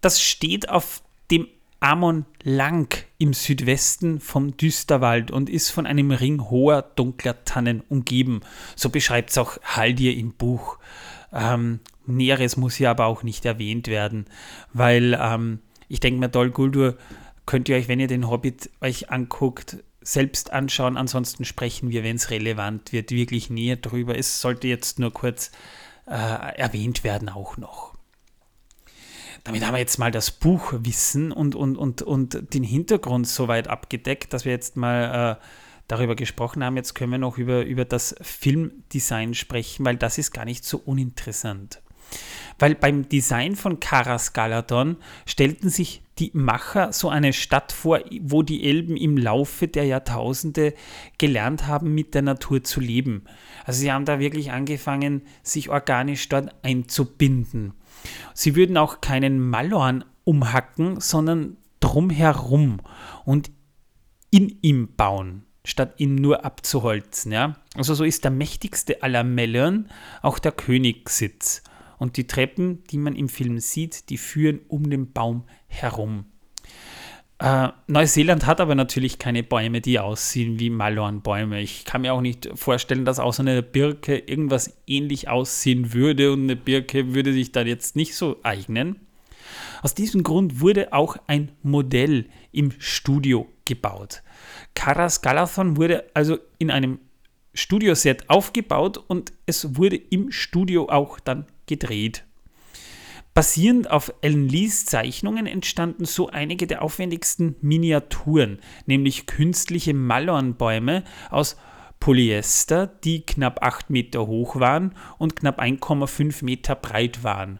Das 0.00 0.20
steht 0.20 0.68
auf 0.68 1.02
dem 1.30 1.48
Amon 1.80 2.24
Lang 2.42 3.04
im 3.18 3.34
Südwesten 3.34 4.20
vom 4.20 4.56
Düsterwald 4.56 5.30
und 5.30 5.50
ist 5.50 5.70
von 5.70 5.86
einem 5.86 6.10
Ring 6.10 6.48
hoher, 6.48 6.82
dunkler 6.82 7.44
Tannen 7.44 7.82
umgeben. 7.88 8.40
So 8.74 8.88
beschreibt 8.88 9.30
es 9.30 9.38
auch 9.38 9.58
Haldir 9.62 10.16
im 10.16 10.32
Buch. 10.32 10.78
Ähm, 11.32 11.80
Näheres 12.06 12.56
muss 12.56 12.76
hier 12.76 12.90
aber 12.90 13.06
auch 13.06 13.22
nicht 13.22 13.44
erwähnt 13.44 13.88
werden, 13.88 14.26
weil 14.72 15.18
ähm, 15.20 15.60
ich 15.88 16.00
denke 16.00 16.20
mir, 16.20 16.28
Dol 16.28 16.50
Guldur 16.50 16.96
könnt 17.46 17.68
ihr 17.68 17.76
euch, 17.76 17.88
wenn 17.88 18.00
ihr 18.00 18.06
den 18.06 18.28
Hobbit 18.28 18.70
euch 18.80 19.10
anguckt, 19.10 19.78
selbst 20.00 20.52
anschauen. 20.52 20.96
Ansonsten 20.96 21.44
sprechen 21.44 21.90
wir, 21.90 22.04
wenn 22.04 22.16
es 22.16 22.30
relevant 22.30 22.92
wird, 22.92 23.10
wirklich 23.10 23.50
näher 23.50 23.76
drüber. 23.76 24.16
Es 24.16 24.40
sollte 24.40 24.68
jetzt 24.68 24.98
nur 24.98 25.12
kurz 25.12 25.50
äh, 26.06 26.12
erwähnt 26.56 27.04
werden 27.04 27.28
auch 27.28 27.56
noch. 27.56 27.93
Damit 29.44 29.64
haben 29.64 29.74
wir 29.74 29.78
jetzt 29.78 29.98
mal 29.98 30.10
das 30.10 30.30
Buchwissen 30.30 31.30
und, 31.30 31.54
und, 31.54 31.76
und, 31.76 32.00
und 32.00 32.54
den 32.54 32.64
Hintergrund 32.64 33.28
so 33.28 33.46
weit 33.46 33.68
abgedeckt, 33.68 34.32
dass 34.32 34.46
wir 34.46 34.52
jetzt 34.52 34.76
mal 34.76 35.38
äh, 35.38 35.44
darüber 35.86 36.16
gesprochen 36.16 36.64
haben. 36.64 36.76
Jetzt 36.76 36.94
können 36.94 37.12
wir 37.12 37.18
noch 37.18 37.36
über, 37.36 37.64
über 37.64 37.84
das 37.84 38.14
Filmdesign 38.22 39.34
sprechen, 39.34 39.84
weil 39.84 39.96
das 39.96 40.16
ist 40.16 40.32
gar 40.32 40.46
nicht 40.46 40.64
so 40.64 40.78
uninteressant. 40.78 41.82
Weil 42.58 42.74
beim 42.74 43.08
Design 43.08 43.54
von 43.54 43.80
Karas 43.80 44.32
Galadon 44.32 44.96
stellten 45.26 45.68
sich 45.68 46.02
die 46.18 46.30
Macher 46.32 46.92
so 46.92 47.08
eine 47.08 47.32
Stadt 47.32 47.72
vor, 47.72 48.00
wo 48.20 48.42
die 48.42 48.64
Elben 48.64 48.96
im 48.96 49.18
Laufe 49.18 49.68
der 49.68 49.84
Jahrtausende 49.84 50.74
gelernt 51.18 51.66
haben, 51.66 51.94
mit 51.94 52.14
der 52.14 52.22
Natur 52.22 52.62
zu 52.62 52.80
leben. 52.80 53.24
Also 53.64 53.80
sie 53.80 53.92
haben 53.92 54.04
da 54.04 54.20
wirklich 54.20 54.52
angefangen, 54.52 55.22
sich 55.42 55.68
organisch 55.68 56.28
dort 56.28 56.54
einzubinden. 56.62 57.74
Sie 58.34 58.56
würden 58.56 58.76
auch 58.76 59.00
keinen 59.00 59.40
Malorn 59.40 60.04
umhacken, 60.24 61.00
sondern 61.00 61.56
drumherum 61.80 62.80
und 63.24 63.50
in 64.30 64.58
ihm 64.62 64.94
bauen, 64.96 65.44
statt 65.64 65.94
ihn 65.98 66.16
nur 66.16 66.44
abzuholzen. 66.44 67.32
Ja? 67.32 67.56
Also 67.76 67.94
so 67.94 68.04
ist 68.04 68.24
der 68.24 68.30
mächtigste 68.30 69.02
aller 69.02 69.24
Mellern 69.24 69.88
auch 70.22 70.38
der 70.38 70.52
Königssitz. 70.52 71.62
Und 71.98 72.16
die 72.16 72.26
Treppen, 72.26 72.82
die 72.84 72.98
man 72.98 73.14
im 73.14 73.28
Film 73.28 73.58
sieht, 73.60 74.10
die 74.10 74.18
führen 74.18 74.60
um 74.68 74.90
den 74.90 75.12
Baum 75.12 75.44
herum. 75.66 76.26
Äh, 77.38 77.68
Neuseeland 77.88 78.46
hat 78.46 78.60
aber 78.60 78.74
natürlich 78.74 79.18
keine 79.18 79.42
Bäume, 79.42 79.80
die 79.80 79.98
aussehen 79.98 80.60
wie 80.60 80.70
Malornbäume. 80.70 81.60
Ich 81.60 81.84
kann 81.84 82.02
mir 82.02 82.14
auch 82.14 82.20
nicht 82.20 82.48
vorstellen, 82.54 83.04
dass 83.04 83.18
außer 83.18 83.42
einer 83.42 83.62
Birke 83.62 84.16
irgendwas 84.18 84.76
ähnlich 84.86 85.28
aussehen 85.28 85.92
würde 85.92 86.32
und 86.32 86.44
eine 86.44 86.56
Birke 86.56 87.14
würde 87.14 87.32
sich 87.32 87.52
da 87.52 87.62
jetzt 87.62 87.96
nicht 87.96 88.14
so 88.14 88.38
eignen. 88.42 89.00
Aus 89.82 89.94
diesem 89.94 90.22
Grund 90.22 90.60
wurde 90.60 90.92
auch 90.92 91.16
ein 91.26 91.52
Modell 91.62 92.26
im 92.52 92.72
Studio 92.78 93.48
gebaut. 93.64 94.22
Karas 94.74 95.20
Galathon 95.20 95.76
wurde 95.76 96.04
also 96.14 96.38
in 96.58 96.70
einem 96.70 97.00
Studioset 97.52 98.30
aufgebaut 98.30 98.98
und 98.98 99.32
es 99.46 99.76
wurde 99.76 99.96
im 99.96 100.30
Studio 100.32 100.88
auch 100.88 101.20
dann 101.20 101.46
gedreht. 101.66 102.24
Basierend 103.34 103.90
auf 103.90 104.14
Ellen 104.20 104.48
Lees 104.48 104.86
Zeichnungen 104.86 105.48
entstanden 105.48 106.04
so 106.04 106.28
einige 106.30 106.68
der 106.68 106.82
aufwendigsten 106.82 107.56
Miniaturen, 107.60 108.60
nämlich 108.86 109.26
künstliche 109.26 109.92
Malornbäume 109.92 111.02
aus 111.30 111.56
Polyester, 111.98 112.86
die 112.86 113.22
knapp 113.26 113.64
8 113.64 113.90
Meter 113.90 114.28
hoch 114.28 114.60
waren 114.60 114.94
und 115.18 115.34
knapp 115.34 115.60
1,5 115.60 116.44
Meter 116.44 116.76
breit 116.76 117.24
waren. 117.24 117.58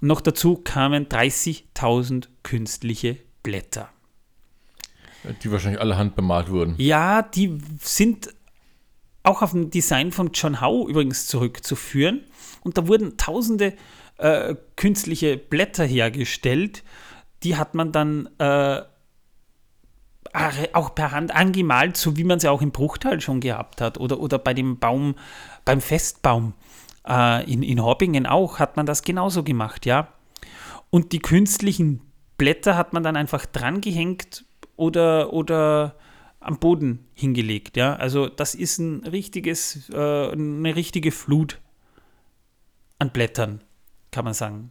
Noch 0.00 0.20
dazu 0.20 0.56
kamen 0.56 1.06
30.000 1.06 2.28
künstliche 2.44 3.16
Blätter. 3.42 3.88
Die 5.42 5.50
wahrscheinlich 5.50 5.80
alle 5.80 5.96
handbemalt 5.96 6.48
wurden. 6.48 6.74
Ja, 6.78 7.22
die 7.22 7.58
sind 7.80 8.32
auch 9.24 9.42
auf 9.42 9.52
ein 9.52 9.70
Design 9.70 10.12
von 10.12 10.30
John 10.32 10.60
Howe 10.60 10.88
übrigens 10.88 11.26
zurückzuführen. 11.26 12.24
Und 12.62 12.78
da 12.78 12.86
wurden 12.86 13.16
tausende 13.16 13.74
äh, 14.18 14.54
künstliche 14.76 15.36
Blätter 15.36 15.84
hergestellt. 15.84 16.84
Die 17.42 17.56
hat 17.56 17.74
man 17.74 17.92
dann 17.92 18.28
äh, 18.38 18.82
auch 20.72 20.94
per 20.94 21.12
Hand 21.12 21.34
angemalt, 21.34 21.96
so 21.96 22.16
wie 22.16 22.24
man 22.24 22.40
sie 22.40 22.48
auch 22.48 22.62
im 22.62 22.70
Bruchtal 22.70 23.20
schon 23.20 23.40
gehabt 23.40 23.80
hat. 23.80 23.98
Oder, 23.98 24.20
oder 24.20 24.38
bei 24.38 24.54
dem 24.54 24.78
Baum, 24.78 25.14
beim 25.64 25.80
Festbaum 25.80 26.54
äh, 27.06 27.50
in, 27.50 27.62
in 27.62 27.82
Hobbingen 27.82 28.26
auch, 28.26 28.58
hat 28.58 28.76
man 28.76 28.86
das 28.86 29.02
genauso 29.02 29.42
gemacht, 29.42 29.86
ja. 29.86 30.08
Und 30.90 31.12
die 31.12 31.18
künstlichen 31.18 32.00
Blätter 32.36 32.76
hat 32.76 32.92
man 32.92 33.02
dann 33.02 33.16
einfach 33.16 33.46
dran 33.46 33.80
gehängt 33.80 34.44
oder, 34.76 35.32
oder 35.32 35.96
am 36.40 36.58
Boden 36.58 37.06
hingelegt, 37.14 37.76
ja. 37.76 37.96
Also 37.96 38.28
das 38.28 38.54
ist 38.54 38.78
ein 38.78 39.04
richtiges, 39.04 39.90
äh, 39.90 40.30
eine 40.30 40.76
richtige 40.76 41.12
Flut 41.12 41.60
an 42.98 43.10
Blättern, 43.10 43.62
kann 44.10 44.24
man 44.24 44.34
sagen. 44.34 44.70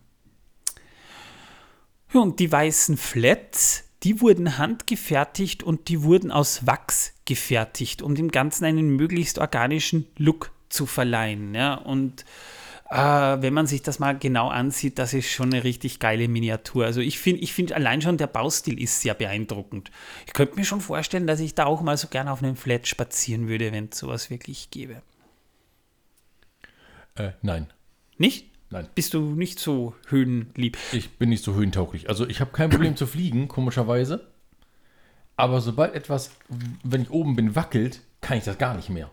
Ja, 2.13 2.21
und 2.21 2.39
die 2.39 2.51
weißen 2.51 2.97
Flats, 2.97 3.83
die 4.03 4.21
wurden 4.21 4.57
handgefertigt 4.57 5.63
und 5.63 5.89
die 5.89 6.03
wurden 6.03 6.31
aus 6.31 6.65
Wachs 6.65 7.13
gefertigt, 7.25 8.01
um 8.01 8.15
dem 8.15 8.31
Ganzen 8.31 8.65
einen 8.65 8.95
möglichst 8.95 9.39
organischen 9.39 10.07
Look 10.17 10.51
zu 10.69 10.85
verleihen. 10.85 11.53
Ja? 11.53 11.75
Und 11.75 12.23
äh, 12.89 12.95
wenn 12.95 13.53
man 13.53 13.67
sich 13.67 13.81
das 13.81 13.99
mal 13.99 14.17
genau 14.17 14.47
ansieht, 14.47 14.97
das 14.97 15.13
ist 15.13 15.29
schon 15.29 15.53
eine 15.53 15.63
richtig 15.63 15.99
geile 15.99 16.27
Miniatur. 16.27 16.85
Also 16.85 17.01
ich 17.01 17.19
finde 17.19 17.41
ich 17.41 17.53
find 17.53 17.73
allein 17.73 18.01
schon 18.01 18.17
der 18.17 18.27
Baustil 18.27 18.81
ist 18.81 19.01
sehr 19.01 19.13
beeindruckend. 19.13 19.91
Ich 20.25 20.33
könnte 20.33 20.55
mir 20.55 20.65
schon 20.65 20.81
vorstellen, 20.81 21.27
dass 21.27 21.39
ich 21.41 21.55
da 21.55 21.65
auch 21.65 21.81
mal 21.81 21.97
so 21.97 22.07
gerne 22.07 22.31
auf 22.31 22.41
einem 22.41 22.55
Flat 22.55 22.87
spazieren 22.87 23.49
würde, 23.49 23.71
wenn 23.73 23.89
es 23.91 23.97
sowas 23.97 24.29
wirklich 24.29 24.71
gäbe. 24.71 25.01
Äh, 27.15 27.31
nein. 27.41 27.67
Nicht? 28.17 28.51
Nein. 28.69 28.87
Bist 28.95 29.13
du 29.13 29.21
nicht 29.21 29.59
so 29.59 29.95
höhenlieb? 30.07 30.77
Ich 30.91 31.17
bin 31.17 31.29
nicht 31.29 31.43
so 31.43 31.53
höhentauglich. 31.53 32.09
Also 32.09 32.27
ich 32.27 32.41
habe 32.41 32.51
kein 32.51 32.69
Problem 32.69 32.95
zu 32.95 33.07
fliegen, 33.07 33.47
komischerweise. 33.47 34.27
Aber 35.37 35.61
sobald 35.61 35.93
etwas, 35.95 36.31
wenn 36.83 37.03
ich 37.03 37.11
oben 37.11 37.35
bin, 37.35 37.55
wackelt, 37.55 38.01
kann 38.21 38.37
ich 38.37 38.43
das 38.43 38.57
gar 38.57 38.75
nicht 38.75 38.89
mehr. 38.89 39.09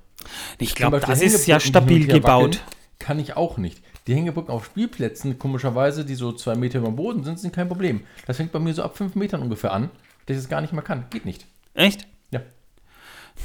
Ich 0.58 0.74
glaube, 0.74 1.00
das 1.00 1.20
ist 1.20 1.46
ja 1.46 1.60
stabil 1.60 2.06
gebaut. 2.06 2.56
Wackeln, 2.56 2.74
kann 2.98 3.18
ich 3.18 3.36
auch 3.36 3.58
nicht. 3.58 3.82
Die 4.06 4.14
Hängebrücken 4.14 4.50
auf 4.50 4.64
Spielplätzen, 4.66 5.38
komischerweise, 5.38 6.04
die 6.04 6.14
so 6.14 6.32
zwei 6.32 6.56
Meter 6.56 6.78
über 6.78 6.88
dem 6.88 6.96
Boden 6.96 7.24
sind, 7.24 7.38
sind 7.38 7.54
kein 7.54 7.68
Problem. 7.68 8.00
Das 8.26 8.38
fängt 8.38 8.52
bei 8.52 8.58
mir 8.58 8.74
so 8.74 8.82
ab 8.82 8.96
fünf 8.96 9.14
Metern 9.14 9.42
ungefähr 9.42 9.72
an, 9.72 9.90
dass 10.26 10.36
ich 10.36 10.42
das 10.42 10.50
gar 10.50 10.60
nicht 10.60 10.72
mehr 10.72 10.82
kann. 10.82 11.06
Geht 11.10 11.26
nicht. 11.26 11.46
Echt? 11.74 12.06
Ja. 12.30 12.40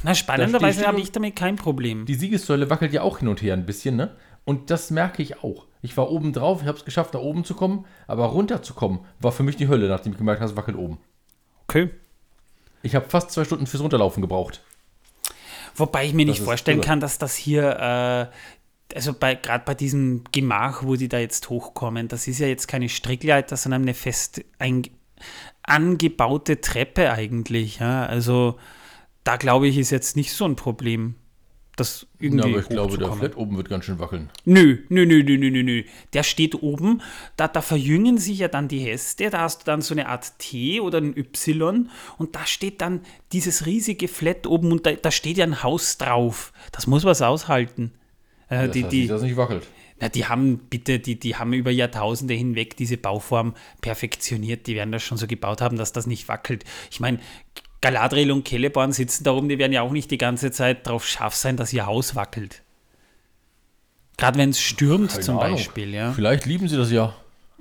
Na, 0.04 0.16
spannenderweise 0.16 0.88
habe 0.88 1.02
ich 1.02 1.12
damit 1.12 1.36
kein 1.36 1.56
Problem. 1.56 2.06
Die 2.06 2.16
Siegessäule 2.16 2.70
wackelt 2.70 2.94
ja 2.94 3.02
auch 3.02 3.20
hin 3.20 3.28
und 3.28 3.42
her 3.42 3.54
ein 3.54 3.66
bisschen, 3.66 3.96
ne? 3.96 4.16
Und 4.46 4.70
das 4.70 4.92
merke 4.92 5.22
ich 5.22 5.44
auch. 5.44 5.66
Ich 5.82 5.96
war 5.96 6.12
oben 6.12 6.34
drauf, 6.34 6.62
ich 6.62 6.68
habe 6.68 6.78
es 6.78 6.86
geschafft, 6.86 7.16
da 7.16 7.20
oben 7.20 7.46
zu 7.46 7.54
kommen, 7.54 7.86
aber 8.08 8.26
runterzukommen 8.26 9.00
war 9.20 9.32
für 9.32 9.44
mich 9.44 9.56
die 9.56 9.68
Hölle, 9.68 9.88
nachdem 9.88 10.12
ich 10.12 10.18
gemerkt 10.18 10.42
habe, 10.42 10.52
es 10.52 10.58
wackelt 10.58 10.78
oben. 10.78 10.98
Okay. 11.68 11.90
Ich 12.82 12.96
habe 12.96 13.10
fast 13.10 13.32
zwei 13.32 13.46
Stunden 13.46 13.68
fürs 13.68 13.84
Runterlaufen 13.84 14.22
gebraucht. 14.22 14.62
Wobei 15.76 16.06
ich 16.06 16.14
mir 16.14 16.26
das 16.26 16.36
nicht 16.36 16.46
vorstellen 16.46 16.80
irre. 16.80 16.88
kann, 16.88 17.00
dass 17.00 17.18
das 17.18 17.36
hier, 17.36 18.30
äh, 18.92 18.96
also 18.96 19.14
bei, 19.14 19.36
gerade 19.36 19.64
bei 19.66 19.76
diesem 19.76 20.24
Gemach, 20.32 20.84
wo 20.84 20.96
die 20.96 21.08
da 21.08 21.20
jetzt 21.20 21.50
hochkommen, 21.50 22.08
das 22.08 22.28
ist 22.28 22.40
ja 22.40 22.48
jetzt 22.48 22.68
keine 22.68 22.90
Strickleiter, 22.90 23.56
sondern 23.56 23.84
eine 23.84 23.94
fest 23.94 24.44
ein, 24.58 24.84
angebaute 25.64 26.60
Treppe 26.60 27.12
eigentlich. 27.12 27.80
Ja? 27.80 28.06
Also 28.06 28.58
da 29.24 29.38
glaube 29.38 29.68
ich, 29.68 29.78
ist 29.78 29.92
jetzt 29.92 30.16
nicht 30.16 30.34
so 30.34 30.46
ein 30.46 30.56
Problem 30.56 31.16
das 31.80 32.08
irgendwie. 32.20 32.50
Ja, 32.50 32.54
aber 32.54 32.60
ich 32.60 32.70
glaube, 32.70 32.98
der 32.98 33.12
Flat 33.12 33.38
oben 33.38 33.58
wird 33.58 33.70
ganz 33.70 33.86
schön 33.86 34.00
wackeln. 34.00 34.30
Nö, 34.46 34.78
nö, 34.90 35.06
nö, 35.06 35.24
nö, 35.24 35.38
nö, 35.38 35.64
nö. 35.64 35.84
Der 36.14 36.24
steht 36.24 36.62
oben, 36.62 37.02
da, 37.38 37.48
da 37.48 37.62
verjüngen 37.62 38.18
sich 38.18 38.40
ja 38.40 38.48
dann 38.48 38.68
die 38.68 38.80
Häste, 38.80 39.30
da 39.30 39.42
hast 39.42 39.62
du 39.62 39.66
dann 39.66 39.82
so 39.82 39.94
eine 39.94 40.08
Art 40.08 40.38
T 40.40 40.80
oder 40.80 41.00
ein 41.00 41.16
Y 41.18 41.90
und 42.18 42.36
da 42.36 42.46
steht 42.46 42.82
dann 42.82 43.02
dieses 43.32 43.66
riesige 43.66 44.08
Flat 44.08 44.48
oben 44.48 44.72
und 44.72 44.86
da, 44.86 44.94
da 44.94 45.12
steht 45.12 45.38
ja 45.38 45.46
ein 45.46 45.64
Haus 45.64 45.98
drauf. 45.98 46.54
Das 46.72 46.88
muss 46.88 47.04
was 47.04 47.22
aushalten. 47.22 47.92
Äh, 48.50 48.68
das 48.68 48.72
die, 48.72 48.84
heißt, 48.84 48.94
die, 48.94 49.08
das 49.08 49.22
nicht 49.22 49.38
wackelt. 49.38 49.68
Na, 50.00 50.10
die 50.10 50.26
haben 50.26 50.60
bitte, 50.70 51.00
die, 51.00 51.20
die 51.20 51.36
haben 51.36 51.54
über 51.54 51.72
Jahrtausende 51.72 52.34
hinweg 52.34 52.78
diese 52.78 52.98
Bauform 52.98 53.54
perfektioniert. 53.82 54.68
Die 54.68 54.76
werden 54.76 54.92
das 54.92 55.04
schon 55.04 55.18
so 55.18 55.28
gebaut 55.28 55.62
haben, 55.62 55.78
dass 55.78 55.92
das 55.92 56.08
nicht 56.08 56.28
wackelt. 56.28 56.64
Ich 56.90 57.00
meine, 57.00 57.20
Galadriel 57.82 58.32
und 58.32 58.48
Celeborn 58.48 58.92
sitzen 58.92 59.24
da 59.24 59.32
oben, 59.32 59.50
die 59.50 59.58
werden 59.58 59.72
ja 59.72 59.82
auch 59.82 59.92
nicht 59.92 60.12
die 60.12 60.18
ganze 60.18 60.52
Zeit 60.52 60.86
darauf 60.86 61.06
scharf 61.08 61.36
sein, 61.36 61.58
dass 61.58 61.72
ihr 61.72 61.86
Haus 61.86 62.16
wackelt. 62.16 62.62
Gerade 64.18 64.38
wenn 64.38 64.50
es 64.50 64.60
stürmt 64.60 65.12
Keine 65.12 65.22
zum 65.22 65.40
Ahnung. 65.40 65.56
Beispiel, 65.56 65.94
ja. 65.94 66.12
Vielleicht 66.12 66.46
lieben 66.46 66.68
sie 66.68 66.76
das 66.76 66.92
ja. 66.92 67.16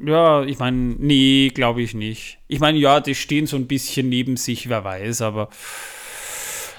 Ja, 0.04 0.42
ich 0.44 0.58
meine, 0.58 0.96
nee, 0.98 1.50
glaube 1.54 1.82
ich 1.82 1.94
nicht. 1.94 2.38
Ich 2.48 2.60
meine, 2.60 2.78
ja, 2.78 3.00
die 3.00 3.14
stehen 3.14 3.46
so 3.46 3.56
ein 3.56 3.66
bisschen 3.66 4.08
neben 4.08 4.36
sich, 4.36 4.68
wer 4.68 4.84
weiß, 4.84 5.22
aber 5.22 5.48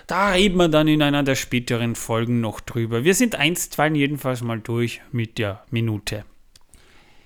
da 0.08 0.32
reden 0.32 0.58
wir 0.58 0.70
dann 0.70 0.88
in 0.88 1.02
einer 1.02 1.24
der 1.24 1.36
späteren 1.36 1.96
Folgen 1.96 2.42
noch 2.42 2.62
drüber. 2.62 3.04
Wir 3.04 3.14
sind 3.14 3.36
einstweilen 3.36 3.96
jedenfalls 3.96 4.42
mal 4.42 4.60
durch 4.60 5.02
mit 5.12 5.38
der 5.38 5.64
Minute. 5.70 6.26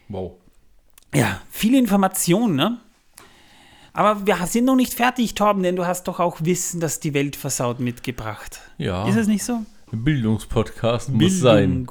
Wow. 0.10 0.34
Ja, 1.14 1.42
viele 1.50 1.78
Informationen, 1.78 2.56
ne? 2.56 2.80
Aber 3.94 4.26
wir 4.26 4.36
sind 4.48 4.66
noch 4.66 4.76
nicht 4.76 4.94
fertig, 4.94 5.36
Torben, 5.36 5.62
denn 5.62 5.76
du 5.76 5.86
hast 5.86 6.08
doch 6.08 6.20
auch 6.20 6.38
Wissen, 6.42 6.80
dass 6.80 7.00
die 7.00 7.14
Welt 7.14 7.36
versaut 7.36 7.80
mitgebracht. 7.80 8.60
Ja. 8.78 9.08
Ist 9.08 9.18
es 9.18 9.28
nicht 9.28 9.44
so? 9.44 9.62
Bildungspodcast 9.92 11.10
Bildung. 11.10 11.24
muss 11.24 11.40
sein. 11.40 11.88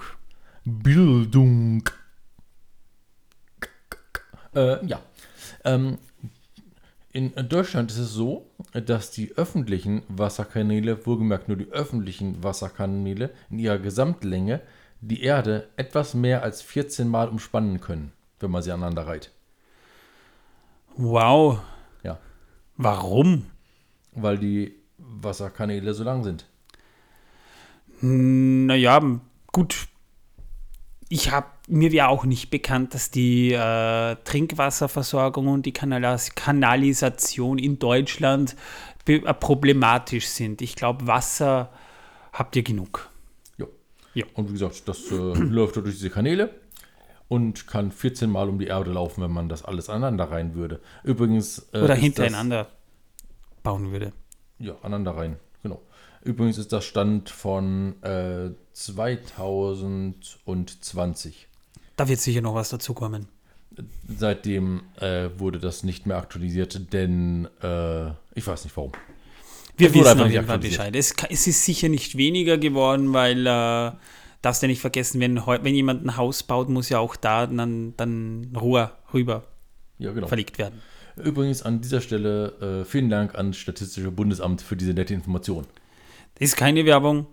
Bildung. 0.65 1.89
Äh, 4.55 4.85
ja. 4.85 5.01
Ähm, 5.65 5.99
in 7.13 7.33
Deutschland 7.49 7.91
ist 7.91 7.99
es 7.99 8.13
so, 8.13 8.47
dass 8.73 9.11
die 9.11 9.33
öffentlichen 9.37 10.03
Wasserkanäle, 10.09 11.07
wohlgemerkt 11.07 11.47
nur 11.49 11.57
die 11.59 11.71
öffentlichen 11.71 12.43
Wasserkanäle 12.43 13.31
in 13.51 13.59
ihrer 13.59 13.79
Gesamtlänge 13.79 14.61
die 15.03 15.23
Erde 15.23 15.69
etwas 15.77 16.15
mehr 16.15 16.43
als 16.43 16.63
14 16.63 17.09
Mal 17.09 17.29
umspannen 17.29 17.81
können, 17.81 18.13
wenn 18.41 18.51
man 18.51 18.63
sie 18.63 18.73
aneinander 18.73 19.07
reiht. 19.07 19.31
Wow. 20.97 21.61
Warum? 22.77 23.47
Weil 24.13 24.39
die 24.39 24.75
Wasserkanäle 24.99 25.95
so 25.95 26.05
lang 26.05 26.25
sind. 26.25 26.47
Naja, 28.01 29.01
gut. 29.53 29.89
Ich 31.09 31.31
habe 31.31 31.47
mir 31.69 31.93
wäre 31.93 32.09
auch 32.09 32.25
nicht 32.25 32.51
bekannt, 32.51 32.95
dass 32.95 33.11
die 33.11 33.53
äh, 33.53 34.17
Trinkwasserversorgung 34.25 35.49
und 35.49 35.67
die 35.67 35.73
Kanalis 35.73 36.35
Kanalisation 36.35 37.59
in 37.59 37.79
Deutschland 37.79 38.57
äh, 39.07 39.21
problematisch 39.35 40.27
sind. 40.29 40.63
Ich 40.63 40.75
glaube, 40.75 41.07
Wasser 41.07 41.71
habt 42.33 42.57
ihr 42.57 42.63
genug. 42.63 43.11
Ja. 43.59 43.67
Ja. 44.15 44.25
Und 44.35 44.49
wie 44.49 44.53
gesagt, 44.55 44.89
das 44.89 45.11
äh, 45.11 45.15
läuft 45.35 45.77
durch 45.77 45.87
diese 45.87 46.11
Kanäle 46.11 46.51
und 47.33 47.67
kann 47.67 47.91
14 47.91 48.29
Mal 48.29 48.51
um 48.51 48.59
die 48.59 48.67
Erde 48.67 48.93
laufen, 48.93 49.23
wenn 49.23 49.31
man 49.31 49.49
das 49.49 49.65
alles 49.65 49.89
aneinander 49.89 50.31
rein 50.31 50.55
würde. 50.55 50.83
Übrigens. 51.03 51.67
äh, 51.73 51.81
Oder 51.81 51.95
hintereinander 51.95 52.69
bauen 53.63 53.91
würde. 53.91 54.13
Das, 54.59 54.67
ja, 54.67 54.75
aneinander 54.83 55.17
rein. 55.17 55.37
Genau. 55.63 55.81
Übrigens 56.23 56.59
ist 56.59 56.75
das 56.75 56.85
Stand 56.85 57.31
von 57.31 57.95
äh, 58.03 58.51
2020. 58.75 61.49
Da 61.97 62.07
wird 62.07 62.21
sicher 62.21 62.43
noch 62.43 62.55
was 62.55 62.69
dazukommen. 62.69 63.29
Seitdem 64.07 64.83
äh, 65.01 65.31
wurde 65.39 65.59
das 65.59 65.85
nicht 65.85 66.05
mehr 66.05 66.19
aktualisiert, 66.19 66.93
denn 66.93 67.49
äh, 67.63 68.11
ich 68.35 68.47
weiß 68.47 68.65
nicht 68.65 68.77
warum. 68.77 68.93
Wir 69.79 69.95
wissen 69.95 70.21
auf 70.21 70.31
jeden 70.31 70.47
Fall. 70.47 70.59
Bescheid. 70.59 70.95
Es, 70.95 71.15
es 71.31 71.47
ist 71.47 71.65
sicher 71.65 71.89
nicht 71.89 72.19
weniger 72.19 72.59
geworden, 72.59 73.15
weil 73.15 73.47
äh, 73.47 73.93
darfst 74.43 74.63
ja 74.63 74.69
nicht 74.69 74.81
vergessen, 74.81 75.21
wenn, 75.21 75.37
wenn 75.39 75.75
jemand 75.75 76.05
ein 76.05 76.17
Haus 76.17 76.43
baut, 76.43 76.69
muss 76.69 76.89
ja 76.89 76.99
auch 76.99 77.17
da 77.17 77.47
dann, 77.47 77.95
dann 77.97 78.55
Rohr 78.61 78.93
rüber 79.15 79.45
Ja, 79.99 80.13
genau. 80.13 80.27
verlegt 80.27 80.59
werden. 80.59 80.83
Übrigens 81.17 81.63
an 81.63 81.81
dieser 81.81 82.01
Stelle 82.01 82.81
äh, 82.83 82.85
vielen 82.85 83.09
Dank 83.11 83.35
ans 83.35 83.57
Statistische 83.57 84.11
Bundesamt 84.11 84.63
für 84.63 84.77
diese 84.77 84.95
nette 84.95 85.15
Information. 85.15 85.67
Das 86.39 86.49
ist 86.49 86.57
keine 86.57 86.85
Werbung. 86.87 87.27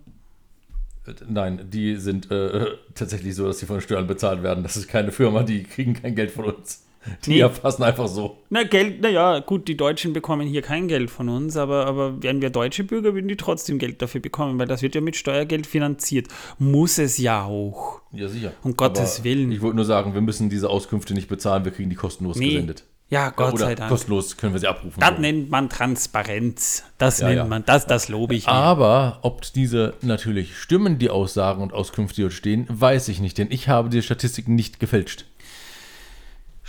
Äh, 1.06 1.12
Nein, 1.26 1.66
die 1.70 1.96
sind 1.96 2.30
äh, 2.30 2.66
tatsächlich 2.94 3.34
so, 3.34 3.46
dass 3.46 3.58
sie 3.58 3.66
von 3.66 3.80
Steuern 3.80 4.06
bezahlt 4.06 4.42
werden. 4.42 4.62
Das 4.62 4.76
ist 4.76 4.86
keine 4.88 5.12
Firma, 5.12 5.42
die 5.42 5.62
kriegen 5.64 5.94
kein 5.94 6.14
Geld 6.14 6.30
von 6.30 6.44
uns. 6.44 6.84
Die 7.24 7.30
Nee. 7.30 7.40
erfassen 7.40 7.82
einfach 7.82 8.08
so. 8.08 8.36
Na, 8.50 8.62
Geld, 8.64 9.00
naja, 9.00 9.38
gut, 9.40 9.68
die 9.68 9.76
Deutschen 9.76 10.12
bekommen 10.12 10.46
hier 10.46 10.62
kein 10.62 10.86
Geld 10.88 11.10
von 11.10 11.28
uns, 11.28 11.56
aber, 11.56 11.86
aber 11.86 12.22
wären 12.22 12.42
wir 12.42 12.50
deutsche 12.50 12.84
Bürger, 12.84 13.14
würden 13.14 13.28
die 13.28 13.36
trotzdem 13.36 13.78
Geld 13.78 14.02
dafür 14.02 14.20
bekommen, 14.20 14.58
weil 14.58 14.66
das 14.66 14.82
wird 14.82 14.94
ja 14.94 15.00
mit 15.00 15.16
Steuergeld 15.16 15.66
finanziert. 15.66 16.28
Muss 16.58 16.98
es 16.98 17.16
ja 17.18 17.44
auch. 17.44 18.00
Ja, 18.12 18.28
sicher. 18.28 18.52
Um 18.62 18.76
Gottes 18.76 19.16
Aber 19.16 19.24
Willen. 19.24 19.50
Ich 19.52 19.62
wollte 19.62 19.76
nur 19.76 19.84
sagen, 19.86 20.12
wir 20.14 20.20
müssen 20.20 20.50
diese 20.50 20.68
Auskünfte 20.68 21.14
nicht 21.14 21.28
bezahlen, 21.28 21.64
wir 21.64 21.72
kriegen 21.72 21.88
die 21.90 21.96
kostenlos 21.96 22.36
Nee. 22.36 22.50
gesendet. 22.50 22.84
Ja, 23.08 23.30
Gott 23.30 23.54
Oder 23.54 23.64
sei 23.66 23.74
Dank. 23.74 23.90
kostenlos 23.90 24.36
können 24.36 24.52
wir 24.52 24.60
sie 24.60 24.68
abrufen. 24.68 25.00
Das 25.00 25.16
so. 25.16 25.20
nennt 25.20 25.50
man 25.50 25.68
Transparenz. 25.68 26.84
Das 26.98 27.18
Ja, 27.20 27.26
nennt 27.26 27.36
ja. 27.38 27.44
man, 27.44 27.64
das, 27.64 27.86
das 27.86 28.08
lobe 28.08 28.34
ich 28.34 28.46
mir. 28.46 28.52
Aber 28.52 29.18
ob 29.22 29.42
diese 29.52 29.94
natürlich 30.02 30.56
stimmen, 30.56 30.98
die 30.98 31.10
Aussagen 31.10 31.62
und 31.62 31.72
Auskünfte, 31.72 32.16
die 32.16 32.22
dort 32.22 32.32
stehen, 32.34 32.66
weiß 32.68 33.08
ich 33.08 33.20
nicht, 33.20 33.38
denn 33.38 33.48
ich 33.50 33.68
habe 33.68 33.88
die 33.88 34.02
Statistiken 34.02 34.54
nicht 34.54 34.78
gefälscht. 34.80 35.24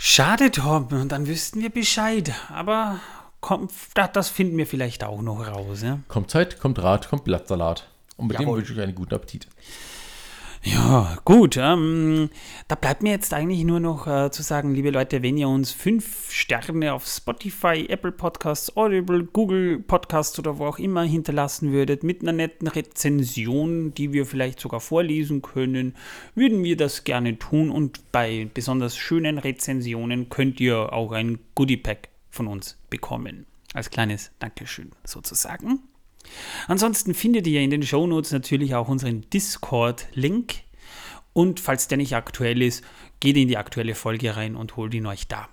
Schade, 0.04 0.50
Tom, 0.50 0.88
und 0.88 1.12
dann 1.12 1.28
wüssten 1.28 1.60
wir 1.60 1.70
Bescheid. 1.70 2.32
Aber 2.52 2.98
komm, 3.40 3.68
da- 3.94 4.08
das 4.08 4.28
finden 4.30 4.56
wir 4.58 4.66
vielleicht 4.66 5.04
auch 5.04 5.22
noch 5.22 5.46
raus. 5.46 5.82
Ja, 5.82 6.00
Kommt 6.08 6.28
Zeit, 6.28 6.58
kommt 6.58 6.82
Rat, 6.82 7.08
kommt 7.08 7.22
Blattsalat. 7.22 7.86
Und 8.16 8.26
mit 8.26 8.36
dem 8.36 8.42
Jawohl. 8.42 8.58
wünsche 8.58 8.72
ich 8.72 8.80
einen 8.80 8.96
guten 8.96 9.14
Appetit. 9.14 9.46
Ja 10.62 11.18
gut. 11.24 11.56
Ähm, 11.56 12.30
da 12.68 12.74
bleibt 12.74 13.02
mir 13.02 13.10
jetzt 13.10 13.34
eigentlich 13.34 13.64
nur 13.64 13.80
noch 13.80 14.06
äh, 14.06 14.30
zu 14.30 14.42
sagen, 14.42 14.74
liebe 14.74 14.90
Leute, 14.90 15.22
wenn 15.22 15.36
ihr 15.36 15.48
uns 15.48 15.72
fünf 15.72 16.30
Sterne 16.30 16.92
auf 16.92 17.06
Spotify, 17.06 17.86
Apple 17.88 18.12
Podcasts, 18.12 18.76
Audible, 18.76 19.24
Google 19.24 19.80
Podcasts 19.80 20.38
oder 20.38 20.58
wo 20.58 20.66
auch 20.66 20.78
immer 20.78 21.02
hinterlassen 21.02 21.72
würdet, 21.72 22.04
mit 22.04 22.22
einer 22.22 22.32
netten 22.32 22.68
Rezension, 22.68 23.94
die 23.94 24.12
wir 24.12 24.26
vielleicht 24.26 24.60
sogar 24.60 24.80
vorlesen 24.80 25.42
können, 25.42 25.94
würden 26.34 26.62
wir 26.62 26.76
das 26.76 27.04
gerne 27.04 27.38
tun. 27.38 27.70
Und 27.70 28.12
bei 28.12 28.48
besonders 28.52 28.96
schönen 28.96 29.38
Rezensionen 29.38 30.28
könnt 30.28 30.60
ihr 30.60 30.92
auch 30.92 31.12
ein 31.12 31.38
Goodie 31.54 31.76
Pack 31.76 32.08
von 32.30 32.46
uns 32.46 32.78
bekommen. 32.88 33.46
Als 33.74 33.90
kleines 33.90 34.30
Dankeschön 34.38 34.90
sozusagen. 35.04 35.80
Ansonsten 36.68 37.14
findet 37.14 37.46
ihr 37.46 37.60
in 37.60 37.70
den 37.70 37.82
Shownotes 37.82 38.32
natürlich 38.32 38.74
auch 38.74 38.88
unseren 38.88 39.28
Discord-Link. 39.30 40.54
Und 41.32 41.60
falls 41.60 41.88
der 41.88 41.98
nicht 41.98 42.14
aktuell 42.14 42.60
ist, 42.62 42.84
geht 43.20 43.36
in 43.36 43.48
die 43.48 43.56
aktuelle 43.56 43.94
Folge 43.94 44.36
rein 44.36 44.56
und 44.56 44.76
holt 44.76 44.94
ihn 44.94 45.06
euch 45.06 45.28
da. 45.28 45.48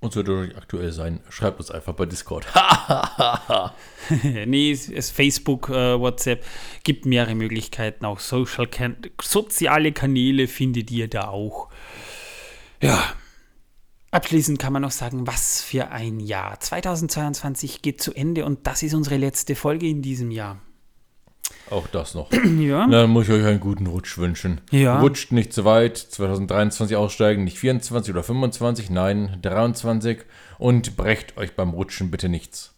Und 0.00 0.12
sollte 0.12 0.32
euch 0.32 0.56
aktuell 0.56 0.90
sein, 0.90 1.20
schreibt 1.28 1.60
uns 1.60 1.70
einfach 1.70 1.92
bei 1.92 2.06
Discord. 2.06 2.44
nee, 4.46 4.72
es 4.72 4.88
es 4.88 5.10
Facebook, 5.12 5.68
äh, 5.68 6.00
WhatsApp 6.00 6.44
gibt 6.82 7.06
mehrere 7.06 7.36
Möglichkeiten. 7.36 8.04
Auch 8.04 8.18
Social 8.18 8.66
kan 8.66 8.96
soziale 9.20 9.92
Kanäle 9.92 10.48
findet 10.48 10.90
ihr 10.90 11.06
da 11.06 11.28
auch. 11.28 11.68
Ja. 12.80 13.14
Abschließend 14.12 14.58
kann 14.58 14.74
man 14.74 14.82
noch 14.82 14.90
sagen, 14.90 15.26
was 15.26 15.62
für 15.62 15.88
ein 15.90 16.20
Jahr. 16.20 16.60
2022 16.60 17.80
geht 17.82 18.02
zu 18.02 18.12
Ende 18.12 18.44
und 18.44 18.66
das 18.66 18.82
ist 18.82 18.92
unsere 18.94 19.16
letzte 19.16 19.54
Folge 19.56 19.88
in 19.88 20.02
diesem 20.02 20.30
Jahr. 20.30 20.58
Auch 21.70 21.86
das 21.86 22.14
noch. 22.14 22.30
Ja. 22.58 22.86
Dann 22.86 23.08
muss 23.10 23.26
ich 23.28 23.32
euch 23.34 23.44
einen 23.46 23.58
guten 23.60 23.86
Rutsch 23.86 24.18
wünschen. 24.18 24.60
Ja. 24.70 25.00
Rutscht 25.00 25.32
nicht 25.32 25.54
zu 25.54 25.64
weit, 25.64 25.96
2023 25.96 26.94
aussteigen, 26.94 27.44
nicht 27.44 27.58
24 27.58 28.12
oder 28.12 28.22
25, 28.22 28.90
nein, 28.90 29.38
23 29.40 30.20
und 30.58 30.96
brecht 30.98 31.38
euch 31.38 31.56
beim 31.56 31.70
Rutschen 31.70 32.10
bitte 32.10 32.28
nichts. 32.28 32.74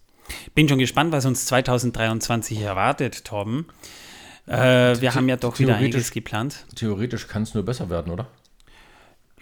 Bin 0.55 0.68
schon 0.68 0.78
gespannt, 0.78 1.12
was 1.12 1.26
uns 1.26 1.47
2023 1.47 2.61
erwartet, 2.61 3.24
Torben. 3.24 3.66
Äh, 4.47 5.01
wir 5.01 5.14
haben 5.16 5.28
ja 5.28 5.37
doch 5.37 5.59
wieder 5.59 5.74
theoretisch- 5.74 5.85
einiges 5.95 6.11
geplant. 6.12 6.64
Theoretisch 6.76 7.26
kann 7.26 7.43
es 7.43 7.55
nur 7.55 7.64
besser 7.64 7.91
werden, 7.91 8.12
oder? 8.12 8.28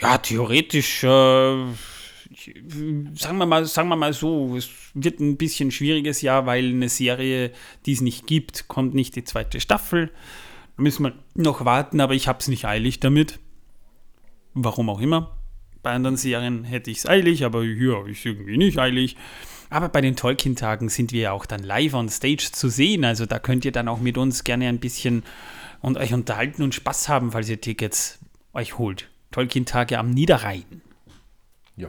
Ja, 0.01 0.19
theoretisch, 0.19 1.05
äh, 1.05 1.07
sagen, 3.15 3.39
wir 3.39 3.47
mal, 3.47 3.65
sagen 3.67 3.89
wir 3.89 3.97
mal 3.97 4.13
so, 4.13 4.57
es 4.57 4.71
wird 4.95 5.21
ein 5.21 5.37
bisschen 5.37 5.71
schwieriges 5.71 6.23
Jahr, 6.23 6.47
weil 6.47 6.69
eine 6.71 6.89
Serie, 6.89 7.53
die 7.87 7.93
es 7.93 8.01
nicht 8.01 8.27
gibt, 8.27 8.69
kommt 8.69 8.95
nicht 8.95 9.17
die 9.17 9.25
zweite 9.25 9.61
Staffel. 9.61 10.11
Da 10.77 10.83
müssen 10.83 11.05
wir 11.05 11.13
noch 11.35 11.65
warten, 11.65 12.01
aber 12.01 12.15
ich 12.15 12.29
habe 12.29 12.39
es 12.41 12.49
nicht 12.49 12.65
eilig 12.65 13.01
damit. 13.01 13.39
Warum 14.55 14.91
auch 14.91 15.01
immer. 15.01 15.37
Bei 15.83 15.93
anderen 15.93 16.17
Serien 16.17 16.65
hätte 16.65 16.91
ich 16.91 16.99
es 16.99 17.07
eilig, 17.07 17.45
aber 17.45 17.65
hier 17.65 17.97
habe 17.97 18.11
ich 18.11 18.19
es 18.19 18.25
irgendwie 18.25 18.57
nicht 18.57 18.79
eilig. 18.79 19.17
Aber 19.71 19.89
bei 19.89 20.01
den 20.01 20.17
Tolkien-Tagen 20.17 20.89
sind 20.91 21.13
wir 21.13 21.23
ja 21.23 21.33
auch 21.33 21.47
dann 21.47 21.63
live 21.63 21.95
on 21.95 22.09
stage 22.09 22.51
zu 22.53 22.69
sehen. 22.69 23.05
Also 23.05 23.27
da 23.27 23.39
könnt 23.39 23.65
ihr 23.65 23.73
dann 23.73 23.89
auch 23.89 24.01
mit 24.01 24.19
uns 24.19 24.45
gerne 24.45 24.69
ein 24.69 24.81
bisschen 24.81 25.23
und 25.81 25.97
euch 25.97 26.13
unterhalten 26.13 26.63
und 26.63 26.75
Spaß 26.75 27.09
haben, 27.09 27.33
falls 27.33 27.49
ihr 27.49 27.61
Tickets 27.61 28.19
euch 28.53 28.79
holt. 28.79 29.09
Tolkien-Tage 29.33 29.99
am 29.99 30.11
Niederrhein. 30.11 30.65
Ja. 31.77 31.89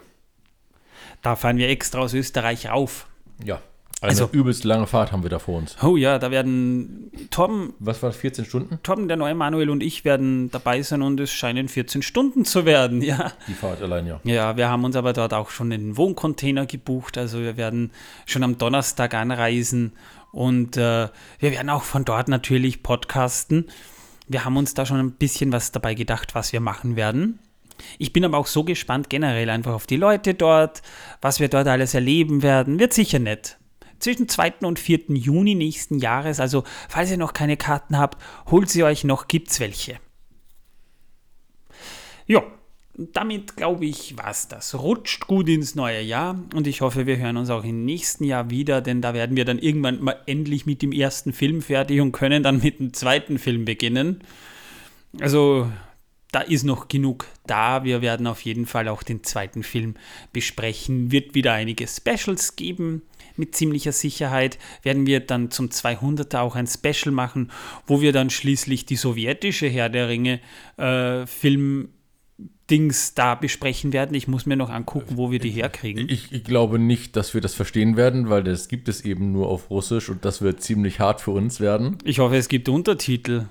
Da 1.21 1.35
fahren 1.35 1.57
wir 1.57 1.69
extra 1.69 1.99
aus 1.99 2.13
Österreich 2.13 2.69
rauf. 2.69 3.07
Ja. 3.43 3.61
Eine 4.01 4.09
Also- 4.09 4.29
übelst 4.33 4.65
lange 4.65 4.85
Fahrt 4.85 5.13
haben 5.13 5.23
wir 5.23 5.29
da 5.29 5.39
vor 5.39 5.57
uns. 5.57 5.77
Oh 5.81 5.95
ja, 5.95 6.19
da 6.19 6.29
werden 6.29 7.09
Torben, 7.31 7.73
Was 7.79 8.03
war 8.03 8.09
das, 8.09 8.17
14 8.17 8.43
Stunden? 8.43 8.79
Torben, 8.83 9.07
der 9.07 9.15
neue 9.15 9.33
Manuel 9.33 9.69
und 9.69 9.81
ich 9.81 10.03
werden 10.03 10.51
dabei 10.51 10.81
sein 10.81 11.01
und 11.01 11.21
es 11.21 11.31
scheinen 11.31 11.69
14 11.69 12.01
Stunden 12.01 12.43
zu 12.43 12.65
werden, 12.65 13.01
ja. 13.01 13.31
Die 13.47 13.53
Fahrt 13.53 13.81
allein, 13.81 14.05
ja. 14.05 14.19
Ja, 14.25 14.57
wir 14.57 14.67
haben 14.67 14.83
uns 14.83 14.97
aber 14.97 15.13
dort 15.13 15.33
auch 15.33 15.51
schon 15.51 15.71
einen 15.71 15.95
Wohncontainer 15.95 16.65
gebucht. 16.65 17.17
Also 17.17 17.39
wir 17.39 17.55
werden 17.55 17.91
schon 18.25 18.43
am 18.43 18.57
Donnerstag 18.57 19.13
anreisen 19.13 19.93
und 20.33 20.75
äh, 20.75 21.07
wir 21.39 21.51
werden 21.51 21.69
auch 21.69 21.83
von 21.83 22.03
dort 22.03 22.27
natürlich 22.27 22.83
podcasten. 22.83 23.69
Wir 24.27 24.45
haben 24.45 24.57
uns 24.57 24.73
da 24.73 24.85
schon 24.85 24.99
ein 24.99 25.13
bisschen 25.13 25.51
was 25.51 25.71
dabei 25.71 25.93
gedacht, 25.93 26.35
was 26.35 26.53
wir 26.53 26.59
machen 26.59 26.95
werden. 26.95 27.39
Ich 27.97 28.13
bin 28.13 28.23
aber 28.23 28.37
auch 28.37 28.47
so 28.47 28.63
gespannt 28.63 29.09
generell 29.09 29.49
einfach 29.49 29.73
auf 29.73 29.87
die 29.87 29.97
Leute 29.97 30.33
dort, 30.33 30.81
was 31.21 31.39
wir 31.39 31.49
dort 31.49 31.67
alles 31.67 31.93
erleben 31.93 32.41
werden. 32.41 32.79
Wird 32.79 32.93
sicher 32.93 33.19
nett. 33.19 33.57
Zwischen 33.99 34.27
2. 34.27 34.55
und 34.63 34.79
4. 34.79 35.05
Juni 35.09 35.55
nächsten 35.55 35.97
Jahres, 35.97 36.39
also 36.39 36.63
falls 36.89 37.09
ihr 37.09 37.17
noch 37.17 37.33
keine 37.33 37.57
Karten 37.57 37.97
habt, 37.97 38.21
holt 38.51 38.69
sie 38.69 38.83
euch 38.83 39.03
noch, 39.05 39.27
gibt's 39.27 39.59
welche. 39.59 39.97
Ja, 42.25 42.43
damit 42.95 43.57
glaube 43.57 43.85
ich, 43.85 44.17
war's 44.17 44.47
das. 44.47 44.75
Rutscht 44.75 45.25
gut 45.27 45.49
ins 45.49 45.73
neue 45.73 46.01
Jahr 46.01 46.39
und 46.53 46.67
ich 46.67 46.81
hoffe, 46.81 47.07
wir 47.07 47.17
hören 47.17 47.37
uns 47.37 47.49
auch 47.49 47.63
im 47.63 47.85
nächsten 47.85 48.23
Jahr 48.23 48.49
wieder, 48.49 48.81
denn 48.81 49.01
da 49.01 49.13
werden 49.13 49.35
wir 49.35 49.45
dann 49.45 49.57
irgendwann 49.57 50.01
mal 50.01 50.19
endlich 50.27 50.65
mit 50.65 50.81
dem 50.81 50.91
ersten 50.91 51.33
Film 51.33 51.61
fertig 51.61 52.01
und 52.01 52.11
können 52.11 52.43
dann 52.43 52.61
mit 52.61 52.79
dem 52.79 52.93
zweiten 52.93 53.39
Film 53.39 53.65
beginnen. 53.65 54.23
Also, 55.19 55.71
da 56.31 56.41
ist 56.41 56.63
noch 56.63 56.87
genug 56.87 57.27
da. 57.45 57.83
Wir 57.83 58.01
werden 58.01 58.25
auf 58.25 58.41
jeden 58.41 58.65
Fall 58.65 58.87
auch 58.87 59.03
den 59.03 59.23
zweiten 59.23 59.63
Film 59.63 59.95
besprechen. 60.31 61.11
Wird 61.11 61.35
wieder 61.35 61.53
einige 61.53 61.87
Specials 61.87 62.55
geben. 62.55 63.03
Mit 63.35 63.55
ziemlicher 63.55 63.91
Sicherheit 63.91 64.59
werden 64.83 65.07
wir 65.07 65.19
dann 65.19 65.51
zum 65.51 65.69
200er 65.69 66.39
auch 66.39 66.55
ein 66.55 66.67
Special 66.67 67.11
machen, 67.11 67.51
wo 67.87 68.01
wir 68.01 68.13
dann 68.13 68.29
schließlich 68.29 68.85
die 68.85 68.95
sowjetische 68.95 69.67
Herr 69.67 69.89
der 69.89 70.09
Ringe 70.09 70.39
äh, 70.77 71.25
Film 71.25 71.89
Dings 72.69 73.13
da 73.13 73.35
besprechen 73.35 73.93
werden. 73.93 74.15
Ich 74.15 74.27
muss 74.27 74.45
mir 74.45 74.55
noch 74.55 74.69
angucken, 74.69 75.17
wo 75.17 75.31
wir 75.31 75.39
die 75.39 75.51
herkriegen. 75.51 76.07
Ich, 76.09 76.31
ich, 76.31 76.43
glaube 76.43 76.79
nicht, 76.79 77.15
dass 77.15 77.33
wir 77.33 77.41
das 77.41 77.53
verstehen 77.53 77.97
werden, 77.97 78.29
weil 78.29 78.43
das 78.43 78.67
gibt 78.67 78.87
es 78.87 79.01
eben 79.01 79.31
nur 79.31 79.49
auf 79.49 79.69
Russisch 79.69 80.09
und 80.09 80.23
das 80.25 80.41
wird 80.41 80.61
ziemlich 80.61 80.99
hart 80.99 81.21
für 81.21 81.31
uns 81.31 81.59
werden. 81.59 81.97
Ich 82.03 82.19
hoffe, 82.19 82.37
es 82.37 82.47
gibt 82.47 82.69
Untertitel. 82.69 83.45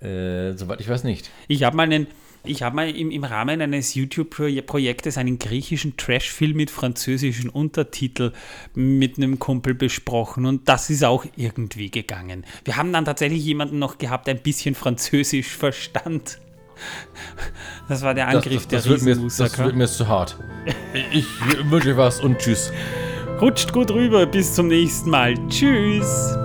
Äh, 0.00 0.52
soweit 0.56 0.80
ich 0.80 0.88
weiß 0.88 1.04
nicht. 1.04 1.30
Ich 1.48 1.62
habe 1.62 1.76
mal 1.76 1.84
einen. 1.84 2.06
Ich 2.42 2.62
habe 2.62 2.74
mal 2.74 2.88
im, 2.88 3.10
im 3.10 3.24
Rahmen 3.24 3.60
eines 3.60 3.94
YouTube-Projektes 3.94 5.18
einen 5.18 5.38
griechischen 5.38 5.98
Trash-Film 5.98 6.56
mit 6.56 6.70
französischen 6.70 7.50
Untertitel 7.50 8.32
mit 8.74 9.18
einem 9.18 9.38
Kumpel 9.38 9.74
besprochen 9.74 10.46
und 10.46 10.66
das 10.66 10.88
ist 10.88 11.04
auch 11.04 11.26
irgendwie 11.36 11.90
gegangen. 11.90 12.46
Wir 12.64 12.78
haben 12.78 12.94
dann 12.94 13.04
tatsächlich 13.04 13.44
jemanden 13.44 13.78
noch 13.78 13.98
gehabt, 13.98 14.26
der 14.26 14.36
ein 14.36 14.42
bisschen 14.42 14.74
Französisch 14.74 15.48
verstand. 15.48 16.38
Das 17.88 18.02
war 18.02 18.14
der 18.14 18.28
Angriff 18.28 18.66
das, 18.68 18.84
das, 18.84 18.84
das 18.84 18.84
der 18.84 18.94
Riesenmusaker. 18.94 19.50
Das 19.50 19.58
wird 19.58 19.76
mir 19.76 19.88
zu 19.88 20.06
hart. 20.06 20.36
Ich 21.12 21.26
wünsche 21.70 21.96
was 21.96 22.20
und 22.20 22.38
tschüss. 22.38 22.72
Rutscht 23.40 23.72
gut 23.72 23.90
rüber, 23.90 24.26
bis 24.26 24.54
zum 24.54 24.68
nächsten 24.68 25.10
Mal. 25.10 25.34
Tschüss. 25.48 26.36